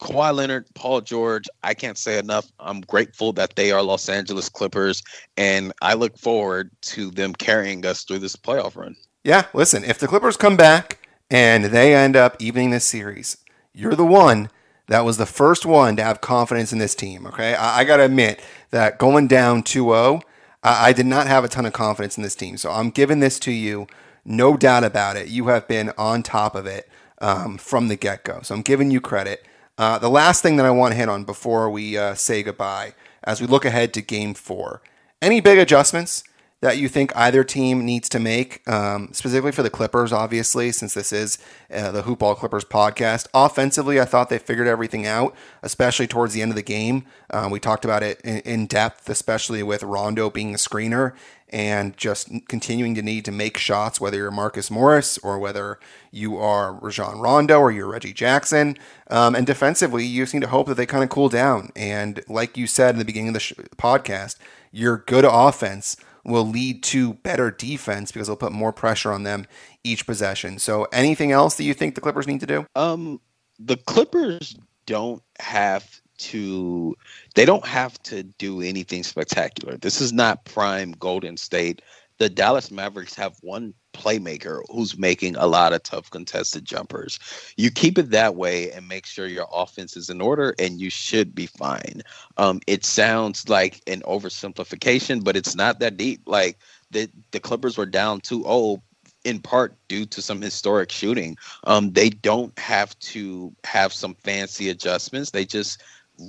Kawhi 0.01 0.34
Leonard, 0.34 0.66
Paul 0.74 1.01
George, 1.01 1.49
I 1.62 1.74
can't 1.74 1.97
say 1.97 2.18
enough. 2.18 2.51
I'm 2.61 2.82
grateful 2.82 3.32
that 3.34 3.57
they 3.57 3.72
are 3.72 3.82
Los 3.82 4.09
Angeles 4.09 4.49
Clippers, 4.49 5.03
and 5.36 5.72
I 5.80 5.94
look 5.94 6.18
forward 6.18 6.70
to 6.82 7.11
them 7.11 7.32
carrying 7.32 7.84
us 7.86 8.05
through 8.05 8.18
this 8.18 8.36
playoff 8.36 8.76
run. 8.76 8.97
Yeah, 9.24 9.47
listen, 9.55 9.84
if 9.84 9.99
the 9.99 10.07
Clippers 10.07 10.36
come 10.36 10.57
back 10.57 11.09
and 11.30 11.66
they 11.66 11.94
end 11.94 12.14
up 12.14 12.36
evening 12.38 12.70
this 12.70 12.84
series, 12.84 13.38
you're 13.72 13.94
the 13.94 14.05
one 14.05 14.51
that 14.88 15.05
was 15.05 15.16
the 15.16 15.26
first 15.26 15.66
one 15.66 15.97
to 15.97 16.03
have 16.03 16.20
confidence 16.20 16.72
in 16.72 16.78
this 16.78 16.94
team. 16.94 17.26
Okay. 17.26 17.55
I, 17.55 17.80
I 17.80 17.84
got 17.84 17.97
to 17.97 18.05
admit 18.05 18.40
that 18.70 18.99
going 18.99 19.26
down 19.26 19.62
2 19.62 19.84
0, 19.84 20.20
I, 20.62 20.88
I 20.88 20.92
did 20.92 21.07
not 21.07 21.26
have 21.26 21.44
a 21.44 21.49
ton 21.49 21.66
of 21.66 21.72
confidence 21.72 22.16
in 22.16 22.22
this 22.22 22.34
team. 22.34 22.57
So 22.57 22.70
I'm 22.70 22.90
giving 22.90 23.20
this 23.20 23.38
to 23.40 23.53
you. 23.53 23.86
No 24.24 24.57
doubt 24.57 24.84
about 24.84 25.16
it. 25.16 25.28
You 25.28 25.47
have 25.47 25.68
been 25.68 25.92
on 25.97 26.22
top 26.22 26.55
of 26.55 26.66
it 26.66 26.88
um, 27.20 27.59
from 27.59 27.88
the 27.88 27.97
get 27.97 28.24
go. 28.24 28.40
So 28.42 28.55
I'm 28.55 28.62
giving 28.62 28.90
you 28.90 29.01
credit. 29.01 29.47
Uh, 29.79 29.99
the 29.99 30.09
last 30.09 30.43
thing 30.43 30.57
that 30.57 30.64
I 30.64 30.70
want 30.70 30.93
to 30.93 30.99
hit 30.99 31.09
on 31.09 31.24
before 31.24 31.68
we 31.70 31.99
uh, 31.99 32.14
say 32.14 32.43
goodbye, 32.43 32.95
as 33.24 33.41
we 33.41 33.47
look 33.47 33.64
ahead 33.64 33.93
to 33.95 34.01
game 34.01 34.33
four, 34.33 34.81
any 35.20 35.41
big 35.41 35.59
adjustments 35.59 36.24
that 36.62 36.79
you 36.79 36.89
think 36.89 37.14
either 37.14 37.45
team 37.45 37.85
needs 37.85 38.09
to 38.09 38.18
make, 38.18 38.66
um, 38.68 39.11
specifically 39.12 39.53
for 39.53 39.62
the 39.62 39.68
Clippers, 39.68 40.12
obviously, 40.12 40.72
since 40.72 40.95
this 40.95 41.12
is 41.12 41.39
uh, 41.70 41.93
the 41.93 42.03
Hoop 42.03 42.20
Ball 42.20 42.35
Clippers 42.35 42.64
podcast? 42.64 43.27
Offensively, 43.35 44.01
I 44.01 44.07
thought 44.07 44.31
they 44.31 44.39
figured 44.39 44.66
everything 44.66 45.07
out, 45.07 45.35
especially 45.62 46.07
towards 46.07 46.33
the 46.33 46.41
end 46.41 46.51
of 46.51 46.57
the 46.57 46.62
game. 46.62 47.05
Um, 47.31 47.51
we 47.51 47.61
talked 47.61 47.85
about 47.85 48.03
it 48.03 48.20
in, 48.22 48.39
in 48.41 48.66
depth, 48.66 49.11
especially 49.11 49.62
with 49.62 49.83
Rondo 49.83 50.31
being 50.31 50.53
the 50.53 50.59
screener 50.59 51.12
and 51.51 51.97
just 51.97 52.28
continuing 52.49 52.94
to 52.94 53.03
need 53.03 53.24
to 53.24 53.32
make 53.32 53.57
shots, 53.57 54.01
whether 54.01 54.16
you're 54.16 54.30
Marcus 54.30 54.70
Morris 54.70 55.18
or 55.18 55.38
whether 55.38 55.78
you 56.11 56.36
are 56.36 56.74
Rajon 56.74 57.20
Rondo 57.20 57.59
or 57.61 57.70
you're 57.70 57.90
Reggie 57.90 58.12
Jackson. 58.12 58.76
Um, 59.11 59.34
and 59.34 59.47
defensively, 59.47 60.05
you 60.05 60.24
just 60.24 60.34
need 60.34 60.40
to 60.40 60.49
hope 60.49 60.66
that 60.66 60.74
they 60.74 60.86
kind 60.86 61.05
of 61.05 61.11
cool 61.11 61.28
down. 61.28 61.70
And 61.76 62.22
like 62.28 62.57
you 62.57 62.66
said 62.66 62.94
in 62.94 62.99
the 62.99 63.05
beginning 63.05 63.28
of 63.28 63.34
the 63.34 63.40
sh- 63.40 63.53
podcast, 63.76 64.36
your 64.72 64.99
good 64.99 65.24
offense 65.24 65.97
will 66.24 66.47
lead 66.47 66.82
to 66.82 67.14
better 67.14 67.51
defense 67.51 68.11
because 68.11 68.26
they'll 68.26 68.36
put 68.36 68.53
more 68.53 68.72
pressure 68.72 69.12
on 69.12 69.22
them 69.22 69.47
each 69.84 70.07
possession. 70.07 70.59
So, 70.59 70.88
anything 70.92 71.30
else 71.30 71.55
that 71.57 71.64
you 71.64 71.72
think 71.72 71.94
the 71.94 72.01
Clippers 72.01 72.26
need 72.26 72.40
to 72.40 72.47
do? 72.47 72.66
Um, 72.74 73.20
the 73.59 73.76
Clippers 73.76 74.57
don't 74.86 75.22
have 75.38 76.01
to 76.19 76.95
they 77.35 77.45
don't 77.45 77.67
have 77.67 78.01
to 78.05 78.23
do 78.25 78.61
anything 78.61 79.03
spectacular. 79.03 79.77
This 79.77 80.01
is 80.01 80.12
not 80.12 80.45
prime 80.45 80.93
Golden 80.93 81.37
State. 81.37 81.83
The 82.19 82.31
Dallas 82.31 82.71
Mavericks 82.71 83.14
have 83.17 83.37
one 83.43 83.75
playmaker 83.93 84.62
who's 84.71 84.99
making 84.99 85.37
a 85.37 85.47
lot 85.47 85.73
of 85.73 85.83
tough 85.83 86.11
contested 86.11 86.64
jumpers. 86.64 87.19
You 87.57 87.71
keep 87.71 87.99
it 87.99 88.11
that 88.11 88.37
way 88.37 88.73
and 88.73 88.89
make 88.89 89.05
sure 89.07 89.27
your 89.27 89.49
offense 89.53 89.97
is 89.97 90.09
in 90.09 90.21
order, 90.21 90.55
and 90.59 90.81
you 90.81 90.89
should 90.89 91.35
be 91.35 91.47
fine. 91.47 92.03
Um, 92.39 92.61
it 92.67 92.85
sounds 92.85 93.49
like 93.49 93.83
an 93.87 94.01
oversimplification, 94.03 95.25
but 95.25 95.37
it's 95.37 95.55
not 95.55 95.79
that 95.81 95.97
deep. 95.97 96.23
Like 96.27 96.59
the 96.91 97.11
the 97.33 97.41
Clippers 97.41 97.77
were 97.77 97.87
down 97.87 98.21
2-0 98.23 98.81
in 99.25 99.41
part 99.41 99.77
due 99.89 100.07
to 100.07 100.23
some 100.23 100.41
historic 100.41 100.91
shooting. 100.91 101.37
Um, 101.64 101.93
they 101.93 102.11
don't 102.11 102.57
have 102.59 102.97
to 103.01 103.53
have 103.64 103.93
some 103.93 104.14
fancy 104.14 104.69
adjustments. 104.71 105.33
They 105.33 105.45
just 105.45 105.83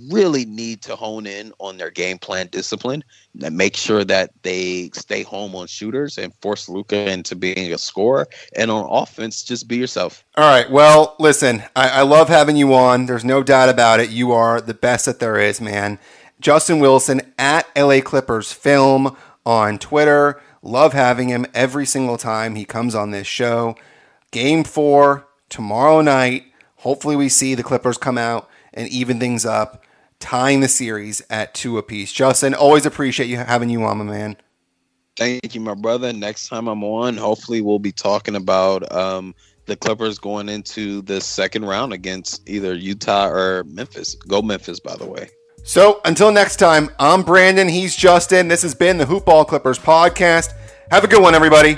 really 0.10 0.46
need 0.46 0.82
to 0.82 0.96
hone 0.96 1.26
in 1.26 1.54
on 1.60 1.78
their 1.78 1.92
game 1.92 2.18
plan 2.18 2.48
discipline 2.52 3.04
and 3.42 3.56
make 3.56 3.76
sure 3.76 4.04
that 4.04 4.32
they 4.44 4.90
stay 4.94 5.24
home 5.24 5.56
on 5.56 5.68
shooters 5.68 6.18
and 6.18 6.34
force 6.36 6.68
Luka 6.68 7.10
into 7.10 7.36
being 7.36 7.74
a 7.74 7.78
scorer. 7.78 8.28
And 8.56 8.70
on 8.72 8.88
offense, 8.90 9.44
just 9.44 9.68
be 9.68 9.78
yourself. 9.78 10.24
All 10.36 10.50
right. 10.50 10.70
Well, 10.70 11.16
listen, 11.20 11.64
I, 11.76 11.90
I 11.90 12.02
love 12.02 12.30
having 12.30 12.58
you 12.58 12.74
on. 12.74 13.06
There's 13.06 13.26
no 13.26 13.44
doubt 13.44 13.70
about 13.70 14.00
it. 14.00 14.10
You 14.10 14.32
are 14.32 14.60
the 14.60 14.74
best 14.74 15.06
that 15.06 15.20
there 15.20 15.38
is, 15.38 15.62
man. 15.62 16.00
Justin 16.40 16.80
Wilson 16.80 17.22
at 17.38 17.68
LA 17.76 18.02
Clippers 18.02 18.52
Film 18.52 19.16
on 19.46 19.80
Twitter. 19.80 20.42
Love 20.62 20.94
having 20.94 21.30
him 21.30 21.46
every 21.54 21.86
single 21.86 22.18
time 22.18 22.56
he 22.56 22.66
comes 22.66 22.94
on 22.94 23.12
this 23.12 23.28
show. 23.28 23.76
Game 24.32 24.64
four 24.64 25.28
tomorrow 25.50 26.02
night. 26.02 26.46
Hopefully, 26.78 27.16
we 27.16 27.30
see 27.30 27.56
the 27.56 27.64
Clippers 27.64 27.98
come 27.98 28.18
out 28.18 28.50
and 28.78 28.88
even 28.90 29.20
things 29.20 29.46
up, 29.46 29.84
tying 30.20 30.62
the 30.62 30.68
series 30.68 31.22
at 31.30 31.54
two 31.54 31.78
apiece. 31.78 32.14
Justin, 32.14 32.54
always 32.54 32.86
appreciate 32.86 33.28
you 33.28 33.38
having 33.38 33.70
you 33.70 33.84
on, 33.84 33.98
my 33.98 34.04
man. 34.06 34.38
Thank 35.18 35.56
you, 35.56 35.62
my 35.62 35.74
brother. 35.74 36.14
Next 36.14 36.48
time 36.48 36.68
I'm 36.68 36.84
on, 36.84 37.18
hopefully 37.18 37.62
we'll 37.62 37.80
be 37.80 37.92
talking 37.92 38.36
about 38.36 38.90
um, 38.92 39.34
the 39.66 39.76
Clippers 39.76 40.20
going 40.20 40.48
into 40.48 41.02
the 41.02 41.20
second 41.20 41.66
round 41.66 41.92
against 41.92 42.48
either 42.48 42.76
Utah 42.76 43.28
or 43.28 43.64
Memphis. 43.64 44.14
Go 44.14 44.44
Memphis, 44.44 44.80
by 44.80 44.96
the 44.96 45.08
way. 45.08 45.30
So 45.64 46.00
until 46.06 46.32
next 46.32 46.58
time, 46.58 46.90
I'm 47.00 47.24
Brandon. 47.24 47.68
He's 47.68 47.96
Justin. 47.96 48.48
This 48.48 48.62
has 48.62 48.76
been 48.76 48.98
the 48.98 49.06
Hoop 49.06 49.26
Ball 49.26 49.44
Clippers 49.44 49.80
podcast. 49.80 50.54
Have 50.92 51.04
a 51.04 51.08
good 51.08 51.22
one, 51.22 51.36
everybody. 51.36 51.78